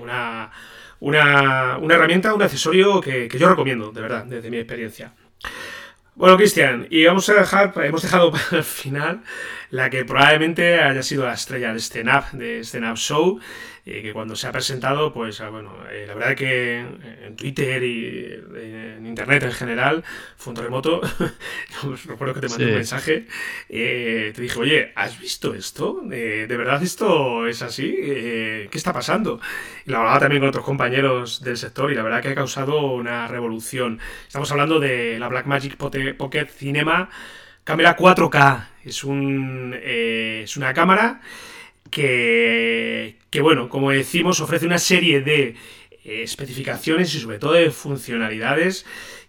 Una, 0.00 0.50
una, 1.00 1.76
una 1.76 1.94
herramienta, 1.94 2.32
un 2.32 2.40
accesorio 2.42 3.02
que 3.02 3.28
yo 3.28 3.48
recomiendo, 3.48 3.92
de 3.92 4.00
verdad, 4.00 4.24
desde 4.24 4.50
mi 4.50 4.56
experiencia. 4.56 5.12
Bueno, 6.18 6.36
Cristian, 6.36 6.88
y 6.90 7.04
vamos 7.04 7.28
a 7.28 7.34
dejar, 7.34 7.72
hemos 7.76 8.02
dejado 8.02 8.32
para 8.32 8.56
el 8.56 8.64
final 8.64 9.22
la 9.70 9.88
que 9.88 10.04
probablemente 10.04 10.80
haya 10.80 11.00
sido 11.04 11.24
la 11.24 11.34
estrella 11.34 11.70
de 11.70 11.78
este 11.78 12.02
NAP, 12.02 12.32
de 12.32 12.58
este 12.58 12.80
NAP 12.80 12.96
Show, 12.96 13.38
y 13.88 14.02
que 14.02 14.12
cuando 14.12 14.36
se 14.36 14.46
ha 14.46 14.52
presentado, 14.52 15.12
pues 15.12 15.40
ah, 15.40 15.48
bueno, 15.48 15.72
eh, 15.90 16.04
la 16.06 16.14
verdad 16.14 16.36
que 16.36 16.78
en 16.78 17.36
Twitter 17.36 17.82
y 17.82 18.34
en 18.54 19.06
Internet 19.06 19.44
en 19.44 19.52
general 19.52 20.04
fue 20.36 20.50
un 20.50 20.56
terremoto. 20.56 21.00
recuerdo 22.06 22.34
que 22.34 22.40
te 22.40 22.48
mandé 22.48 22.66
un 22.66 22.74
mensaje, 22.74 23.26
eh, 23.68 24.32
te 24.34 24.42
dije, 24.42 24.58
oye, 24.58 24.92
¿has 24.94 25.18
visto 25.18 25.54
esto? 25.54 26.02
Eh, 26.12 26.46
¿De 26.46 26.56
verdad 26.56 26.82
esto 26.82 27.46
es 27.46 27.62
así? 27.62 27.90
¿Qué 27.90 28.68
está 28.72 28.92
pasando? 28.92 29.40
Y 29.86 29.90
lo 29.90 29.98
hablaba 29.98 30.20
también 30.20 30.40
con 30.40 30.50
otros 30.50 30.64
compañeros 30.64 31.42
del 31.42 31.56
sector 31.56 31.90
y 31.90 31.94
la 31.94 32.02
verdad 32.02 32.20
que 32.20 32.28
ha 32.28 32.34
causado 32.34 32.92
una 32.92 33.26
revolución. 33.26 34.00
Estamos 34.26 34.50
hablando 34.52 34.80
de 34.80 35.18
la 35.18 35.28
Blackmagic 35.28 35.76
Pocket 35.76 36.46
Cinema 36.46 37.08
cámara 37.64 37.96
4K. 37.96 38.66
Es, 38.84 39.04
un, 39.04 39.74
es 39.82 40.56
una 40.56 40.74
cámara 40.74 41.20
que, 41.90 43.16
bueno, 43.40 43.68
como 43.68 43.90
decimos, 43.90 44.40
ofrece 44.40 44.66
una 44.66 44.78
serie 44.78 45.20
de 45.20 45.54
eh, 46.04 46.22
especificaciones 46.22 47.14
y 47.14 47.20
sobre 47.20 47.38
todo 47.38 47.52
de 47.52 47.70
funcionalidades 47.70 48.84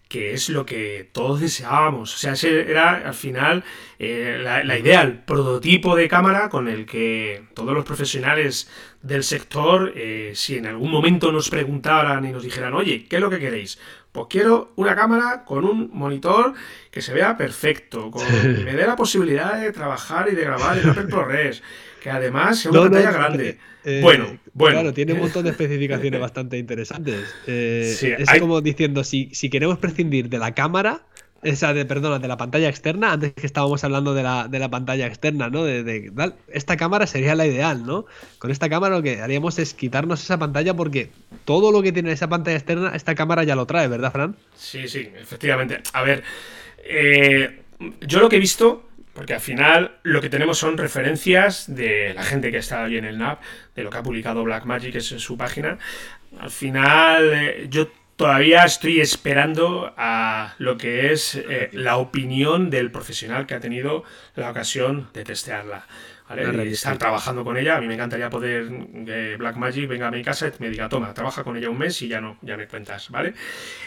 que 0.09 0.33
es 0.33 0.49
lo 0.49 0.65
que 0.65 1.07
todos 1.13 1.39
deseábamos. 1.39 2.15
O 2.15 2.17
sea, 2.17 2.33
ese 2.33 2.69
era 2.69 3.07
al 3.07 3.13
final 3.13 3.63
eh, 3.99 4.39
la, 4.41 4.77
idea, 4.77 5.03
el 5.03 5.19
prototipo 5.19 5.95
de 5.95 6.07
cámara 6.07 6.49
con 6.49 6.67
el 6.67 6.87
que 6.87 7.43
todos 7.53 7.75
los 7.75 7.85
profesionales 7.85 8.67
del 9.03 9.23
sector, 9.23 9.93
eh, 9.95 10.31
si 10.33 10.57
en 10.57 10.65
algún 10.65 10.89
momento 10.89 11.31
nos 11.31 11.51
preguntaran 11.51 12.25
y 12.25 12.31
nos 12.31 12.41
dijeran, 12.41 12.73
oye, 12.73 13.05
¿qué 13.07 13.17
es 13.17 13.21
lo 13.21 13.29
que 13.29 13.39
queréis? 13.39 13.77
Pues 14.19 14.27
quiero 14.31 14.73
una 14.75 14.97
cámara 14.97 15.45
con 15.45 15.63
un 15.63 15.91
monitor 15.93 16.53
que 16.91 17.01
se 17.01 17.13
vea 17.13 17.37
perfecto, 17.37 18.11
con, 18.11 18.27
que 18.27 18.49
me 18.65 18.73
dé 18.73 18.85
la 18.85 18.97
posibilidad 18.97 19.61
de 19.61 19.71
trabajar 19.71 20.27
y 20.29 20.35
de 20.35 20.41
grabar 20.41 20.77
en 20.77 20.89
Apple 20.89 21.05
ProRes, 21.05 21.63
que 22.03 22.09
además 22.09 22.59
sea 22.59 22.71
una 22.71 22.81
pantalla 22.81 23.11
grande. 23.11 23.59
Eh, 23.85 24.01
bueno, 24.03 24.37
bueno. 24.51 24.75
Claro, 24.81 24.93
tiene 24.93 25.13
un 25.13 25.19
montón 25.19 25.45
de 25.45 25.49
especificaciones 25.51 26.19
bastante 26.19 26.57
interesantes. 26.57 27.33
Eh, 27.47 28.17
es 28.19 28.39
como 28.41 28.59
diciendo, 28.59 29.05
si, 29.05 29.29
si 29.31 29.49
queremos 29.49 29.77
prescindir 29.77 30.27
de 30.27 30.37
la 30.37 30.53
cámara, 30.53 31.05
esa 31.41 31.73
de, 31.73 31.85
perdona, 31.85 32.19
de 32.19 32.27
la 32.27 32.37
pantalla 32.37 32.69
externa, 32.69 33.13
antes 33.13 33.33
que 33.33 33.45
estábamos 33.45 33.83
hablando 33.83 34.13
de 34.13 34.23
la, 34.23 34.47
de 34.47 34.59
la 34.59 34.69
pantalla 34.69 35.07
externa, 35.07 35.49
¿no? 35.49 35.63
De, 35.63 36.11
esta 36.47 36.77
cámara 36.77 37.07
sería 37.07 37.35
la 37.35 37.45
ideal, 37.45 37.85
¿no? 37.85 38.05
Con 38.37 38.51
esta 38.51 38.69
cámara 38.69 38.97
lo 38.97 39.03
que 39.03 39.21
haríamos 39.21 39.59
es 39.59 39.73
quitarnos 39.73 40.23
esa 40.23 40.37
pantalla 40.37 40.73
porque 40.73 41.11
todo 41.45 41.71
lo 41.71 41.81
que 41.81 41.91
tiene 41.91 42.11
esa 42.11 42.27
pantalla 42.27 42.57
externa, 42.57 42.91
esta 42.95 43.15
cámara 43.15 43.43
ya 43.43 43.55
lo 43.55 43.65
trae, 43.65 43.87
¿verdad, 43.87 44.11
Fran? 44.11 44.35
Sí, 44.55 44.87
sí, 44.87 45.09
efectivamente. 45.15 45.81
A 45.93 46.03
ver, 46.03 46.23
eh, 46.83 47.61
yo 48.01 48.19
lo 48.19 48.29
que 48.29 48.37
he 48.37 48.39
visto 48.39 48.89
porque 49.19 49.33
al 49.33 49.41
final 49.41 49.97
lo 50.03 50.21
que 50.21 50.29
tenemos 50.29 50.57
son 50.57 50.77
referencias 50.77 51.75
de 51.75 52.13
la 52.13 52.23
gente 52.23 52.51
que 52.51 52.57
está 52.57 52.85
ahí 52.85 52.95
en 52.95 53.03
el 53.03 53.17
NAP, 53.17 53.41
de 53.75 53.83
lo 53.83 53.89
que 53.89 53.97
ha 53.97 54.03
publicado 54.03 54.45
Blackmagic 54.45 54.95
en 54.95 55.01
su 55.01 55.35
página. 55.35 55.77
Al 56.39 56.51
final 56.51 57.31
eh, 57.33 57.67
yo 57.69 57.89
todavía 58.19 58.65
estoy 58.65 58.99
esperando 58.99 59.93
a 59.95 60.53
lo 60.57 60.77
que 60.77 61.13
es 61.13 61.35
eh, 61.35 61.69
la 61.71 61.95
opinión 61.95 62.69
del 62.69 62.91
profesional 62.91 63.47
que 63.47 63.55
ha 63.55 63.61
tenido 63.61 64.03
la 64.35 64.51
ocasión 64.51 65.07
de 65.13 65.23
testearla. 65.23 65.87
¿Vale? 66.29 66.69
estar 66.69 66.97
trabajando 66.97 67.43
con 67.43 67.57
ella. 67.57 67.77
A 67.77 67.81
mí 67.81 67.87
me 67.87 67.95
encantaría 67.95 68.29
poder 68.29 68.69
que 69.05 69.35
Blackmagic 69.37 69.87
venga 69.87 70.07
a 70.07 70.11
mi 70.11 70.23
casa 70.23 70.47
y 70.47 70.51
me 70.59 70.69
diga, 70.69 70.87
toma, 70.87 71.13
trabaja 71.13 71.43
con 71.43 71.57
ella 71.57 71.69
un 71.69 71.77
mes 71.77 72.01
y 72.01 72.07
ya 72.07 72.21
no, 72.21 72.37
ya 72.41 72.55
me 72.55 72.67
cuentas, 72.67 73.09
¿vale? 73.09 73.33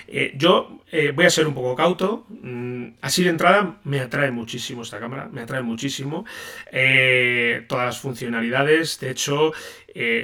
Eh, 0.08 0.32
yo 0.36 0.82
eh, 0.90 1.12
voy 1.14 1.26
a 1.26 1.30
ser 1.30 1.46
un 1.46 1.54
poco 1.54 1.76
cauto. 1.76 2.26
Mm, 2.28 2.94
así 3.00 3.22
de 3.22 3.30
entrada 3.30 3.76
me 3.84 4.00
atrae 4.00 4.30
muchísimo 4.30 4.82
esta 4.82 4.98
cámara, 4.98 5.28
me 5.32 5.42
atrae 5.42 5.62
muchísimo. 5.62 6.26
Eh, 6.70 7.64
todas 7.68 7.86
las 7.86 8.00
funcionalidades, 8.00 8.98
de 9.00 9.10
hecho, 9.10 9.52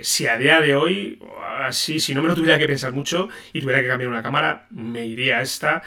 si 0.02 0.26
a 0.26 0.38
día 0.38 0.60
de 0.60 0.74
hoy, 0.74 1.22
así, 1.60 2.00
si 2.00 2.14
no 2.14 2.22
me 2.22 2.28
lo 2.28 2.34
tuviera 2.34 2.58
que 2.58 2.66
pensar 2.66 2.92
mucho 2.92 3.28
y 3.52 3.60
tuviera 3.60 3.82
que 3.82 3.88
cambiar 3.88 4.08
una 4.10 4.22
cámara, 4.22 4.66
me 4.70 5.06
iría 5.06 5.38
a 5.38 5.42
esta 5.42 5.82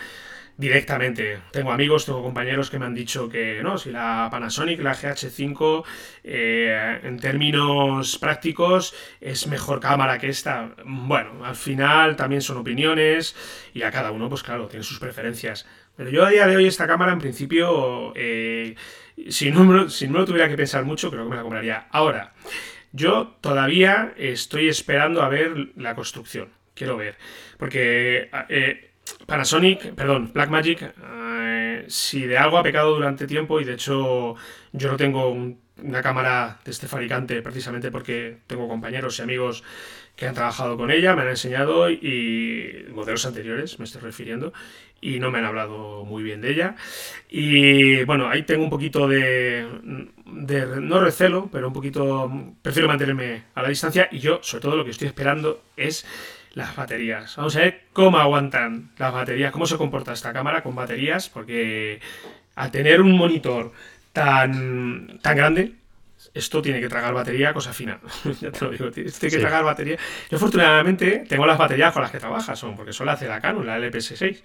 directamente. 0.61 1.39
Tengo 1.51 1.71
amigos, 1.71 2.05
tengo 2.05 2.21
compañeros 2.21 2.69
que 2.69 2.77
me 2.77 2.85
han 2.85 2.93
dicho 2.93 3.27
que 3.27 3.61
no, 3.63 3.79
si 3.79 3.89
la 3.89 4.27
Panasonic, 4.29 4.79
la 4.79 4.93
GH5, 4.93 5.83
eh, 6.23 6.99
en 7.01 7.19
términos 7.19 8.19
prácticos, 8.19 8.93
es 9.19 9.47
mejor 9.47 9.79
cámara 9.79 10.19
que 10.19 10.29
esta. 10.29 10.75
Bueno, 10.85 11.43
al 11.43 11.55
final 11.55 12.15
también 12.15 12.43
son 12.43 12.57
opiniones 12.57 13.35
y 13.73 13.81
a 13.81 13.91
cada 13.91 14.11
uno, 14.11 14.29
pues 14.29 14.43
claro, 14.43 14.67
tiene 14.67 14.83
sus 14.83 14.99
preferencias. 14.99 15.65
Pero 15.97 16.11
yo 16.11 16.23
a 16.23 16.29
día 16.29 16.45
de 16.45 16.55
hoy 16.55 16.67
esta 16.67 16.85
cámara, 16.85 17.11
en 17.11 17.19
principio, 17.19 18.13
eh, 18.15 18.75
si, 19.29 19.51
no 19.51 19.63
me, 19.63 19.89
si 19.89 20.07
no 20.07 20.19
lo 20.19 20.25
tuviera 20.25 20.47
que 20.47 20.57
pensar 20.57 20.85
mucho, 20.85 21.09
creo 21.09 21.23
que 21.23 21.31
me 21.31 21.35
la 21.37 21.41
compraría. 21.41 21.87
Ahora, 21.89 22.33
yo 22.91 23.35
todavía 23.41 24.13
estoy 24.15 24.69
esperando 24.69 25.23
a 25.23 25.29
ver 25.29 25.69
la 25.75 25.95
construcción. 25.95 26.49
Quiero 26.75 26.97
ver. 26.97 27.17
Porque... 27.57 28.29
Eh, 28.49 28.90
Panasonic, 29.25 29.93
perdón, 29.93 30.31
Blackmagic, 30.33 30.93
eh, 31.03 31.85
si 31.87 32.25
de 32.25 32.37
algo 32.37 32.57
ha 32.57 32.63
pecado 32.63 32.95
durante 32.95 33.27
tiempo, 33.27 33.61
y 33.61 33.65
de 33.65 33.73
hecho 33.73 34.35
yo 34.71 34.91
no 34.91 34.97
tengo 34.97 35.29
una 35.29 36.01
cámara 36.01 36.59
de 36.63 36.71
este 36.71 36.87
fabricante 36.87 37.41
precisamente 37.41 37.91
porque 37.91 38.37
tengo 38.47 38.67
compañeros 38.67 39.17
y 39.19 39.21
amigos 39.23 39.63
que 40.15 40.27
han 40.27 40.35
trabajado 40.35 40.77
con 40.77 40.91
ella, 40.91 41.15
me 41.15 41.23
han 41.23 41.29
enseñado 41.29 41.89
y 41.89 42.85
modelos 42.93 43.25
anteriores 43.25 43.79
me 43.79 43.85
estoy 43.85 44.01
refiriendo 44.01 44.53
y 44.99 45.19
no 45.19 45.31
me 45.31 45.39
han 45.39 45.45
hablado 45.45 46.05
muy 46.05 46.21
bien 46.21 46.41
de 46.41 46.51
ella. 46.51 46.75
Y 47.29 48.03
bueno, 48.03 48.29
ahí 48.29 48.43
tengo 48.43 48.63
un 48.63 48.69
poquito 48.69 49.07
de, 49.07 49.65
de 50.25 50.65
no 50.79 50.99
recelo, 50.99 51.49
pero 51.51 51.67
un 51.67 51.73
poquito 51.73 52.31
prefiero 52.61 52.87
mantenerme 52.87 53.45
a 53.55 53.63
la 53.63 53.69
distancia 53.69 54.09
y 54.11 54.19
yo 54.19 54.39
sobre 54.43 54.61
todo 54.61 54.75
lo 54.75 54.85
que 54.85 54.91
estoy 54.91 55.07
esperando 55.07 55.63
es 55.75 56.05
las 56.53 56.75
baterías. 56.75 57.35
Vamos 57.35 57.55
a 57.55 57.59
ver 57.59 57.85
cómo 57.93 58.17
aguantan 58.17 58.91
las 58.97 59.13
baterías, 59.13 59.51
cómo 59.51 59.65
se 59.65 59.77
comporta 59.77 60.13
esta 60.13 60.33
cámara 60.33 60.63
con 60.63 60.75
baterías, 60.75 61.29
porque 61.29 61.99
al 62.55 62.71
tener 62.71 63.01
un 63.01 63.17
monitor 63.17 63.71
tan, 64.13 65.19
tan 65.21 65.37
grande, 65.37 65.75
esto 66.33 66.61
tiene 66.61 66.79
que 66.79 66.87
tragar 66.87 67.13
batería, 67.13 67.53
cosa 67.53 67.73
fina. 67.73 67.99
ya 68.41 68.51
te 68.51 68.65
lo 68.65 68.71
digo, 68.71 68.91
tiene 68.91 69.11
que 69.11 69.39
tragar 69.39 69.63
batería. 69.63 69.97
Yo 70.29 70.37
afortunadamente 70.37 71.25
tengo 71.27 71.45
las 71.45 71.57
baterías 71.57 71.93
con 71.93 72.01
las 72.01 72.11
que 72.11 72.19
trabaja, 72.19 72.55
son, 72.55 72.75
porque 72.75 72.93
son 72.93 73.07
las 73.07 73.19
de 73.19 73.27
la 73.27 73.41
Canon, 73.41 73.65
la 73.65 73.79
LPS6. 73.79 74.41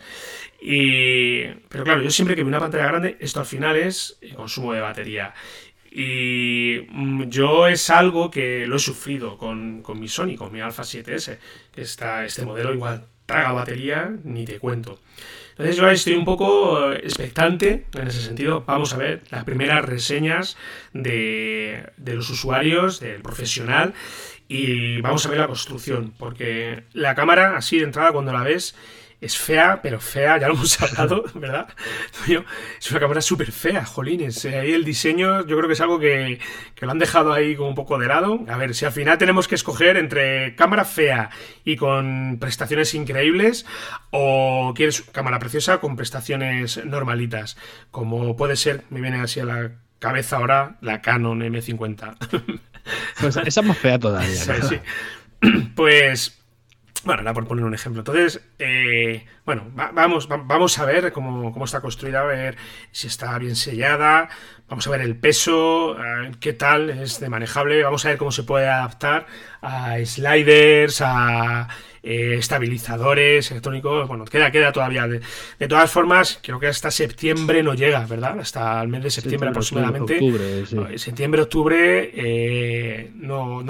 Y... 0.63 1.45
Pero 1.69 1.85
claro, 1.85 2.03
yo 2.03 2.11
siempre 2.11 2.35
que 2.35 2.43
veo 2.43 2.49
una 2.49 2.61
pantalla 2.61 2.87
grande, 2.87 3.17
esto 3.21 3.41
al 3.41 3.47
final 3.47 3.77
es 3.77 4.19
consumo 4.35 4.73
de 4.73 4.81
batería. 4.81 5.35
Y 5.99 6.87
mm, 6.91 7.31
yo 7.31 7.67
es 7.69 7.89
algo 7.89 8.31
que 8.31 8.67
lo 8.67 8.77
he 8.77 8.79
sufrido 8.79 9.39
con, 9.39 9.83
mi 9.99 10.09
Sony, 10.09 10.37
con 10.37 10.53
mi 10.53 10.61
Alpha 10.61 10.83
7S, 10.83 11.39
que 11.73 11.81
está, 11.81 12.27
este 12.27 12.45
modelo 12.45 12.75
igual 12.75 13.07
traga 13.25 13.53
batería, 13.53 14.15
ni 14.23 14.45
te 14.45 14.59
cuento. 14.59 15.01
Entonces 15.53 15.77
yo 15.77 15.89
estoy 15.89 16.13
un 16.13 16.27
poco 16.27 16.93
eh, 16.93 17.01
expectante 17.03 17.87
en 17.95 18.09
ese 18.09 18.21
sentido. 18.21 18.63
Vamos 18.67 18.93
a 18.93 18.99
ver 18.99 19.23
las 19.31 19.45
primeras 19.45 19.87
reseñas 19.87 20.59
de, 20.93 21.91
de 21.97 22.15
los 22.15 22.29
usuarios, 22.29 23.01
del 23.01 23.23
profesional, 23.23 23.95
y 24.49 25.01
vamos 25.01 25.25
a 25.25 25.31
ver 25.31 25.39
la 25.39 25.47
construcción, 25.47 26.13
porque 26.19 26.85
la 26.93 27.15
cámara, 27.15 27.57
así 27.57 27.79
de 27.79 27.85
entrada, 27.85 28.13
cuando 28.13 28.35
la 28.35 28.43
ves, 28.43 28.75
es 29.21 29.37
fea, 29.37 29.81
pero 29.83 29.99
fea, 29.99 30.39
ya 30.39 30.49
lo 30.49 30.55
hemos 30.55 30.81
hablado, 30.83 31.25
¿verdad? 31.35 31.69
Es 32.79 32.91
una 32.91 33.01
cámara 33.01 33.21
súper 33.21 33.51
fea, 33.51 33.85
jolines. 33.85 34.45
Eh, 34.45 34.59
ahí 34.59 34.73
el 34.73 34.85
diseño 34.85 35.47
yo 35.47 35.57
creo 35.57 35.67
que 35.67 35.73
es 35.73 35.81
algo 35.81 35.99
que, 35.99 36.39
lo 36.81 36.91
han 36.91 36.99
dejado 36.99 37.33
ahí 37.33 37.57
como 37.57 37.71
un 37.71 37.75
poco 37.75 37.99
de 37.99 38.09
lado. 38.09 38.45
A 38.49 38.57
ver, 38.57 38.75
si 38.75 38.85
al 38.85 38.93
final 38.93 39.19
tenemos 39.19 39.49
que 39.49 39.55
escoger 39.55 39.97
entre 39.97 40.55
cámara 40.55 40.85
fea 40.85 41.31
y 41.65 41.77
con 41.77 42.39
prestaciones 42.39 42.95
increíbles 42.95 43.67
o 44.11 44.73
quieres 44.77 45.03
cámara 45.03 45.39
preciosa 45.39 45.79
con 45.79 45.97
prestaciones 45.97 46.85
normalitas, 46.85 47.57
como 47.91 48.37
puede 48.37 48.57
ser, 48.57 48.85
me 48.91 49.01
viene 49.01 49.21
así 49.21 49.41
a 49.41 49.45
la 49.45 49.73
cabeza 49.99 50.37
ahora, 50.37 50.77
la 50.83 51.01
Canon 51.01 51.41
M50. 51.41 52.17
Pues 53.21 53.37
esa 53.37 53.61
es 53.61 53.67
más 53.67 53.79
fea 53.79 53.99
todavía. 53.99 54.29
Sí, 54.69 54.79
Pues 55.75 56.39
bueno, 57.05 57.23
era 57.23 57.35
por 57.35 57.47
poner 57.47 57.65
un 57.65 57.75
ejemplo. 57.75 58.01
Entonces, 58.01 58.41
eh, 58.59 59.25
bueno, 59.45 59.65
vamos, 59.75 60.29
vamos 60.29 60.79
a 60.79 60.85
ver 60.85 61.13
cómo, 61.13 61.65
está 61.65 61.81
construida, 61.81 62.21
a 62.21 62.25
ver 62.25 62.57
si 62.91 63.07
está 63.07 63.39
bien 63.39 63.57
sellada, 63.57 64.29
vamos 64.69 64.87
a 64.87 64.91
ver 64.91 65.03
el 65.03 65.17
peso, 65.17 65.97
qué 66.41 66.53
tal 66.53 66.91
es 66.91 67.21
de 67.21 67.29
manejable, 67.29 67.83
vamos 67.83 68.05
a 68.05 68.09
ver 68.09 68.19
cómo 68.19 68.33
se 68.33 68.43
puede 68.43 68.69
adaptar 68.69 69.27
a 69.63 69.97
sliders, 70.05 71.01
a 71.01 71.69
eh, 72.09 72.37
estabilizadores 72.39 73.51
electrónicos, 73.51 74.07
bueno, 74.07 74.25
queda, 74.27 74.53
queda 74.53 74.71
todavía. 74.71 75.09
De, 75.09 75.69
todas 75.69 75.91
formas, 75.91 76.39
creo 76.41 76.61
que 76.61 76.69
hasta 76.69 76.93
septiembre 76.93 77.65
no 77.65 77.75
llega, 77.75 78.07
¿verdad? 78.07 78.39
Hasta 78.39 78.81
el 78.81 78.87
mes 78.87 79.03
de 79.03 79.11
septiembre, 79.11 79.49
aproximadamente. 79.49 80.15
Octubre, 80.15 80.99
Septiembre, 80.99 81.43
octubre, 81.43 82.13
eh, 82.15 83.11
no, 83.17 83.65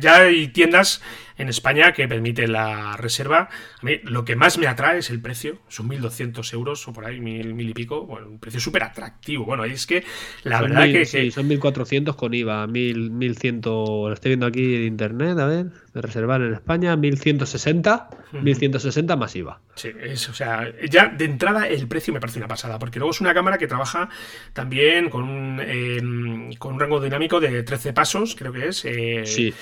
ya 0.00 0.20
hay 0.20 0.48
tiendas 0.48 1.02
en 1.36 1.48
España 1.48 1.92
que 1.92 2.08
permiten 2.08 2.52
la 2.52 2.96
reserva. 2.96 3.48
A 3.80 3.84
mí 3.84 4.00
lo 4.04 4.24
que 4.24 4.36
más 4.36 4.58
me 4.58 4.66
atrae 4.66 4.98
es 4.98 5.10
el 5.10 5.20
precio, 5.20 5.58
son 5.68 5.88
1.200 5.88 6.52
euros 6.52 6.86
o 6.88 6.92
por 6.92 7.06
ahí, 7.06 7.20
mil, 7.20 7.54
mil 7.54 7.70
y 7.70 7.74
pico, 7.74 8.06
bueno, 8.06 8.28
un 8.28 8.38
precio 8.38 8.60
súper 8.60 8.84
atractivo. 8.84 9.44
Bueno, 9.44 9.64
es 9.64 9.86
que 9.86 10.04
la 10.44 10.60
verdad 10.60 10.84
que, 10.84 11.06
Sí, 11.06 11.30
son 11.30 11.48
1.400 11.48 12.16
con 12.16 12.32
IVA, 12.34 12.66
1.100, 12.66 13.64
lo 13.64 14.12
estoy 14.12 14.30
viendo 14.30 14.46
aquí 14.46 14.76
en 14.76 14.82
internet, 14.84 15.38
a 15.38 15.46
ver, 15.46 15.66
de 15.92 16.00
reservar 16.00 16.40
en 16.42 16.54
España, 16.54 16.96
1.160 16.96 18.08
1160 18.32 19.16
masiva. 19.16 19.60
Sí, 19.74 19.90
es, 20.00 20.28
o 20.28 20.34
sea, 20.34 20.72
ya 20.88 21.08
de 21.08 21.24
entrada 21.24 21.68
el 21.68 21.86
precio 21.88 22.12
me 22.12 22.20
parece 22.20 22.38
una 22.38 22.48
pasada, 22.48 22.78
porque 22.78 22.98
luego 22.98 23.10
es 23.10 23.20
una 23.20 23.34
cámara 23.34 23.58
que 23.58 23.66
trabaja 23.66 24.08
también 24.52 25.10
con 25.10 25.24
un, 25.24 25.60
em, 25.60 26.52
con 26.54 26.74
un 26.74 26.80
rango 26.80 27.00
dinámico 27.00 27.40
de 27.40 27.62
13 27.62 27.92
pasos, 27.92 28.34
creo 28.36 28.52
que 28.52 28.68
es. 28.68 28.84
Eh, 28.84 29.22
sí. 29.24 29.52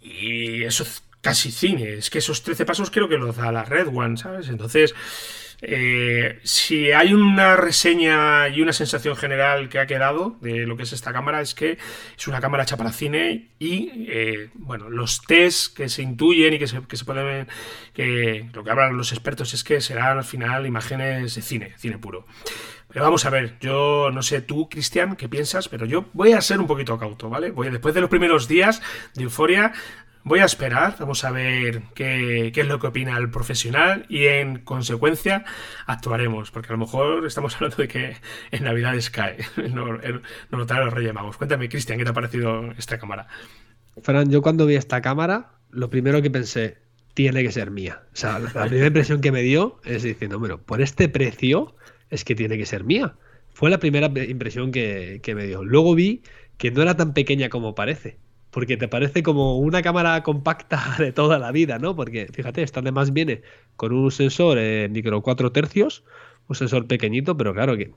Y 0.00 0.64
eso 0.64 0.82
es 0.82 1.04
casi 1.22 1.50
cine, 1.50 1.94
es 1.94 2.10
que 2.10 2.18
esos 2.18 2.42
13 2.42 2.66
pasos 2.66 2.90
creo 2.90 3.08
que 3.08 3.16
los 3.16 3.36
da 3.36 3.52
la 3.52 3.64
Red 3.64 3.88
One, 3.88 4.18
¿sabes? 4.18 4.48
Entonces 4.50 4.94
Eh, 5.64 6.40
si 6.42 6.90
hay 6.90 7.14
una 7.14 7.54
reseña 7.54 8.48
y 8.48 8.60
una 8.62 8.72
sensación 8.72 9.14
general 9.14 9.68
que 9.68 9.78
ha 9.78 9.86
quedado 9.86 10.36
de 10.40 10.66
lo 10.66 10.76
que 10.76 10.82
es 10.82 10.92
esta 10.92 11.12
cámara 11.12 11.40
es 11.40 11.54
que 11.54 11.78
es 12.18 12.26
una 12.26 12.40
cámara 12.40 12.64
hecha 12.64 12.76
para 12.76 12.90
cine 12.90 13.50
y 13.60 14.06
eh, 14.08 14.50
bueno 14.54 14.90
los 14.90 15.22
test 15.22 15.76
que 15.76 15.88
se 15.88 16.02
intuyen 16.02 16.54
y 16.54 16.58
que 16.58 16.66
se, 16.66 16.82
que 16.82 16.96
se 16.96 17.04
pueden 17.04 17.46
que 17.94 18.50
lo 18.52 18.64
que 18.64 18.70
hablan 18.72 18.96
los 18.96 19.12
expertos 19.12 19.54
es 19.54 19.62
que 19.62 19.80
serán 19.80 20.18
al 20.18 20.24
final 20.24 20.66
imágenes 20.66 21.36
de 21.36 21.42
cine, 21.42 21.74
cine 21.78 21.96
puro. 21.98 22.26
Pero 22.88 23.04
vamos 23.06 23.24
a 23.24 23.30
ver, 23.30 23.56
yo 23.58 24.10
no 24.12 24.22
sé 24.22 24.42
tú, 24.42 24.68
Cristian, 24.68 25.16
qué 25.16 25.26
piensas, 25.26 25.68
pero 25.68 25.86
yo 25.86 26.10
voy 26.12 26.32
a 26.32 26.40
ser 26.42 26.60
un 26.60 26.66
poquito 26.66 26.98
cauto, 26.98 27.30
¿vale? 27.30 27.50
Voy, 27.50 27.70
después 27.70 27.94
de 27.94 28.02
los 28.02 28.10
primeros 28.10 28.48
días 28.48 28.82
de 29.14 29.22
euforia, 29.22 29.72
Voy 30.24 30.38
a 30.38 30.44
esperar, 30.44 30.94
vamos 31.00 31.24
a 31.24 31.32
ver 31.32 31.82
qué, 31.94 32.52
es 32.54 32.66
lo 32.68 32.78
que 32.78 32.86
opina 32.86 33.18
el 33.18 33.28
profesional 33.28 34.06
y 34.08 34.26
en 34.26 34.58
consecuencia 34.58 35.44
actuaremos, 35.86 36.52
porque 36.52 36.68
a 36.68 36.72
lo 36.72 36.78
mejor 36.78 37.26
estamos 37.26 37.54
hablando 37.56 37.76
de 37.76 37.88
que 37.88 38.16
en 38.52 38.64
Navidades 38.64 39.10
cae, 39.10 39.38
no, 39.72 39.98
no 39.98 40.58
lo 40.58 40.58
los 40.64 40.92
Reyes 40.92 41.12
Magos. 41.12 41.36
Cuéntame, 41.36 41.68
Cristian, 41.68 41.98
¿qué 41.98 42.04
te 42.04 42.10
ha 42.10 42.14
parecido 42.14 42.70
esta 42.78 42.98
cámara? 42.98 43.26
Fran, 44.00 44.30
yo 44.30 44.42
cuando 44.42 44.64
vi 44.64 44.76
esta 44.76 45.00
cámara, 45.02 45.58
lo 45.70 45.90
primero 45.90 46.22
que 46.22 46.30
pensé, 46.30 46.78
tiene 47.14 47.42
que 47.42 47.50
ser 47.50 47.72
mía. 47.72 48.02
O 48.12 48.16
sea, 48.16 48.38
la 48.38 48.66
primera 48.66 48.86
impresión 48.86 49.20
que 49.20 49.32
me 49.32 49.42
dio 49.42 49.80
es 49.84 50.04
diciendo, 50.04 50.38
bueno, 50.38 50.58
por 50.58 50.80
este 50.82 51.08
precio 51.08 51.74
es 52.10 52.24
que 52.24 52.36
tiene 52.36 52.56
que 52.56 52.64
ser 52.64 52.84
mía. 52.84 53.16
Fue 53.52 53.70
la 53.70 53.80
primera 53.80 54.06
impresión 54.06 54.70
que 54.70 55.32
me 55.34 55.46
dio. 55.46 55.64
Luego 55.64 55.96
vi 55.96 56.22
que 56.58 56.70
no 56.70 56.80
era 56.80 56.96
tan 56.96 57.12
pequeña 57.12 57.48
como 57.48 57.74
parece 57.74 58.18
porque 58.52 58.76
te 58.76 58.86
parece 58.86 59.22
como 59.22 59.58
una 59.58 59.82
cámara 59.82 60.22
compacta 60.22 60.94
de 60.98 61.12
toda 61.12 61.38
la 61.38 61.52
vida, 61.52 61.78
¿no? 61.78 61.96
Porque 61.96 62.28
fíjate, 62.32 62.62
esta 62.62 62.80
además 62.80 63.12
viene 63.12 63.42
con 63.76 63.92
un 63.92 64.10
sensor 64.12 64.58
en 64.58 64.92
micro 64.92 65.22
4 65.22 65.52
tercios, 65.52 66.04
un 66.52 66.56
sensor 66.56 66.86
pequeñito, 66.86 67.36
pero 67.36 67.54
claro 67.54 67.76
que 67.76 67.92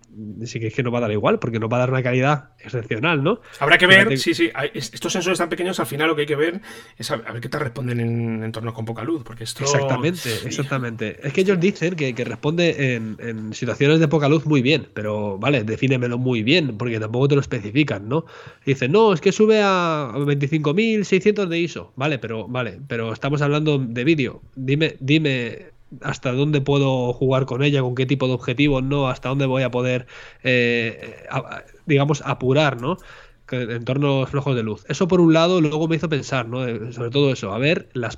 sí 0.46 0.60
que 0.60 0.68
es 0.68 0.74
que 0.74 0.84
no 0.84 0.92
va 0.92 1.00
a 1.00 1.02
dar 1.02 1.12
igual, 1.12 1.40
porque 1.40 1.60
no 1.60 1.70
va 1.70 1.78
a 1.78 1.80
dar 1.82 1.92
una 1.92 2.02
calidad 2.02 2.50
excepcional, 2.60 3.24
¿no? 3.24 3.42
Habrá 3.60 3.78
que 3.78 3.88
ver, 3.88 4.18
sí, 4.18 4.34
sí, 4.34 4.50
estos 4.74 5.12
sensores 5.12 5.38
tan 5.38 5.50
pequeños, 5.50 5.80
al 5.80 5.86
final 5.86 6.08
lo 6.08 6.16
que 6.16 6.22
hay 6.22 6.28
que 6.28 6.36
ver 6.36 6.62
es 6.98 7.12
a, 7.12 7.18
ver 7.18 7.42
qué 7.42 7.50
te 7.50 7.60
responden 7.60 8.00
en 8.00 8.44
entornos 8.44 8.74
con 8.74 8.86
poca 8.86 9.04
luz, 9.04 9.24
porque 9.24 9.44
esto... 9.44 9.64
Exactamente, 9.64 10.30
exactamente. 10.46 11.20
Es 11.22 11.34
que 11.34 11.42
ellos 11.42 11.60
dicen 11.60 11.96
que, 11.96 12.26
responde 12.26 12.96
en, 12.96 13.54
situaciones 13.54 14.00
de 14.00 14.08
poca 14.08 14.30
luz 14.30 14.46
muy 14.46 14.62
bien, 14.62 14.88
pero 14.94 15.38
vale, 15.38 15.64
defínemelo 15.64 16.18
muy 16.18 16.44
bien, 16.44 16.78
porque 16.78 17.00
tampoco 17.00 17.28
te 17.28 17.36
lo 17.36 17.42
especifican, 17.42 18.08
¿no? 18.08 18.26
Dicen, 18.66 18.92
no, 18.92 19.14
es 19.14 19.22
que 19.22 19.32
sube 19.32 19.62
a 19.62 20.12
25.600 20.14 21.48
de 21.48 21.60
ISO, 21.60 21.94
vale, 21.96 22.20
pero 22.20 22.48
vale, 22.48 22.80
pero 22.88 23.14
estamos 23.14 23.42
hablando 23.42 23.78
de 23.78 24.04
vídeo. 24.04 24.42
Dime, 24.56 24.96
dime 25.00 25.75
hasta 26.02 26.32
dónde 26.32 26.62
puedo 26.62 27.14
jugar 27.14 27.46
con 27.46 27.64
ella, 27.64 27.82
con 27.82 27.96
qué 27.96 28.06
tipo 28.06 28.28
de 28.28 28.34
objetivos, 28.34 28.84
¿no? 28.84 29.08
Hasta 29.08 29.30
dónde 29.30 29.46
voy 29.46 29.64
a 29.64 29.72
poder, 29.72 30.08
eh, 30.44 31.26
digamos, 31.86 32.22
apurar, 32.26 32.82
¿no? 32.82 32.98
Entornos 33.52 34.30
flojos 34.30 34.56
de 34.56 34.64
luz. 34.64 34.86
Eso 34.88 35.08
por 35.08 35.22
un 35.22 35.34
lado, 35.34 35.62
luego 35.62 35.88
me 35.88 35.96
hizo 35.96 36.10
pensar, 36.10 36.48
¿no? 36.48 36.66
Sobre 36.92 37.10
todo 37.10 37.32
eso, 37.32 37.54
a 37.54 37.58
ver 37.60 37.90
las 37.94 38.18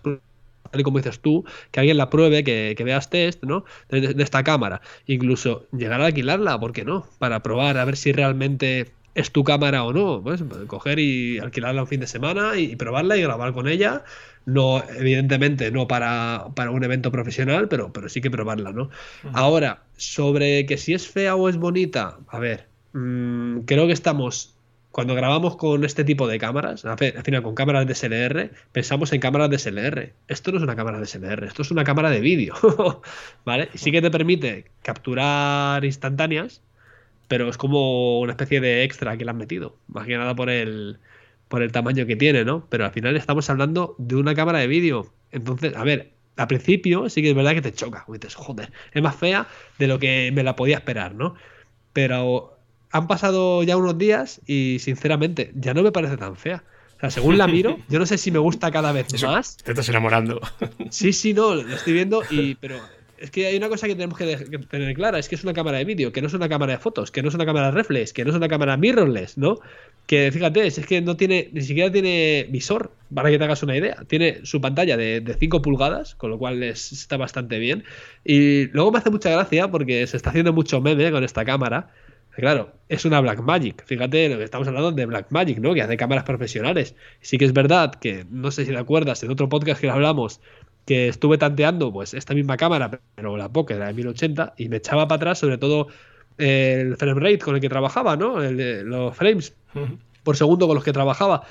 tal 0.72 0.82
y 0.82 0.84
como 0.84 1.00
dices 1.00 1.20
tú, 1.20 1.46
que 1.72 1.80
alguien 1.80 1.98
la 1.98 2.10
pruebe, 2.10 2.44
que, 2.44 2.76
veas 2.84 3.10
test, 3.10 3.44
¿no? 3.44 3.66
De, 3.90 4.16
esta 4.22 4.44
cámara. 4.44 4.82
Incluso 5.06 5.68
llegar 5.72 6.02
a 6.02 6.08
alquilarla, 6.08 6.60
¿por 6.60 6.74
qué 6.74 6.86
no? 6.86 7.06
Para 7.20 7.42
probar 7.44 7.78
a 7.78 7.86
ver 7.86 7.98
si 7.98 8.12
realmente 8.12 8.92
es 9.16 9.32
tu 9.32 9.44
cámara 9.44 9.84
o 9.84 9.94
no. 9.94 10.22
Pues 10.24 10.44
coger 10.68 11.00
y 11.00 11.40
alquilarla 11.40 11.82
un 11.82 11.88
fin 11.88 12.00
de 12.00 12.08
semana 12.08 12.58
y 12.58 12.76
probarla 12.76 13.18
y 13.18 13.22
grabar 13.22 13.54
con 13.54 13.68
ella 13.68 14.04
no, 14.48 14.82
evidentemente, 14.98 15.72
no 15.72 15.90
para, 15.90 16.46
un 16.72 16.84
evento 16.86 17.12
profesional, 17.12 17.68
pero, 17.68 17.92
pero 17.92 18.08
sí 18.08 18.22
que 18.22 18.32
probarla, 18.32 18.72
¿no? 18.72 18.90
Ahora, 19.34 19.84
sobre 19.98 20.66
que 20.66 20.78
si 20.78 20.94
es 20.94 21.06
fea 21.06 21.36
o 21.36 21.50
es 21.50 21.58
bonita, 21.58 22.20
a 22.30 22.40
ver, 22.40 22.70
mm, 22.94 23.60
creo 23.66 23.88
que 23.88 23.94
estamos. 23.94 24.56
Cuando 24.92 25.16
grabamos 25.16 25.58
con 25.58 25.84
este 25.84 26.06
tipo 26.06 26.28
de 26.28 26.40
cámaras, 26.40 26.86
al 26.86 26.98
final 26.98 27.44
con 27.44 27.56
cámaras 27.56 27.86
de 27.86 27.94
SLR, 27.94 28.52
pensamos 28.72 29.12
en 29.12 29.20
cámaras 29.20 29.50
de 29.50 29.58
SLR. 29.58 30.14
Esto 30.30 30.52
no 30.52 30.58
es 30.58 30.64
una 30.64 30.78
cámara 30.78 30.98
de 31.00 31.06
SLR, 31.06 31.44
esto 31.46 31.62
es 31.62 31.70
una 31.70 31.84
cámara 31.84 32.10
de 32.10 32.22
vídeo, 32.22 32.56
¿vale? 33.46 33.68
Sí 33.76 33.92
que 33.92 34.02
te 34.02 34.10
permite 34.10 34.72
capturar 34.82 35.84
instantáneas, 35.84 36.64
pero 37.28 37.50
es 37.50 37.58
como 37.58 38.22
una 38.22 38.32
especie 38.32 38.62
de 38.62 38.86
extra 38.86 39.18
que 39.18 39.26
le 39.26 39.32
han 39.32 39.38
metido, 39.38 39.76
más 39.88 40.08
que 40.08 40.18
nada 40.18 40.36
por 40.36 40.50
el, 40.50 41.00
por 41.48 41.62
el 41.62 41.72
tamaño 41.72 42.06
que 42.06 42.16
tiene, 42.16 42.46
¿no? 42.46 42.66
Pero 42.70 42.86
al 42.86 42.92
final 42.92 43.16
estamos 43.16 43.50
hablando 43.50 43.96
de 43.98 44.16
una 44.16 44.36
cámara 44.36 44.60
de 44.60 44.68
vídeo. 44.68 45.12
Entonces, 45.32 45.76
a 45.76 45.84
ver, 45.84 46.12
al 46.36 46.48
principio 46.48 47.10
sí 47.10 47.22
que 47.22 47.30
es 47.30 47.36
verdad 47.36 47.54
que 47.54 47.62
te 47.62 47.74
choca. 47.74 48.06
Dices, 48.08 48.36
joder, 48.36 48.72
es 48.94 49.02
más 49.02 49.16
fea 49.16 49.48
de 49.80 49.88
lo 49.88 50.00
que 50.00 50.32
me 50.34 50.44
la 50.44 50.56
podía 50.56 50.78
esperar, 50.78 51.16
¿no? 51.16 51.36
Pero 51.94 52.58
han 52.92 53.08
pasado 53.08 53.64
ya 53.64 53.78
unos 53.78 53.98
días 53.98 54.42
y 54.46 54.78
sinceramente 54.80 55.52
ya 55.56 55.74
no 55.74 55.84
me 55.84 55.92
parece 55.92 56.18
tan 56.18 56.36
fea. 56.36 56.64
O 56.98 57.00
sea, 57.00 57.12
según 57.12 57.38
la 57.38 57.48
miro, 57.48 57.78
yo 57.90 58.00
no 58.00 58.08
sé 58.08 58.18
si 58.18 58.32
me 58.32 58.40
gusta 58.40 58.72
cada 58.72 58.92
vez 58.92 59.08
más. 59.24 59.58
Te 59.58 59.72
estás 59.72 59.90
enamorando. 59.90 60.42
Sí, 60.90 61.14
sí, 61.14 61.34
no, 61.34 61.56
lo 61.56 61.76
estoy 61.76 61.94
viendo 61.94 62.24
y 62.30 62.56
pero 62.56 62.80
es 63.18 63.32
que 63.32 63.48
hay 63.48 63.58
una 63.58 63.70
cosa 63.70 63.88
que 63.88 63.96
tenemos 63.96 64.18
que, 64.18 64.38
tener 64.70 64.94
clara, 64.94 65.20
es 65.20 65.28
que 65.28 65.36
es 65.36 65.44
una 65.44 65.54
cámara 65.54 65.78
de 65.80 65.86
vídeo, 65.86 66.12
que 66.12 66.22
no 66.22 66.28
es 66.28 66.34
una 66.34 66.50
cámara 66.50 66.74
de 66.74 66.80
fotos, 66.80 67.12
que 67.12 67.22
no 67.22 67.30
es 67.30 67.36
una 67.36 67.46
cámara 67.46 67.72
reflex, 67.72 68.14
que 68.14 68.24
no 68.24 68.32
es 68.32 68.36
una 68.36 68.48
cámara 68.48 68.78
mirrorless, 68.78 69.38
¿no? 69.38 69.60
Que 70.06 70.32
fíjate, 70.32 70.66
es 70.68 70.86
que 70.86 71.02
no 71.02 71.18
tiene, 71.18 71.50
ni 71.52 71.62
siquiera 71.62 71.92
tiene 71.92 72.48
visor, 72.50 72.92
para 73.14 73.30
que 73.30 73.38
te 73.38 73.44
hagas 73.44 73.64
una 73.64 73.76
idea. 73.76 74.04
Tiene 74.08 74.46
su 74.46 74.62
pantalla 74.62 74.98
de, 74.98 75.36
5 75.40 75.62
pulgadas, 75.62 76.16
con 76.16 76.30
lo 76.30 76.38
cual 76.38 76.64
está 76.64 77.18
bastante 77.18 77.60
bien. 77.60 77.84
Y 78.24 78.68
luego 78.68 78.92
me 78.92 79.00
hace 79.00 79.10
mucha 79.10 79.30
gracia 79.30 79.70
porque 79.70 80.06
se 80.08 80.18
está 80.18 80.30
haciendo 80.30 80.54
mucho 80.54 80.82
meme 80.82 81.12
con 81.12 81.24
esta 81.24 81.46
cámara. 81.46 81.90
Claro, 82.32 82.72
es 82.88 83.04
una 83.04 83.20
Blackmagic. 83.20 83.84
Fíjate 83.86 84.30
lo 84.30 84.38
que 84.38 84.44
estamos 84.44 84.68
hablando 84.68 84.92
de 84.92 85.08
Blackmagic, 85.08 85.58
¿no? 85.58 85.74
Que 85.74 85.82
hace 85.82 85.98
cámaras 85.98 86.24
profesionales. 86.24 86.96
Sí 87.20 87.38
que 87.40 87.46
es 87.46 87.54
verdad 87.54 87.96
que, 87.96 88.26
no 88.30 88.52
sé 88.52 88.66
si 88.66 88.72
te 88.72 88.78
acuerdas, 88.78 89.24
en 89.24 89.32
otro 89.32 89.50
podcast 89.50 89.82
que 89.82 89.90
hablamos, 89.90 90.40
que 90.88 91.10
estuve 91.10 91.38
tanteando 91.38 91.92
pues 91.92 92.14
esta 92.14 92.34
misma 92.34 92.56
cámara, 92.56 93.02
pero 93.14 93.36
la 93.36 93.50
Pocket, 93.50 93.78
la 93.78 93.88
de 93.88 93.94
1080, 93.94 94.54
y 94.56 94.70
me 94.70 94.78
echaba 94.78 95.06
para 95.08 95.18
atrás 95.18 95.40
sobre 95.40 95.58
todo 95.58 95.90
el 96.38 96.96
frame 96.96 97.20
rate 97.20 97.40
con 97.40 97.56
el 97.56 97.62
que 97.62 97.68
trabajaba, 97.68 98.16
¿no? 98.16 98.42
El 98.42 98.86
los 98.86 99.16
frames 99.16 99.54
por 100.24 100.38
segundo 100.38 100.66
con 100.66 100.76
los 100.76 100.86
que 100.86 100.94
trabajaba. 100.94 101.44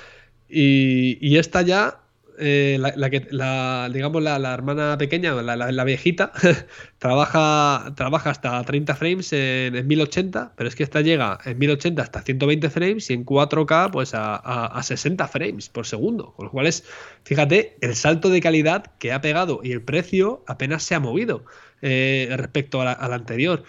Y, 0.48 1.18
y 1.20 1.36
esta 1.36 1.60
ya 1.60 2.00
eh, 2.38 2.78
la, 2.78 3.10
que, 3.10 3.26
la, 3.30 3.88
digamos, 3.92 4.22
la, 4.22 4.36
hermana 4.52 4.96
pequeña, 4.98 5.34
la, 5.34 5.84
viejita, 5.84 6.32
trabaja, 6.98 7.92
trabaja 7.96 8.30
hasta 8.30 8.62
30 8.62 8.94
frames 8.94 9.32
en, 9.32 9.86
1080, 9.86 10.52
pero 10.56 10.68
es 10.68 10.74
que 10.74 10.82
esta 10.82 11.00
llega 11.00 11.38
en 11.44 11.58
1080 11.58 12.02
hasta 12.02 12.22
120 12.22 12.70
frames 12.70 13.10
y 13.10 13.14
en 13.14 13.24
4K 13.24 13.90
pues 13.90 14.12
a, 14.14 14.80
60 14.82 15.28
frames 15.28 15.68
por 15.68 15.86
segundo. 15.86 16.32
Con 16.34 16.46
lo 16.46 16.52
cual 16.52 16.66
es, 16.66 16.84
fíjate, 17.24 17.76
el 17.80 17.94
salto 17.94 18.28
de 18.30 18.40
calidad 18.40 18.86
que 18.98 19.12
ha 19.12 19.20
pegado 19.20 19.60
y 19.62 19.72
el 19.72 19.82
precio 19.82 20.44
apenas 20.46 20.82
se 20.82 20.94
ha 20.94 21.00
movido. 21.00 21.44
Eh, 21.82 22.28
respecto 22.36 22.80
a 22.80 22.84
la, 22.84 22.92
anterior. 23.14 23.62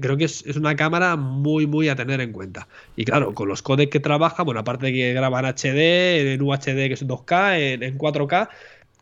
Creo 0.00 0.16
que 0.16 0.24
es, 0.24 0.44
una 0.56 0.74
cámara 0.74 1.16
muy, 1.16 1.66
muy 1.66 1.88
a 1.90 1.96
tener 1.96 2.20
en 2.22 2.32
cuenta. 2.32 2.66
Y 2.96 3.04
claro, 3.04 3.34
con 3.34 3.48
los 3.48 3.60
codecs 3.60 3.90
que 3.90 4.00
trabaja, 4.00 4.42
bueno, 4.42 4.60
aparte 4.60 4.86
de 4.86 4.92
que 4.92 5.12
graban 5.12 5.44
HD, 5.44 6.32
en 6.32 6.42
UHD 6.42 6.88
que 6.88 6.94
es 6.94 7.06
2K, 7.06 7.82
en, 7.82 7.98
4K, 7.98 8.48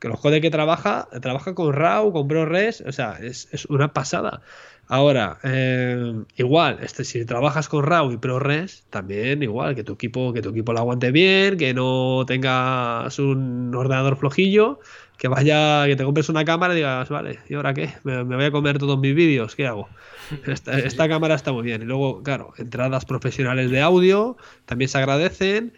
que 0.01 0.09
los 0.09 0.21
codecs 0.21 0.43
que 0.43 0.51
trabaja, 0.51 1.09
trabaja 1.23 1.55
con 1.55 1.73
RAW, 1.73 2.13
con 2.13 2.27
ProRes, 2.27 2.83
o 2.87 2.93
sea, 2.93 3.19
es, 3.21 3.49
una 3.69 3.93
pasada. 3.93 4.43
Ahora, 4.89 5.39
eh, 5.45 6.25
igual, 6.37 6.79
este, 6.83 7.05
si 7.05 7.25
trabajas 7.25 7.69
con 7.69 7.85
RAW 7.85 8.11
y 8.13 8.17
ProRes, 8.17 8.85
también 8.91 9.43
igual, 9.45 9.77
que 9.77 9.85
tu 9.85 9.93
equipo, 9.93 10.33
que 10.33 10.43
tu 10.43 10.49
equipo 10.51 10.73
lo 10.73 10.81
aguante 10.81 11.13
bien, 11.13 11.57
que 11.57 11.73
no 11.73 12.25
tengas 12.27 13.17
un 13.21 13.73
ordenador 13.77 14.17
flojillo, 14.17 14.81
que 15.21 15.29
vaya, 15.29 15.85
que 15.87 15.97
te 15.97 16.05
compres 16.05 16.31
una 16.31 16.47
cámara 16.47 16.73
y 16.73 16.77
digas, 16.77 17.11
vale, 17.11 17.41
¿y 17.47 17.53
ahora 17.53 17.75
qué? 17.75 17.91
¿Me, 18.05 18.23
voy 18.23 18.45
a 18.47 18.51
comer 18.51 18.79
todos 18.79 18.99
mis 18.99 19.15
vídeos? 19.15 19.55
¿Qué 19.55 19.67
hago? 19.67 19.87
Esta, 20.47 21.09
cámara 21.11 21.35
está 21.35 21.53
muy 21.53 21.63
bien. 21.63 21.83
Y 21.83 21.85
luego, 21.85 22.23
claro, 22.23 22.55
entradas 22.57 23.05
profesionales 23.05 23.71
de 23.71 23.83
audio 23.83 24.39
también 24.65 24.89
se 24.89 24.97
agradecen. 24.97 25.75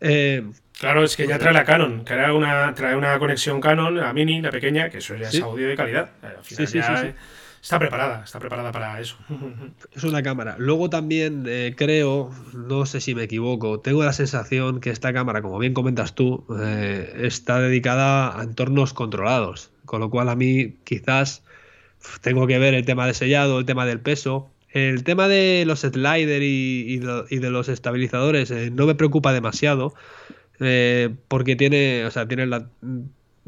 Eh, 0.00 0.44
claro, 0.80 1.04
es 1.04 1.14
que 1.14 1.26
ya 1.26 1.38
trae 1.38 1.52
la 1.52 1.64
Canon, 1.64 2.06
trae 2.06 2.32
una, 2.32 2.72
trae 2.74 2.96
una 2.96 3.18
conexión 3.18 3.60
Canon, 3.60 3.98
la 3.98 4.14
mini, 4.14 4.40
la 4.40 4.50
pequeña, 4.50 4.88
que 4.88 4.98
eso 4.98 5.14
ya 5.14 5.28
es 5.28 5.42
audio 5.42 5.68
de 5.68 5.76
calidad. 5.76 6.08
sí, 6.40 6.66
sí, 6.66 6.66
sí, 6.66 7.12
Está 7.62 7.78
preparada, 7.78 8.22
está 8.24 8.38
preparada 8.38 8.72
para 8.72 9.00
eso. 9.00 9.16
Es 9.92 10.04
una 10.04 10.22
cámara. 10.22 10.56
Luego 10.58 10.88
también 10.88 11.44
eh, 11.48 11.74
creo, 11.76 12.30
no 12.54 12.86
sé 12.86 13.00
si 13.00 13.14
me 13.14 13.24
equivoco, 13.24 13.80
tengo 13.80 14.04
la 14.04 14.12
sensación 14.12 14.80
que 14.80 14.90
esta 14.90 15.12
cámara, 15.12 15.42
como 15.42 15.58
bien 15.58 15.74
comentas 15.74 16.14
tú, 16.14 16.44
eh, 16.60 17.22
está 17.22 17.60
dedicada 17.60 18.38
a 18.38 18.42
entornos 18.44 18.92
controlados. 18.92 19.70
Con 19.84 20.00
lo 20.00 20.10
cual 20.10 20.28
a 20.28 20.36
mí 20.36 20.76
quizás 20.84 21.42
tengo 22.20 22.46
que 22.46 22.58
ver 22.58 22.74
el 22.74 22.84
tema 22.84 23.06
de 23.06 23.14
sellado, 23.14 23.58
el 23.58 23.66
tema 23.66 23.86
del 23.86 24.00
peso. 24.00 24.50
El 24.70 25.04
tema 25.04 25.26
de 25.26 25.64
los 25.66 25.80
sliders 25.80 26.44
y, 26.44 26.98
de 26.98 27.50
los 27.50 27.68
estabilizadores 27.68 28.50
eh, 28.50 28.70
no 28.70 28.86
me 28.86 28.94
preocupa 28.94 29.32
demasiado 29.32 29.94
porque 31.28 31.54
tiene, 31.54 32.06
o 32.06 32.10
sea, 32.10 32.26
tiene 32.26 32.46
la, 32.46 32.66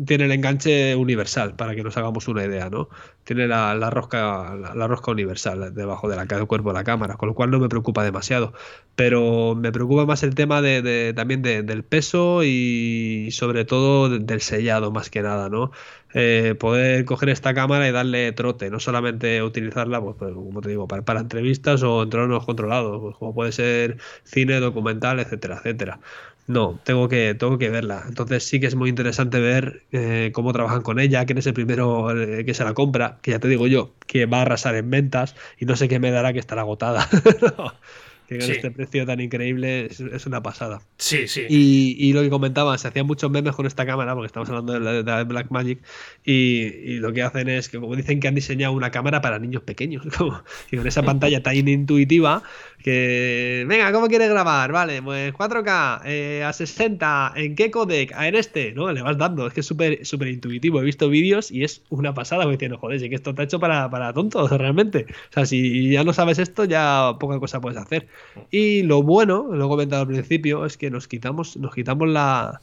tiene 0.04 0.24
el 0.26 0.32
enganche 0.32 0.94
universal, 0.96 1.54
para 1.56 1.74
que 1.74 1.82
nos 1.82 1.96
hagamos 1.96 2.28
una 2.28 2.44
idea, 2.44 2.70
¿no? 2.70 2.88
Tiene 3.24 3.48
la, 3.48 3.74
rosca, 3.90 4.54
la, 4.54 4.86
rosca 4.86 5.10
universal 5.10 5.74
debajo 5.74 6.08
de 6.08 6.16
la, 6.16 6.24
del 6.24 6.46
cuerpo 6.46 6.70
de 6.70 6.74
la 6.74 6.84
cámara, 6.84 7.16
con 7.16 7.28
lo 7.28 7.34
cual 7.34 7.50
no 7.50 7.58
me 7.58 7.68
preocupa 7.68 8.04
demasiado. 8.04 8.52
Pero 8.94 9.54
me 9.54 9.72
preocupa 9.72 10.06
más 10.06 10.22
el 10.22 10.34
tema 10.34 10.62
de, 10.62 11.12
también 11.14 11.42
del 11.42 11.84
peso 11.84 12.42
y 12.44 13.28
sobre 13.32 13.64
todo 13.64 14.08
del 14.18 14.40
sellado, 14.40 14.92
más 14.92 15.10
que 15.10 15.22
nada, 15.22 15.48
¿no? 15.48 15.72
Eh, 16.14 16.54
poder 16.58 17.04
coger 17.04 17.28
esta 17.28 17.52
cámara 17.52 17.86
y 17.86 17.92
darle 17.92 18.32
trote, 18.32 18.70
no 18.70 18.80
solamente 18.80 19.42
utilizarla, 19.42 20.00
pues, 20.00 20.16
pues 20.18 20.32
como 20.32 20.60
te 20.62 20.70
digo, 20.70 20.88
para, 20.88 21.20
entrevistas 21.20 21.82
o 21.82 22.02
entornos 22.02 22.46
controlados, 22.46 23.00
pues, 23.00 23.16
como 23.16 23.34
puede 23.34 23.52
ser 23.52 23.98
cine, 24.24 24.58
documental, 24.60 25.20
etcétera, 25.20 25.56
etcétera. 25.58 26.00
No, 26.48 26.80
tengo 26.82 27.08
que, 27.08 27.34
tengo 27.34 27.58
que 27.58 27.68
verla. 27.68 28.04
Entonces 28.08 28.42
sí 28.48 28.58
que 28.58 28.66
es 28.66 28.74
muy 28.74 28.88
interesante 28.88 29.38
ver 29.38 29.86
eh, 29.92 30.30
cómo 30.34 30.52
trabajan 30.54 30.80
con 30.82 30.98
ella, 30.98 31.26
quién 31.26 31.36
es 31.36 31.46
el 31.46 31.52
primero 31.52 32.10
eh, 32.18 32.44
que 32.46 32.54
se 32.54 32.64
la 32.64 32.72
compra, 32.72 33.18
que 33.20 33.32
ya 33.32 33.38
te 33.38 33.48
digo 33.48 33.66
yo, 33.66 33.94
que 34.06 34.24
va 34.24 34.38
a 34.38 34.42
arrasar 34.42 34.74
en 34.74 34.90
ventas 34.90 35.36
y 35.58 35.66
no 35.66 35.76
sé 35.76 35.88
qué 35.88 35.98
me 36.00 36.10
dará 36.10 36.32
que 36.32 36.38
estará 36.38 36.62
agotada. 36.62 37.06
que 38.28 38.38
con 38.38 38.50
este 38.50 38.70
precio 38.70 39.06
tan 39.06 39.20
increíble 39.20 39.86
es, 39.86 40.26
una 40.26 40.42
pasada. 40.42 40.82
Sí, 40.98 41.26
sí. 41.28 41.46
Y, 41.48 42.12
lo 42.12 42.20
que 42.20 42.28
comentaba, 42.28 42.76
se 42.76 42.88
hacían 42.88 43.06
muchos 43.06 43.30
memes 43.30 43.54
con 43.54 43.66
esta 43.66 43.86
cámara, 43.86 44.14
porque 44.14 44.26
estamos 44.26 44.48
hablando 44.50 44.74
de 44.74 44.80
la, 44.80 45.18
de 45.18 45.24
Black 45.24 45.50
Magic, 45.50 45.78
y, 46.24 46.98
lo 46.98 47.12
que 47.12 47.22
hacen 47.22 47.48
es 47.48 47.68
que, 47.68 47.80
como 47.80 47.96
dicen 47.96 48.20
que 48.20 48.28
han 48.28 48.34
diseñado 48.34 48.74
una 48.74 48.90
cámara 48.90 49.22
para 49.22 49.38
niños 49.38 49.62
pequeños, 49.62 50.04
como, 50.18 50.42
y 50.70 50.76
con 50.76 50.86
esa 50.86 51.02
pantalla 51.02 51.42
tan 51.42 51.56
intuitiva, 51.56 52.42
que, 52.82 53.64
venga, 53.66 53.90
¿cómo 53.92 54.08
quieres 54.08 54.28
grabar? 54.28 54.72
Vale, 54.72 55.02
pues 55.02 55.32
4K, 55.32 56.02
eh, 56.04 56.44
a 56.44 56.52
60, 56.52 57.32
¿en 57.36 57.56
qué 57.56 57.70
codec? 57.70 58.12
Ah, 58.14 58.28
en 58.28 58.34
este, 58.34 58.72
¿no? 58.72 58.92
Le 58.92 59.00
vas 59.00 59.16
dando, 59.16 59.46
es 59.46 59.54
que 59.54 59.60
es 59.60 59.66
súper 59.66 60.04
súper 60.04 60.28
intuitivo. 60.28 60.80
He 60.80 60.84
visto 60.84 61.08
vídeos 61.08 61.50
y 61.50 61.64
es 61.64 61.82
una 61.88 62.14
pasada, 62.14 62.42
porque 62.42 62.56
diciendo, 62.56 62.78
joder, 62.78 63.02
es 63.02 63.08
que 63.08 63.14
esto 63.14 63.30
está 63.30 63.42
hecho 63.42 63.58
para, 63.58 63.90
para 63.90 64.12
tontos, 64.12 64.50
realmente. 64.50 65.06
O 65.30 65.32
sea, 65.32 65.46
si 65.46 65.90
ya 65.90 66.04
no 66.04 66.12
sabes 66.12 66.38
esto, 66.38 66.64
ya 66.64 67.16
poca 67.18 67.38
cosa 67.38 67.60
puedes 67.60 67.78
hacer. 67.78 68.08
Y 68.50 68.82
lo 68.82 69.02
bueno, 69.02 69.48
lo 69.50 69.66
he 69.66 69.68
comentado 69.68 70.02
al 70.02 70.08
principio, 70.08 70.64
es 70.64 70.76
que 70.76 70.90
nos 70.90 71.08
quitamos, 71.08 71.56
nos 71.56 71.74
quitamos 71.74 72.08
la, 72.08 72.60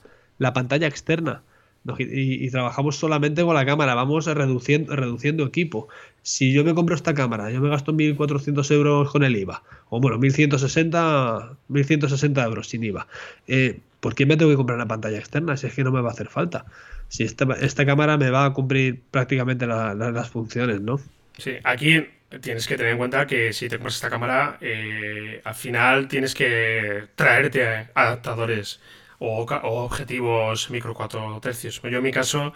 pantalla 0.53 0.87
externa. 0.87 1.41
y, 1.97 2.49
trabajamos 2.49 2.95
solamente 2.95 3.43
con 3.43 3.55
la 3.55 3.65
cámara, 3.65 3.93
vamos 3.93 4.25
reduciendo, 4.25 4.95
reduciendo 4.95 5.45
equipo. 5.45 5.87
Si 6.23 6.53
yo 6.53 6.63
me 6.63 6.73
compro 6.73 6.95
esta 6.95 7.13
cámara, 7.13 7.51
yo 7.51 7.61
me 7.61 7.69
gasto 7.69 7.93
1.400 7.93 8.71
euros 8.71 9.11
con 9.11 9.23
el 9.23 9.35
IVA, 9.35 9.61
o 9.89 9.99
bueno, 9.99 10.17
1.160, 10.17 11.55
1160 11.67 12.43
euros 12.43 12.67
sin 12.67 12.83
IVA. 12.83 13.07
Eh, 13.47 13.79
¿Por 13.99 14.15
qué 14.15 14.25
me 14.25 14.37
tengo 14.37 14.51
que 14.51 14.57
comprar 14.57 14.77
una 14.77 14.87
pantalla 14.87 15.17
externa 15.17 15.57
si 15.57 15.67
es 15.67 15.73
que 15.73 15.83
no 15.83 15.91
me 15.91 16.01
va 16.01 16.09
a 16.09 16.13
hacer 16.13 16.27
falta? 16.27 16.65
Si 17.07 17.23
esta, 17.23 17.45
esta 17.61 17.85
cámara 17.85 18.17
me 18.17 18.29
va 18.29 18.45
a 18.45 18.53
cumplir 18.53 19.01
prácticamente 19.11 19.67
las 19.67 20.29
funciones, 20.29 20.81
¿no? 20.81 20.99
Sí, 21.37 21.53
aquí 21.63 22.05
tienes 22.41 22.67
que 22.67 22.77
tener 22.77 22.93
en 22.93 22.97
cuenta 22.97 23.27
que 23.27 23.53
si 23.53 23.69
te 23.69 23.77
compras 23.77 23.95
esta 23.95 24.09
cámara, 24.09 24.57
eh, 24.61 25.41
al 25.43 25.55
final 25.55 26.07
tienes 26.07 26.33
que 26.33 27.07
traerte 27.15 27.89
adaptadores 27.93 28.79
o, 29.19 29.45
objetivos 29.63 30.69
micro 30.69 30.93
4 30.93 31.39
tercios. 31.41 31.81
Yo 31.81 31.97
en 31.97 32.03
mi 32.03 32.11
caso 32.11 32.53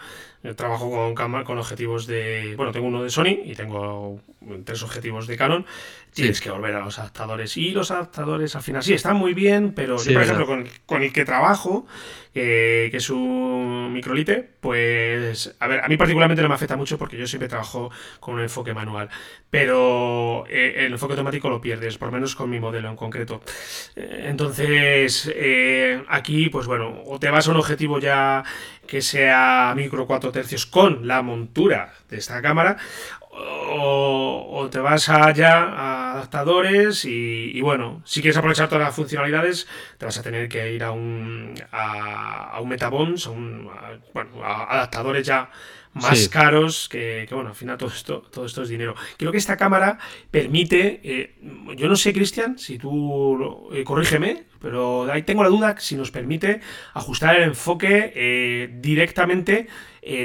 trabajo 0.56 0.90
con, 1.14 1.44
con 1.44 1.58
objetivos 1.58 2.06
de... 2.06 2.54
Bueno, 2.56 2.72
tengo 2.72 2.86
uno 2.86 3.02
de 3.02 3.10
Sony 3.10 3.38
y 3.44 3.54
tengo 3.54 4.20
tres 4.64 4.82
objetivos 4.82 5.26
de 5.26 5.36
Canon 5.36 5.66
tienes 6.12 6.40
que 6.40 6.50
volver 6.50 6.74
a 6.74 6.80
los 6.80 6.98
adaptadores. 6.98 7.56
Y 7.56 7.70
los 7.70 7.90
adaptadores 7.90 8.56
al 8.56 8.62
final 8.62 8.82
sí 8.82 8.94
están 8.94 9.16
muy 9.16 9.34
bien, 9.34 9.72
pero 9.74 9.96
yo, 10.02 10.12
por 10.12 10.22
ejemplo, 10.22 10.46
con, 10.86 11.02
el 11.02 11.12
que 11.12 11.24
trabajo, 11.24 11.86
que 12.32 12.90
es 12.92 13.10
un 13.10 13.92
microlite, 13.92 14.50
pues, 14.60 15.56
a 15.58 15.66
ver, 15.66 15.80
a 15.84 15.88
mí 15.88 15.96
particularmente 15.96 16.42
no 16.42 16.48
me 16.48 16.54
afecta 16.54 16.76
mucho 16.76 16.98
porque 16.98 17.16
yo 17.16 17.26
siempre 17.26 17.48
trabajo 17.48 17.90
con 18.20 18.34
un 18.34 18.42
enfoque 18.42 18.74
manual, 18.74 19.08
pero 19.48 20.44
eh, 20.48 20.86
el 20.86 20.92
enfoque 20.92 21.14
automático 21.14 21.48
lo 21.48 21.60
pierdes, 21.60 21.98
por 21.98 22.08
lo 22.08 22.12
menos 22.12 22.36
con 22.36 22.50
mi 22.50 22.60
modelo 22.60 22.88
en 22.88 22.96
concreto. 22.96 23.42
Eh, 23.96 24.26
entonces, 24.28 25.30
eh, 25.34 26.02
aquí, 26.08 26.48
pues 26.48 26.66
bueno, 26.66 27.02
o 27.06 27.18
te 27.18 27.30
vas 27.30 27.48
a 27.48 27.50
un 27.50 27.56
objetivo 27.56 27.98
ya 27.98 28.44
que 28.86 29.02
sea 29.02 29.72
micro 29.76 30.06
4 30.06 30.32
tercios 30.32 30.66
con 30.66 31.06
la 31.06 31.22
montura 31.22 31.94
de 32.08 32.18
esta 32.18 32.42
cámara, 32.42 32.76
o, 33.30 34.68
te 34.70 34.78
vas 34.78 35.08
allá 35.08 35.62
a 35.64 36.12
adaptadores 36.12 37.04
y, 37.04 37.60
bueno, 37.60 38.02
si 38.04 38.20
quieres 38.20 38.36
aprovechar 38.36 38.68
todas 38.68 38.84
las 38.84 38.94
funcionalidades, 38.94 39.66
te 39.98 40.06
vas 40.06 40.18
a 40.18 40.22
tener 40.22 40.48
que 40.48 40.72
ir 40.72 40.84
a 40.84 40.90
un, 40.92 41.54
a, 41.72 42.58
un 42.60 42.68
Metabons, 42.68 43.26
a, 43.26 43.30
un, 43.30 43.70
bueno, 44.12 44.44
a 44.44 44.74
adaptadores 44.74 45.26
ya 45.26 45.50
más 45.92 46.28
caros 46.28 46.88
que, 46.88 47.26
bueno, 47.30 47.50
al 47.50 47.54
final 47.54 47.76
todo 47.76 47.90
esto, 47.90 48.22
todo 48.30 48.46
esto 48.46 48.62
es 48.62 48.68
dinero. 48.68 48.94
Creo 49.16 49.32
que 49.32 49.38
esta 49.38 49.56
cámara 49.56 49.98
permite, 50.30 51.00
eh, 51.02 51.34
yo 51.76 51.88
no 51.88 51.96
sé, 51.96 52.12
Cristian, 52.12 52.58
si 52.58 52.78
tú, 52.78 53.68
eh, 53.72 53.82
corrígeme, 53.84 54.44
pero 54.60 55.10
ahí 55.10 55.22
tengo 55.22 55.42
la 55.42 55.48
duda 55.48 55.74
si 55.78 55.96
nos 55.96 56.10
permite 56.10 56.60
ajustar 56.94 57.36
el 57.36 57.42
enfoque 57.44 58.12
eh, 58.14 58.78
directamente 58.80 59.68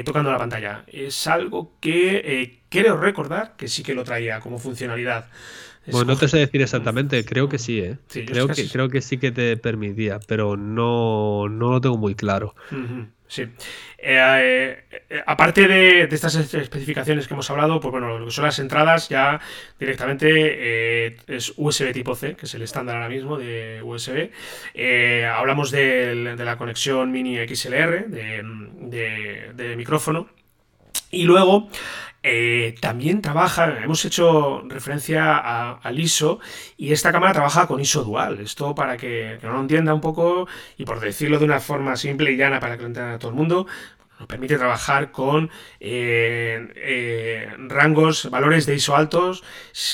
tocando 0.04 0.32
la 0.32 0.38
pantalla. 0.38 0.84
Es 0.86 1.26
algo 1.26 1.76
que 1.80 2.60
creo 2.70 2.96
recordar 2.96 3.56
que 3.56 3.68
sí 3.68 3.82
que 3.82 3.94
lo 3.94 4.04
traía 4.04 4.40
como 4.40 4.58
funcionalidad. 4.58 5.28
Bueno, 5.88 6.12
no 6.12 6.18
te 6.18 6.28
sé 6.28 6.38
decir 6.38 6.62
exactamente, 6.62 7.24
creo 7.24 7.48
que 7.48 7.58
sí, 7.58 7.78
¿eh? 7.80 7.98
creo, 8.08 8.48
que, 8.48 8.68
creo 8.68 8.88
que 8.88 9.00
sí 9.00 9.18
que 9.18 9.30
te 9.30 9.56
permitía, 9.56 10.18
pero 10.26 10.56
no, 10.56 11.48
no 11.48 11.70
lo 11.70 11.80
tengo 11.80 11.96
muy 11.96 12.14
claro. 12.14 12.54
Sí. 13.28 13.42
Eh, 13.98 14.84
eh, 14.90 15.22
aparte 15.26 15.66
de, 15.66 16.02
estas 16.02 16.36
especificaciones 16.36 17.26
que 17.26 17.34
hemos 17.34 17.50
hablado, 17.50 17.80
pues 17.80 17.90
bueno, 17.90 18.18
lo 18.18 18.26
que 18.26 18.30
son 18.30 18.44
las 18.44 18.58
entradas 18.58 19.08
ya 19.08 19.40
directamente 19.78 20.28
eh, 20.30 21.16
es 21.26 21.52
USB 21.56 21.92
tipo 21.92 22.14
C, 22.14 22.36
que 22.36 22.46
es 22.46 22.54
el 22.54 22.62
estándar 22.62 22.96
ahora 22.96 23.08
mismo 23.08 23.36
de 23.36 23.82
USB. 23.82 24.30
hablamos 25.26 25.70
de, 25.70 26.36
la 26.38 26.56
conexión 26.56 27.10
mini 27.10 27.36
XLR 27.46 28.06
de, 28.08 29.52
de 29.54 29.76
micrófono. 29.76 30.28
Y 31.10 31.24
luego 31.24 31.68
eh, 32.28 32.74
también 32.80 33.22
trabaja, 33.22 33.84
hemos 33.84 34.04
hecho 34.04 34.62
referencia 34.66 35.36
al 35.76 36.00
ISO 36.00 36.40
y 36.76 36.92
esta 36.92 37.12
cámara 37.12 37.32
trabaja 37.32 37.68
con 37.68 37.80
ISO 37.80 38.02
dual. 38.02 38.40
Esto 38.40 38.74
para 38.74 38.96
que, 38.96 39.38
no 39.44 39.52
lo 39.52 39.60
entienda 39.60 39.94
un 39.94 40.00
poco 40.00 40.48
y 40.76 40.84
por 40.84 40.98
decirlo 40.98 41.38
de 41.38 41.44
una 41.44 41.60
forma 41.60 41.94
simple 41.94 42.32
y 42.32 42.36
llana 42.36 42.58
para 42.58 42.76
que 42.76 42.82
lo 42.82 42.88
entienda 42.88 43.20
todo 43.20 43.30
el 43.30 43.36
mundo, 43.36 43.68
nos 44.18 44.28
permite 44.28 44.56
trabajar 44.56 45.10
con 45.12 45.50
eh, 45.80 46.72
eh, 46.76 47.48
rangos, 47.68 48.30
valores 48.30 48.66
de 48.66 48.74
ISO 48.74 48.96
altos, 48.96 49.44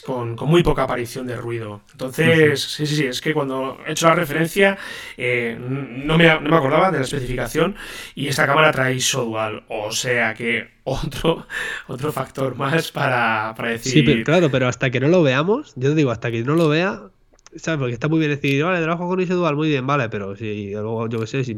con, 0.05 0.37
muy 0.37 0.62
poca 0.62 0.85
aparición 0.85 1.27
de 1.27 1.37
ruido. 1.37 1.83
Entonces, 1.93 2.62
sí, 2.62 2.87
sí, 2.87 2.97
sí, 2.97 3.07
es 3.07 3.20
que 3.20 3.35
cuando 3.35 3.79
he 3.87 3.93
hecho 3.93 4.09
la 4.09 4.14
referencia 4.14 4.79
eh, 5.16 5.57
no, 5.59 6.16
me, 6.16 6.29
no, 6.41 6.41
me, 6.41 6.57
acordaba 6.57 6.91
de 6.91 6.99
la 6.99 7.05
especificación 7.05 7.77
y 8.14 8.29
esta 8.29 8.47
cámara 8.47 8.73
trae 8.73 8.95
ISO 8.95 9.25
dual, 9.25 9.64
o 9.68 9.91
sea 9.93 10.35
que 10.35 10.70
otro, 10.85 11.47
otro 11.87 12.12
factor 12.12 12.57
más 12.57 12.91
para, 12.91 13.55
para 13.57 13.70
decir... 13.70 13.93
Sí, 13.93 14.03
pero, 14.03 14.25
claro, 14.25 14.51
pero 14.51 14.68
hasta 14.68 14.91
que 14.91 15.01
no 15.01 15.09
lo 15.09 15.23
veamos, 15.23 15.73
yo 15.77 15.91
te 15.91 15.95
digo, 15.97 16.11
hasta 16.11 16.31
que 16.31 16.43
no 16.43 16.55
lo 16.55 16.68
vea, 16.68 17.03
¿Sabes? 17.57 17.78
Porque 17.78 17.92
está 17.92 18.09
muy 18.09 18.18
bien 18.18 18.30
decir, 18.30 18.64
vale, 18.64 18.80
trabajo 18.80 19.07
con 19.07 19.22
dual, 19.22 19.57
muy 19.57 19.68
bien, 19.68 19.86
vale, 19.86 20.09
pero 20.09 20.34
si 20.36 20.70
luego, 20.70 21.07
yo 21.09 21.20
qué 21.20 21.26
sé, 21.26 21.44
si, 21.44 21.55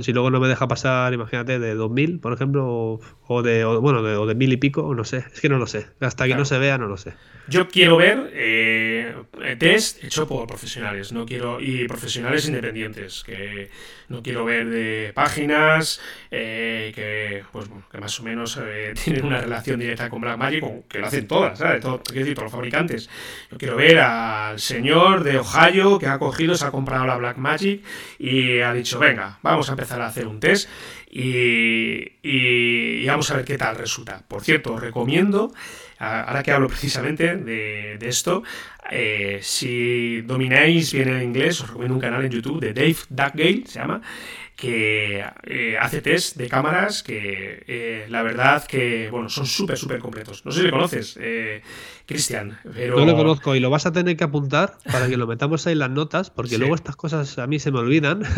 si 0.00 0.12
luego 0.12 0.30
no 0.30 0.40
me 0.40 0.48
deja 0.48 0.66
pasar, 0.66 1.12
imagínate, 1.14 1.60
de 1.60 1.74
2000, 1.74 2.18
por 2.18 2.32
ejemplo, 2.32 2.98
o, 3.28 3.42
de, 3.42 3.64
bueno, 3.64 4.02
de, 4.02 4.16
o 4.16 4.26
de 4.26 4.34
mil 4.34 4.52
y 4.52 4.56
pico, 4.56 4.92
no 4.94 5.04
sé, 5.04 5.24
es 5.32 5.40
que 5.40 5.48
no 5.48 5.58
lo 5.58 5.66
sé. 5.68 5.86
Hasta 6.00 6.26
que 6.26 6.34
no 6.34 6.44
se 6.44 6.58
vea, 6.58 6.78
no 6.78 6.88
lo 6.88 6.96
sé. 6.96 7.14
Yo 7.48 7.68
quiero 7.68 7.96
ver 7.96 8.30
eh, 8.34 9.14
test 9.58 10.02
hecho 10.02 10.26
por 10.26 10.48
profesionales, 10.48 11.12
no 11.12 11.26
quiero 11.26 11.60
y 11.60 11.86
profesionales 11.86 12.48
independientes, 12.48 13.22
que 13.24 13.70
no 14.08 14.22
quiero 14.22 14.44
ver 14.44 14.68
de 14.68 15.12
páginas 15.14 16.00
eh, 16.30 16.92
que, 16.94 17.44
pues, 17.52 17.68
que 17.90 17.98
más 17.98 18.18
o 18.20 18.22
menos 18.22 18.58
eh, 18.62 18.94
tienen 19.04 19.24
una 19.24 19.40
relación 19.40 19.80
directa 19.80 20.08
con 20.08 20.20
Blackmagic, 20.20 20.86
que 20.88 20.98
lo 20.98 21.06
hacen 21.06 21.26
todas, 21.26 21.58
¿sabes? 21.58 21.80
Todo, 21.80 22.02
quiero 22.02 22.20
decir, 22.20 22.34
todos 22.34 22.46
los 22.46 22.52
fabricantes. 22.52 23.10
Yo 23.50 23.58
quiero 23.58 23.76
ver 23.76 23.98
al 23.98 24.60
señor 24.60 25.24
de 25.24 25.38
Ohio 25.38 25.98
que 25.98 26.06
ha 26.06 26.18
cogido, 26.18 26.54
se 26.54 26.64
ha 26.64 26.70
comprado 26.70 27.06
la 27.06 27.16
Blackmagic 27.16 27.84
y 28.18 28.60
ha 28.60 28.72
dicho, 28.72 28.98
venga, 28.98 29.38
vamos 29.42 29.68
a 29.68 29.72
empezar 29.72 30.00
a 30.00 30.06
hacer 30.06 30.26
un 30.26 30.40
test 30.40 30.68
y, 31.10 33.06
vamos 33.06 33.30
a 33.30 33.36
ver 33.36 33.44
qué 33.44 33.56
tal 33.56 33.76
resulta. 33.76 34.22
Por 34.28 34.42
cierto, 34.42 34.74
os 34.74 34.80
recomiendo, 34.80 35.52
ahora 35.98 36.42
que 36.42 36.52
hablo 36.52 36.68
precisamente 36.68 37.36
de, 37.36 37.98
esto, 38.02 38.42
eh, 38.90 39.40
si 39.42 40.22
domináis 40.22 40.92
bien 40.92 41.08
el 41.08 41.22
inglés, 41.22 41.60
os 41.60 41.68
recomiendo 41.68 41.94
un 41.94 42.00
canal 42.00 42.24
en 42.24 42.30
YouTube 42.30 42.60
de 42.60 42.72
Dave 42.72 42.96
Duckgale, 43.08 43.64
se 43.66 43.78
llama, 43.78 44.02
que 44.54 45.24
eh, 45.44 45.76
hace 45.78 46.00
test 46.00 46.36
de 46.36 46.48
cámaras 46.48 47.02
que 47.02 47.64
eh, 47.66 48.06
la 48.08 48.22
verdad 48.22 48.66
que 48.66 49.08
bueno 49.10 49.28
son 49.28 49.44
súper 49.44 49.76
súper 49.76 49.98
completos. 49.98 50.46
No 50.46 50.52
sé 50.52 50.60
si 50.60 50.64
le 50.64 50.70
conoces 50.70 51.18
Cristian 52.06 52.58
pero 52.74 52.96
no 52.96 53.04
lo 53.04 53.16
conozco 53.16 53.54
y 53.54 53.60
lo 53.60 53.68
vas 53.68 53.84
a 53.84 53.92
tener 53.92 54.16
que 54.16 54.24
apuntar 54.24 54.78
para 54.90 55.08
que 55.08 55.18
lo 55.18 55.26
metamos 55.26 55.66
ahí 55.66 55.74
en 55.74 55.80
las 55.80 55.90
notas 55.90 56.30
porque 56.30 56.56
luego 56.56 56.74
estas 56.74 56.96
cosas 56.96 57.38
a 57.38 57.46
mí 57.46 57.58
se 57.58 57.70
me 57.70 57.80
olvidan. 57.80 58.22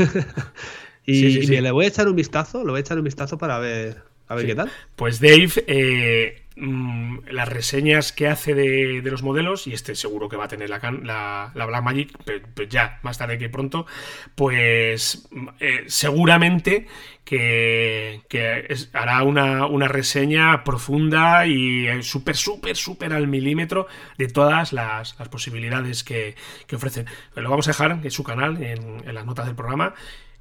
Y, 1.11 1.47
le 1.47 1.71
voy 1.71 1.87
a 1.87 1.89
echar 1.89 2.07
un 2.07 2.17
vistazo, 2.17 2.65
lo 2.65 2.73
voy 2.73 2.79
a 2.79 2.81
echar 2.81 2.99
un 2.99 3.05
vistazo 3.05 3.39
para 3.39 3.59
ver, 3.59 4.03
a 4.27 4.35
ver 4.35 4.45
qué 4.45 4.55
tal. 4.55 4.71
Pues 4.95 5.21
Dave, 5.21 6.45
mm, 6.59 7.29
las 7.31 7.49
reseñas 7.49 8.13
que 8.13 8.29
hace 8.29 8.55
de, 8.55 9.01
los 9.03 9.23
modelos, 9.23 9.67
y 9.67 9.73
este 9.73 9.95
seguro 9.95 10.29
que 10.29 10.37
va 10.37 10.45
a 10.45 10.49
tener 10.49 10.69
la, 10.71 10.79
la, 11.03 11.53
la 11.55 11.67
Black 11.67 11.83
Magic, 11.83 12.19
pues 12.55 12.69
ya, 12.69 12.99
más 13.03 13.19
tarde 13.19 13.39
que 13.39 13.49
pronto, 13.49 13.87
pues 14.35 15.29
eh, 15.61 15.85
seguramente 15.87 16.87
que, 17.29 18.69
hará 18.93 19.23
una, 19.23 19.89
reseña 19.89 20.65
profunda 20.65 21.47
y 21.47 21.87
eh, 21.87 22.03
súper, 22.03 22.37
súper, 22.37 22.77
súper 22.77 23.13
al 23.13 23.29
milímetro 23.29 23.87
de 24.17 24.29
todas 24.29 24.73
las, 24.73 25.15
posibilidades 25.31 26.05
que, 26.05 26.37
ofrecen. 26.73 27.07
Lo 27.35 27.51
vamos 27.51 27.69
a 27.69 27.73
dejar 27.73 28.01
en 28.03 28.11
su 28.11 28.25
canal, 28.25 28.63
en 28.63 29.15
las 29.15 29.27
notas 29.27 29.47
del 29.47 29.55
programa. 29.55 29.95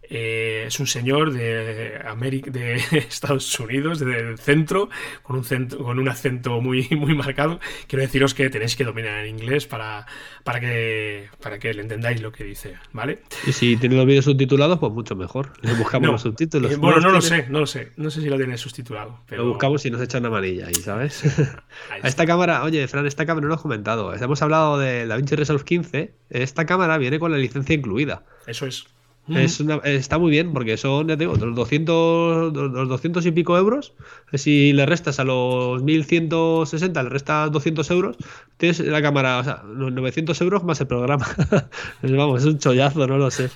Eh, 0.10 0.66
es 0.68 0.80
un 0.80 0.88
señor 0.88 1.34
de 1.34 2.00
América, 2.06 2.50
de 2.52 2.76
Estados 2.92 3.60
Unidos, 3.60 4.00
del 4.00 4.38
centro, 4.38 4.90
con 5.24 5.38
un 5.38 5.44
centro, 5.44 5.84
con 5.84 6.00
un 6.00 6.08
acento 6.10 6.62
muy, 6.62 6.88
muy 6.92 7.16
marcado. 7.16 7.60
Quiero 7.88 8.04
deciros 8.04 8.34
que 8.34 8.50
tenéis 8.50 8.76
que 8.76 8.84
dominar 8.84 9.20
el 9.20 9.30
inglés 9.30 9.68
para, 9.68 10.06
para 10.44 10.60
que 10.60 11.30
para 11.42 11.60
que 11.60 11.74
le 11.74 11.82
entendáis 11.82 12.22
lo 12.22 12.32
que 12.32 12.44
dice, 12.44 12.76
¿vale? 12.94 13.20
Y 13.46 13.52
si 13.52 13.78
tiene 13.78 13.96
los 13.96 14.06
vídeos 14.06 14.26
subtitulados, 14.26 14.80
pues 14.80 14.92
mucho 14.92 15.16
mejor. 15.16 15.54
buscamos 15.78 16.10
los 16.10 16.22
subtítulos. 16.22 16.72
Eh, 16.72 16.76
bueno, 16.78 17.00
no, 17.00 17.12
lo 17.12 17.22
sé, 17.22 17.48
no 17.50 17.60
lo 17.60 17.68
sé. 17.68 17.92
No 17.98 18.10
sé 18.10 18.22
si 18.22 18.30
lo 18.30 18.38
tiene 18.38 18.58
subtitulado. 18.58 19.20
Pero... 19.28 19.44
Lo 19.44 19.50
buscamos 19.50 19.86
y 19.86 19.92
nos 19.92 20.02
echan 20.02 20.26
amarilla 20.26 20.68
ahí, 20.68 20.76
¿sabes? 20.76 21.24
A 22.02 22.08
esta 22.08 22.26
cámara, 22.26 22.64
oye, 22.64 22.88
Fran, 22.88 23.06
esta 23.06 23.26
cámara 23.26 23.44
no 23.44 23.50
lo 23.50 23.56
has 23.56 23.62
comentado. 23.62 24.14
Hemos 24.14 24.42
hablado 24.42 24.78
de 24.78 25.06
la 25.06 25.16
DaVinci 25.16 25.36
Resolve 25.36 25.64
15. 25.64 26.14
Esta 26.30 26.66
cámara 26.66 26.98
viene 26.98 27.20
con 27.20 27.32
la 27.32 27.38
licencia 27.38 27.76
incluida. 27.76 28.24
Eso 28.46 28.66
es. 28.66 28.88
Es 29.30 29.62
está 29.84 30.18
muy 30.18 30.32
bien 30.32 30.54
porque 30.54 30.78
son, 30.78 31.08
ya 31.10 31.18
te 31.18 31.26
digo, 31.26 31.36
los 31.36 31.54
200, 31.54 32.54
los 32.54 32.90
200 32.90 33.26
y 33.26 33.32
pico 33.32 33.58
euros. 33.58 33.94
Si 34.34 34.72
le 34.72 34.86
restas 34.86 35.20
a 35.20 35.26
los 35.26 35.84
1160, 35.84 37.04
le 37.04 37.10
restas 37.10 37.52
200 37.52 37.92
euros, 37.92 38.18
tienes 38.56 38.80
la 38.80 39.02
cámara, 39.02 39.40
o 39.40 39.44
sea, 39.44 39.64
los 39.64 39.92
900 39.92 40.40
euros 40.42 40.64
más 40.64 40.80
el 40.80 40.88
programa. 40.88 41.28
Vamos, 42.02 42.42
es 42.42 42.48
un 42.48 42.58
chollazo, 42.60 43.06
no 43.06 43.18
lo 43.18 43.30
sé. 43.30 43.50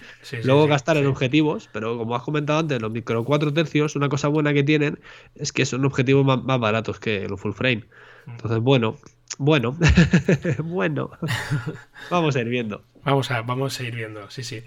Luego 0.43 0.67
gastar 0.67 0.97
en 0.97 1.07
objetivos, 1.07 1.69
pero 1.71 1.97
como 1.97 2.15
has 2.15 2.23
comentado 2.23 2.59
antes, 2.59 2.81
los 2.81 2.91
micro 2.91 3.23
4 3.23 3.53
tercios, 3.53 3.95
una 3.95 4.09
cosa 4.09 4.27
buena 4.27 4.53
que 4.53 4.63
tienen 4.63 4.99
es 5.35 5.53
que 5.53 5.65
son 5.65 5.85
objetivos 5.85 6.25
más, 6.25 6.43
más 6.43 6.59
baratos 6.59 6.99
que 6.99 7.27
los 7.29 7.39
full 7.39 7.53
frame. 7.53 7.85
Entonces, 8.27 8.59
bueno, 8.59 8.97
bueno, 9.37 9.77
bueno, 10.63 11.11
vamos 12.09 12.35
a 12.35 12.41
ir 12.41 12.49
viendo. 12.49 12.83
Vamos 13.03 13.31
a, 13.31 13.41
vamos 13.41 13.79
a 13.79 13.83
ir 13.83 13.95
viendo, 13.95 14.29
sí, 14.29 14.43
sí. 14.43 14.63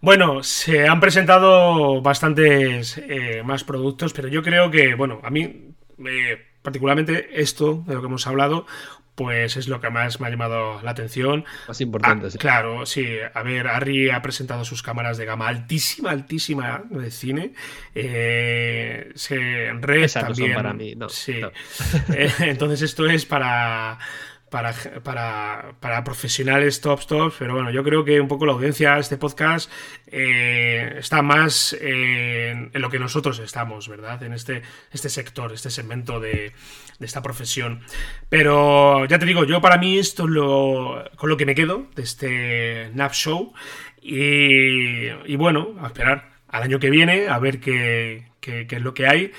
Bueno, 0.00 0.42
se 0.42 0.88
han 0.88 0.98
presentado 0.98 2.00
bastantes 2.00 2.98
eh, 2.98 3.42
más 3.44 3.64
productos, 3.64 4.12
pero 4.12 4.28
yo 4.28 4.42
creo 4.42 4.70
que, 4.70 4.94
bueno, 4.94 5.20
a 5.22 5.30
mí 5.30 5.74
eh, 6.06 6.38
particularmente 6.62 7.40
esto 7.40 7.84
de 7.86 7.94
lo 7.94 8.00
que 8.00 8.06
hemos 8.06 8.26
hablado, 8.26 8.66
pues 9.14 9.58
es 9.58 9.68
lo 9.68 9.82
que 9.82 9.90
más 9.90 10.18
me 10.18 10.28
ha 10.28 10.30
llamado 10.30 10.80
la 10.82 10.92
atención. 10.92 11.44
Más 11.68 11.80
importante, 11.82 12.28
ah, 12.28 12.38
Claro, 12.38 12.86
sí. 12.86 13.06
A 13.34 13.42
ver, 13.42 13.68
Harry 13.68 14.08
ha 14.08 14.22
presentado 14.22 14.64
sus 14.64 14.82
cámaras 14.82 15.18
de 15.18 15.26
gama 15.26 15.48
altísima, 15.48 16.10
altísima 16.10 16.82
de 16.88 17.10
cine. 17.10 17.52
Eh, 17.94 19.12
se 19.14 19.72
Red 19.74 20.10
también. 20.10 20.54
para 20.54 20.72
mí, 20.72 20.94
no. 20.94 21.10
Sí. 21.10 21.38
entonces 22.38 22.80
esto 22.80 23.06
es 23.06 23.26
para 23.26 23.98
para, 24.50 24.74
para, 25.02 25.74
para, 25.80 26.04
profesionales 26.04 26.80
tops 26.80 27.06
tops, 27.06 27.36
pero 27.38 27.54
bueno, 27.54 27.70
yo 27.70 27.84
creo 27.84 28.04
que 28.04 28.20
un 28.20 28.28
poco 28.28 28.46
la 28.46 28.52
audiencia 28.52 28.94
de 28.94 29.00
este 29.00 29.16
podcast 29.16 29.70
eh, 30.08 30.96
está 30.98 31.22
más 31.22 31.72
en, 31.80 32.70
lo 32.74 32.90
que 32.90 32.98
nosotros 32.98 33.38
estamos, 33.38 33.88
¿verdad? 33.88 34.22
En 34.22 34.32
este, 34.32 34.62
este 34.92 35.08
sector, 35.08 35.52
este 35.52 35.70
segmento 35.70 36.20
de, 36.20 36.52
de, 36.98 37.06
esta 37.06 37.22
profesión. 37.22 37.80
Pero 38.28 39.06
ya 39.06 39.18
te 39.18 39.26
digo, 39.26 39.44
yo 39.44 39.60
para 39.60 39.78
mí 39.78 39.98
esto 39.98 40.24
es 40.24 40.30
lo, 40.30 41.04
con 41.16 41.30
lo 41.30 41.36
que 41.36 41.46
me 41.46 41.54
quedo 41.54 41.86
de 41.94 42.02
este 42.02 42.90
NAP 42.94 43.12
Show 43.12 43.54
y, 44.02 45.06
y 45.26 45.36
bueno, 45.36 45.76
a 45.80 45.86
esperar 45.86 46.30
al 46.48 46.64
año 46.64 46.80
que 46.80 46.90
viene 46.90 47.28
a 47.28 47.38
ver 47.38 47.60
qué, 47.60 48.29
qué 48.40 48.66
es 48.68 48.82
lo 48.82 48.94
que 48.94 49.06
hay 49.06 49.32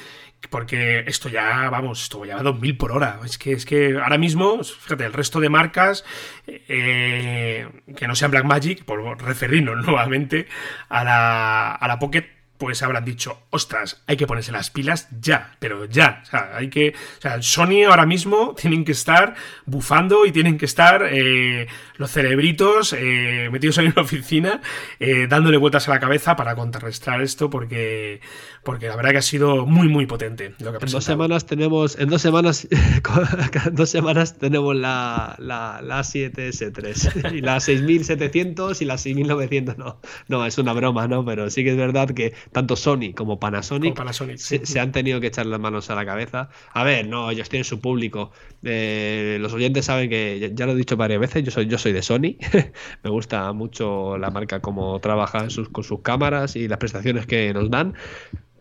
porque 0.50 1.04
esto 1.08 1.30
ya, 1.30 1.70
vamos, 1.70 2.04
esto 2.04 2.26
ya 2.26 2.36
va 2.36 2.42
a 2.42 2.44
2000 2.44 2.78
por 2.78 2.92
hora. 2.92 3.20
Es 3.24 3.38
que, 3.38 3.54
es 3.54 3.66
que 3.66 4.00
ahora 4.02 4.18
mismo, 4.18 4.64
fíjate, 4.64 5.06
el 5.06 5.14
resto 5.14 5.40
de 5.40 5.50
marcas 5.50 6.04
eh, 6.48 7.68
que 7.96 8.08
no 8.08 8.16
sean 8.16 8.32
Blackmagic, 8.32 8.84
por 8.84 9.22
referirnos 9.22 9.78
nuevamente 9.86 10.48
a 10.90 11.04
la, 11.04 11.72
a 11.76 11.88
la 11.88 12.00
Pocket 12.00 12.42
pues 12.62 12.84
habrán 12.84 13.04
dicho, 13.04 13.42
ostras, 13.50 14.04
hay 14.06 14.18
que 14.18 14.28
ponerse 14.28 14.52
las 14.52 14.70
pilas 14.70 15.08
ya, 15.20 15.56
pero 15.58 15.86
ya. 15.86 16.22
O 16.22 16.26
sea, 16.28 16.52
hay 16.56 16.70
que. 16.70 16.94
O 17.18 17.22
sea, 17.22 17.42
Sony 17.42 17.86
ahora 17.90 18.06
mismo 18.06 18.54
tienen 18.62 18.86
que 18.86 18.92
estar 18.92 19.34
bufando 19.66 20.28
y 20.28 20.32
tienen 20.32 20.60
que 20.60 20.66
estar 20.66 21.10
eh, 21.12 21.66
los 21.96 22.12
cerebritos 22.12 22.94
eh, 22.94 23.50
metidos 23.52 23.80
en 23.80 23.88
una 23.88 24.04
oficina, 24.04 24.62
eh, 25.00 25.26
dándole 25.28 25.58
vueltas 25.58 25.88
a 25.88 25.92
la 25.92 26.00
cabeza 26.00 26.36
para 26.36 26.54
contrarrestar 26.54 27.24
esto, 27.24 27.50
porque, 27.50 28.22
porque 28.64 28.88
la 28.88 28.96
verdad 28.96 29.12
que 29.12 29.18
ha 29.18 29.24
sido 29.24 29.66
muy, 29.66 29.88
muy 29.88 30.06
potente. 30.06 30.54
en 30.60 30.92
dos 30.92 31.04
semanas 31.04 31.46
tenemos. 31.46 31.98
En 31.98 32.10
dos 32.10 32.22
semanas. 32.22 32.68
dos 33.72 33.90
semanas 33.90 34.38
tenemos 34.38 34.76
la, 34.76 35.36
la, 35.40 35.82
la 35.84 36.02
7S3 36.02 37.34
y 37.34 37.42
la 37.42 37.60
6700 37.60 38.82
y 38.82 38.86
la 38.86 38.98
6900. 39.00 39.78
No, 39.78 40.00
no, 40.28 40.46
es 40.46 40.58
una 40.60 40.74
broma, 40.74 41.08
¿no? 41.08 41.26
Pero 41.26 41.50
sí 41.50 41.64
que 41.64 41.72
es 41.72 41.78
verdad 41.78 42.12
que 42.12 42.34
tanto 42.52 42.76
Sony 42.76 43.14
como 43.16 43.40
Panasonic, 43.40 43.98
se, 44.38 44.80
han 44.80 44.92
tenido 44.92 45.20
que 45.20 45.28
echar 45.28 45.48
las 45.48 45.60
manos 45.60 45.90
a 45.90 45.96
la 45.96 46.06
cabeza. 46.06 46.50
A 46.74 46.84
ver, 46.84 47.08
no, 47.08 47.32
ellos 47.32 47.50
tienen 47.50 47.66
su 47.66 47.80
público. 47.80 48.32
Eh, 48.64 49.38
los 49.42 49.54
oyentes 49.54 49.86
saben 49.86 50.10
que, 50.10 50.52
ya, 50.54 50.66
lo 50.68 50.74
he 50.74 50.76
dicho 50.76 50.98
varias 50.98 51.20
veces, 51.20 51.44
yo 51.44 51.50
soy, 51.50 51.66
yo 51.66 51.80
soy 51.80 51.94
de 51.94 52.04
Sony. 52.04 52.38
Me 53.04 53.10
gusta 53.10 53.52
mucho 53.54 54.20
la 54.20 54.30
marca 54.30 54.60
como 54.60 55.00
trabaja 55.00 55.48
con 55.72 55.84
sus 55.84 56.00
cámaras 56.02 56.56
y 56.56 56.68
las 56.68 56.78
prestaciones 56.78 57.26
que 57.26 57.54
nos 57.54 57.72
dan. 57.72 57.96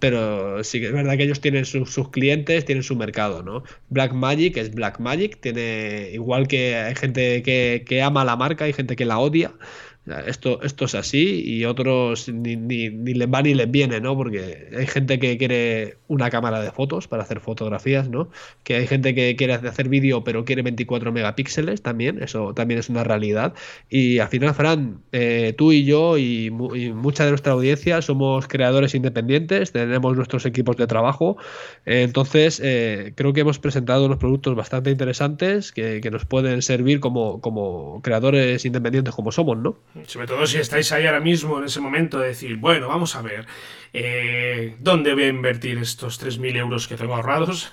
Pero 0.01 0.65
sí 0.65 0.81
que 0.81 0.87
es 0.87 0.93
verdad 0.93 1.17
que 1.17 1.25
ellos 1.25 1.41
tienen 1.41 1.65
sus 1.67 2.09
clientes, 2.11 2.65
tienen 2.65 2.83
su 2.83 2.97
mercado, 2.97 3.43
¿no? 3.43 3.63
Black 3.91 4.13
Magic 4.13 4.57
es 4.57 4.75
Black 4.75 4.99
Magic, 4.99 5.41
tiene 5.41 6.11
igual 6.13 6.49
que 6.49 6.77
hay 6.77 6.95
gente 6.95 7.43
que, 7.43 7.85
que 7.87 8.03
ama 8.03 8.25
la 8.25 8.37
marca, 8.37 8.65
hay 8.65 8.73
gente 8.73 8.97
que 8.97 9.05
la 9.05 9.19
odia 9.19 9.53
esto, 10.27 10.63
esto 10.63 10.87
es 10.87 10.95
así 10.95 11.43
y 11.45 11.65
otros 11.67 12.29
ni, 12.29 12.57
ni, 12.57 12.89
les 12.91 13.29
va 13.29 13.43
ni 13.43 13.55
les 13.55 13.71
viene, 13.71 14.01
¿no? 14.01 14.17
Porque 14.17 14.69
hay 14.77 14.87
gente 14.87 15.19
que 15.19 15.37
quiere 15.37 15.99
una 16.09 16.31
cámara 16.31 16.61
de 16.61 16.71
fotos 16.73 17.07
para 17.07 17.23
hacer 17.23 17.41
fotografías, 17.41 18.09
¿no? 18.09 18.31
Que 18.65 18.77
hay 18.77 18.87
gente 18.87 19.15
que 19.15 19.37
quiere 19.37 19.55
hacer 19.55 19.89
vídeo 19.89 20.25
pero 20.25 20.45
quiere 20.45 20.63
24 20.63 21.13
megapíxeles 21.13 21.83
también, 21.83 22.23
eso 22.23 22.55
también 22.55 22.81
es 22.81 22.89
una 22.89 23.05
realidad. 23.05 23.55
Y 23.89 24.19
al 24.19 24.29
final, 24.29 24.55
Fran, 24.55 25.03
eh, 25.13 25.55
tú 25.57 25.71
y 25.73 25.85
yo 25.85 26.19
y, 26.19 26.51
mucha 26.51 27.25
de 27.25 27.31
nuestra 27.31 27.53
audiencia 27.53 28.03
somos 28.03 28.49
creadores 28.49 28.95
independientes, 28.95 29.73
tenemos 29.73 30.17
nuestros 30.17 30.47
equipos 30.47 30.77
de 30.77 30.87
trabajo, 30.87 31.37
entonces 31.85 32.61
eh, 32.65 33.13
creo 33.17 33.33
que 33.33 33.41
hemos 33.41 33.59
presentado 33.59 34.07
unos 34.07 34.19
productos 34.19 34.57
bastante 34.57 34.91
interesantes 34.91 35.73
que, 35.73 36.01
que 36.01 36.11
nos 36.11 36.25
pueden 36.25 36.63
servir 36.63 37.01
como, 37.01 37.41
como 37.41 38.01
creadores 38.03 38.65
independientes 38.65 39.15
como 39.15 39.31
somos, 39.31 39.59
¿no? 39.59 39.77
Sobre 40.07 40.27
todo 40.27 40.47
si 40.47 40.59
estáis 40.59 40.93
ahí 40.93 41.07
ahora 41.07 41.21
mismo 41.21 41.59
en 41.59 41.65
ese 41.65 41.81
momento 41.81 42.19
de 42.19 42.29
decir, 42.29 42.57
bueno, 42.57 42.89
vamos 42.89 43.17
a 43.17 43.23
ver, 43.23 43.47
eh, 43.93 44.77
¿dónde 44.79 45.15
voy 45.15 45.25
a 45.25 45.29
invertir 45.29 45.79
estos 45.79 46.23
3.000 46.23 46.57
euros 46.57 46.89
que 46.89 46.97
tengo 46.97 47.15
ahorrados? 47.15 47.71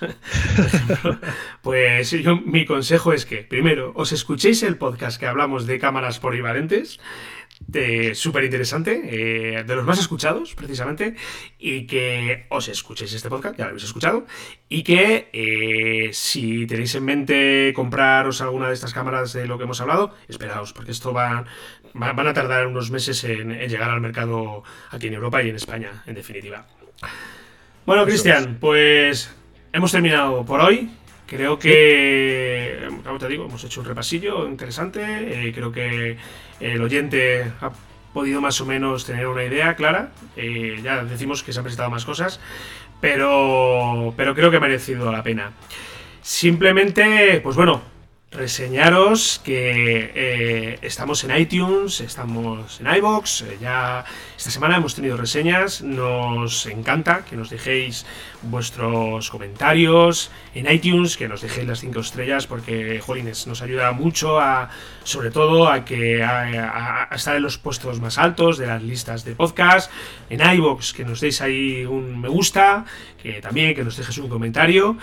pues 1.62 2.10
yo, 2.10 2.36
mi 2.36 2.64
consejo 2.66 3.12
es 3.12 3.24
que, 3.24 3.38
primero, 3.38 3.92
os 3.94 4.12
escuchéis 4.12 4.62
el 4.62 4.76
podcast 4.76 5.18
que 5.18 5.26
hablamos 5.26 5.66
de 5.66 5.78
cámaras 5.78 6.18
polivalentes 6.18 6.98
súper 8.14 8.44
interesante, 8.44 9.02
eh, 9.04 9.64
de 9.64 9.74
los 9.74 9.84
más 9.84 9.98
escuchados, 9.98 10.54
precisamente, 10.54 11.14
y 11.58 11.86
que 11.86 12.46
os 12.48 12.68
escuchéis 12.68 13.12
este 13.12 13.28
podcast, 13.28 13.56
ya 13.58 13.64
lo 13.64 13.70
habéis 13.70 13.84
escuchado, 13.84 14.26
y 14.68 14.82
que 14.82 15.28
eh, 15.32 16.10
si 16.12 16.66
tenéis 16.66 16.94
en 16.94 17.04
mente 17.04 17.72
compraros 17.74 18.40
alguna 18.40 18.68
de 18.68 18.74
estas 18.74 18.94
cámaras 18.94 19.32
de 19.32 19.46
lo 19.46 19.58
que 19.58 19.64
hemos 19.64 19.80
hablado, 19.80 20.14
esperaos, 20.28 20.72
porque 20.72 20.92
esto 20.92 21.12
va, 21.12 21.44
van 21.94 22.26
a 22.26 22.32
tardar 22.32 22.66
unos 22.66 22.90
meses 22.90 23.22
en, 23.24 23.58
llegar 23.68 23.90
al 23.90 24.00
mercado 24.00 24.62
aquí 24.90 25.08
en 25.08 25.14
Europa 25.14 25.42
y 25.42 25.50
en 25.50 25.56
España, 25.56 26.02
en 26.06 26.14
definitiva. 26.14 26.66
Bueno, 27.86 28.04
Cristian, 28.04 28.58
pues 28.60 29.34
hemos 29.72 29.92
terminado 29.92 30.44
por 30.44 30.60
hoy. 30.60 30.90
Creo 31.26 31.58
que, 31.58 32.88
como 33.04 33.18
te 33.18 33.28
digo, 33.28 33.44
hemos 33.44 33.62
hecho 33.62 33.80
un 33.80 33.86
repasillo 33.86 34.48
interesante. 34.48 35.48
Eh, 35.48 35.52
creo 35.52 35.70
que 35.70 36.16
el 36.58 36.82
oyente 36.82 37.52
ha 37.60 37.70
podido 38.12 38.40
más 38.40 38.60
o 38.60 38.66
menos 38.66 39.04
tener 39.04 39.26
una 39.26 39.44
idea 39.44 39.76
clara. 39.76 40.10
Eh, 40.36 40.80
ya 40.82 41.04
decimos 41.04 41.42
que 41.42 41.52
se 41.52 41.58
han 41.58 41.64
presentado 41.64 41.90
más 41.90 42.04
cosas, 42.04 42.40
pero, 43.00 44.14
pero 44.16 44.34
creo 44.34 44.50
que 44.50 44.56
ha 44.56 44.60
merecido 44.60 45.12
la 45.12 45.22
pena. 45.22 45.52
Simplemente, 46.22 47.40
pues 47.42 47.56
bueno, 47.56 47.82
reseñaros 48.30 49.40
que 49.42 50.12
eh, 50.14 50.78
estamos 50.82 51.24
en 51.24 51.34
iTunes, 51.34 52.00
estamos 52.02 52.78
en 52.78 52.94
iBox, 52.96 53.42
eh, 53.42 53.58
ya 53.58 54.04
esta 54.36 54.50
semana 54.50 54.76
hemos 54.76 54.94
tenido 54.94 55.16
reseñas, 55.16 55.80
nos 55.80 56.66
encanta 56.66 57.24
que 57.24 57.36
nos 57.36 57.48
dejéis 57.48 58.04
vuestros 58.42 59.30
comentarios 59.30 60.30
en 60.54 60.70
iTunes, 60.70 61.16
que 61.16 61.26
nos 61.26 61.40
dejéis 61.40 61.66
las 61.66 61.80
5 61.80 62.00
estrellas 62.00 62.46
porque, 62.46 63.00
jolines, 63.00 63.46
nos 63.46 63.62
ayuda 63.62 63.92
mucho 63.92 64.38
a, 64.38 64.68
sobre 65.04 65.30
todo, 65.30 65.66
a 65.66 65.86
que 65.86 66.22
a, 66.22 67.08
estar 67.12 67.34
en 67.34 67.42
los 67.42 67.56
puestos 67.56 67.98
más 67.98 68.18
altos 68.18 68.58
de 68.58 68.66
las 68.66 68.82
listas 68.82 69.24
de 69.24 69.34
podcast, 69.34 69.90
en 70.28 70.40
iBox, 70.40 70.92
que 70.92 71.04
nos 71.04 71.20
deis 71.20 71.40
ahí 71.40 71.86
un 71.86 72.20
me 72.20 72.28
gusta, 72.28 72.84
que 73.22 73.40
también 73.40 73.74
que 73.74 73.84
nos 73.84 73.96
dejes 73.96 74.18
un 74.18 74.28
comentario 74.28 74.98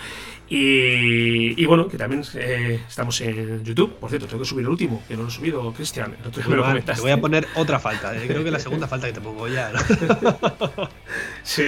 y, 0.48 1.64
bueno, 1.66 1.88
que 1.88 1.96
también 1.96 2.22
eh, 2.34 2.80
estamos 2.88 3.20
en 3.20 3.64
YouTube. 3.64 3.94
Por 3.94 4.10
cierto, 4.10 4.26
tengo 4.26 4.42
que 4.42 4.48
subir 4.48 4.64
el 4.64 4.68
último, 4.68 5.02
que 5.08 5.16
no 5.16 5.22
lo 5.22 5.28
he 5.28 5.32
subido, 5.32 5.72
Cristian. 5.72 6.14
Te 6.32 7.00
voy 7.00 7.10
a 7.10 7.20
poner 7.20 7.48
otra 7.56 7.80
falta. 7.80 8.16
Eh, 8.16 8.26
creo 8.28 8.44
que 8.44 8.50
la 8.50 8.60
segunda 8.60 8.86
falta 8.86 9.08
que 9.08 9.14
te 9.14 9.20
pongo 9.20 9.48
ya. 9.48 9.72
sí. 11.42 11.64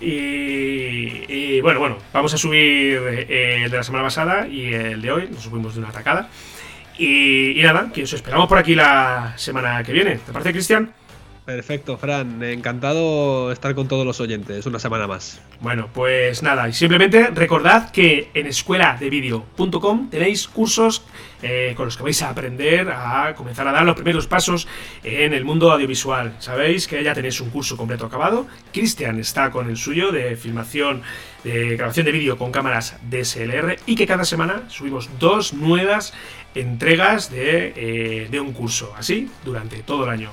Y, 0.00 1.60
bueno, 1.60 1.80
bueno, 1.80 1.98
vamos 2.12 2.32
a 2.32 2.38
subir 2.38 2.98
eh, 3.28 3.62
el 3.64 3.70
de 3.70 3.76
la 3.76 3.82
semana 3.82 4.04
pasada 4.04 4.48
y 4.48 4.72
el 4.72 5.02
de 5.02 5.12
hoy. 5.12 5.28
Lo 5.30 5.40
subimos 5.40 5.74
de 5.74 5.80
una 5.80 5.90
atacada. 5.90 6.30
Y, 6.96 7.58
y 7.58 7.62
nada, 7.62 7.90
que 7.92 8.04
os 8.04 8.12
esperamos 8.12 8.48
por 8.48 8.58
aquí 8.58 8.74
la 8.74 9.34
semana 9.36 9.82
que 9.82 9.92
viene. 9.92 10.16
¿Te 10.16 10.32
parece, 10.32 10.52
Cristian? 10.52 10.92
Perfecto, 11.44 11.98
Fran. 11.98 12.40
Encantado 12.44 13.50
estar 13.50 13.74
con 13.74 13.88
todos 13.88 14.06
los 14.06 14.20
oyentes 14.20 14.64
una 14.66 14.78
semana 14.78 15.08
más. 15.08 15.40
Bueno, 15.60 15.88
pues 15.92 16.40
nada, 16.42 16.68
y 16.68 16.72
simplemente 16.72 17.30
recordad 17.34 17.90
que 17.90 18.30
en 18.32 18.46
escueladevideo.com 18.46 20.08
tenéis 20.08 20.46
cursos 20.46 21.02
eh, 21.42 21.74
con 21.76 21.86
los 21.86 21.96
que 21.96 22.04
vais 22.04 22.22
a 22.22 22.30
aprender 22.30 22.88
a 22.90 23.34
comenzar 23.34 23.66
a 23.66 23.72
dar 23.72 23.84
los 23.84 23.96
primeros 23.96 24.28
pasos 24.28 24.68
en 25.02 25.32
el 25.32 25.44
mundo 25.44 25.72
audiovisual. 25.72 26.36
Sabéis 26.38 26.86
que 26.86 27.02
ya 27.02 27.12
tenéis 27.12 27.40
un 27.40 27.50
curso 27.50 27.76
completo 27.76 28.06
acabado. 28.06 28.46
Cristian 28.72 29.18
está 29.18 29.50
con 29.50 29.68
el 29.68 29.76
suyo 29.76 30.12
de 30.12 30.36
filmación, 30.36 31.02
de 31.42 31.76
grabación 31.76 32.06
de 32.06 32.12
vídeo 32.12 32.38
con 32.38 32.52
cámaras 32.52 32.96
DSLR 33.10 33.78
y 33.86 33.96
que 33.96 34.06
cada 34.06 34.24
semana 34.24 34.62
subimos 34.68 35.10
dos 35.18 35.54
nuevas 35.54 36.14
entregas 36.54 37.32
de, 37.32 37.72
eh, 37.74 38.28
de 38.30 38.38
un 38.38 38.52
curso. 38.52 38.94
Así 38.96 39.28
durante 39.44 39.82
todo 39.82 40.04
el 40.04 40.10
año 40.10 40.30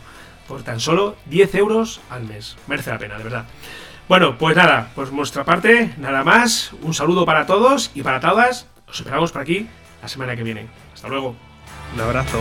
por 0.49 0.63
tan 0.63 0.79
solo 0.79 1.15
10 1.27 1.55
euros 1.55 2.01
al 2.09 2.23
mes. 2.23 2.57
Merece 2.67 2.89
la 2.89 2.97
pena, 2.97 3.17
de 3.17 3.23
verdad. 3.23 3.45
Bueno, 4.09 4.37
pues 4.39 4.57
nada, 4.57 4.89
por 4.95 5.13
nuestra 5.13 5.45
parte, 5.45 5.93
nada 5.97 6.23
más. 6.23 6.71
Un 6.81 6.95
saludo 6.95 7.25
para 7.25 7.45
todos 7.45 7.91
y 7.93 8.01
para 8.01 8.19
todas. 8.19 8.65
Os 8.87 8.99
esperamos 8.99 9.31
por 9.31 9.43
aquí 9.43 9.67
la 10.01 10.07
semana 10.07 10.35
que 10.35 10.43
viene. 10.43 10.67
Hasta 10.93 11.07
luego. 11.07 11.35
Un 11.93 12.01
abrazo. 12.01 12.39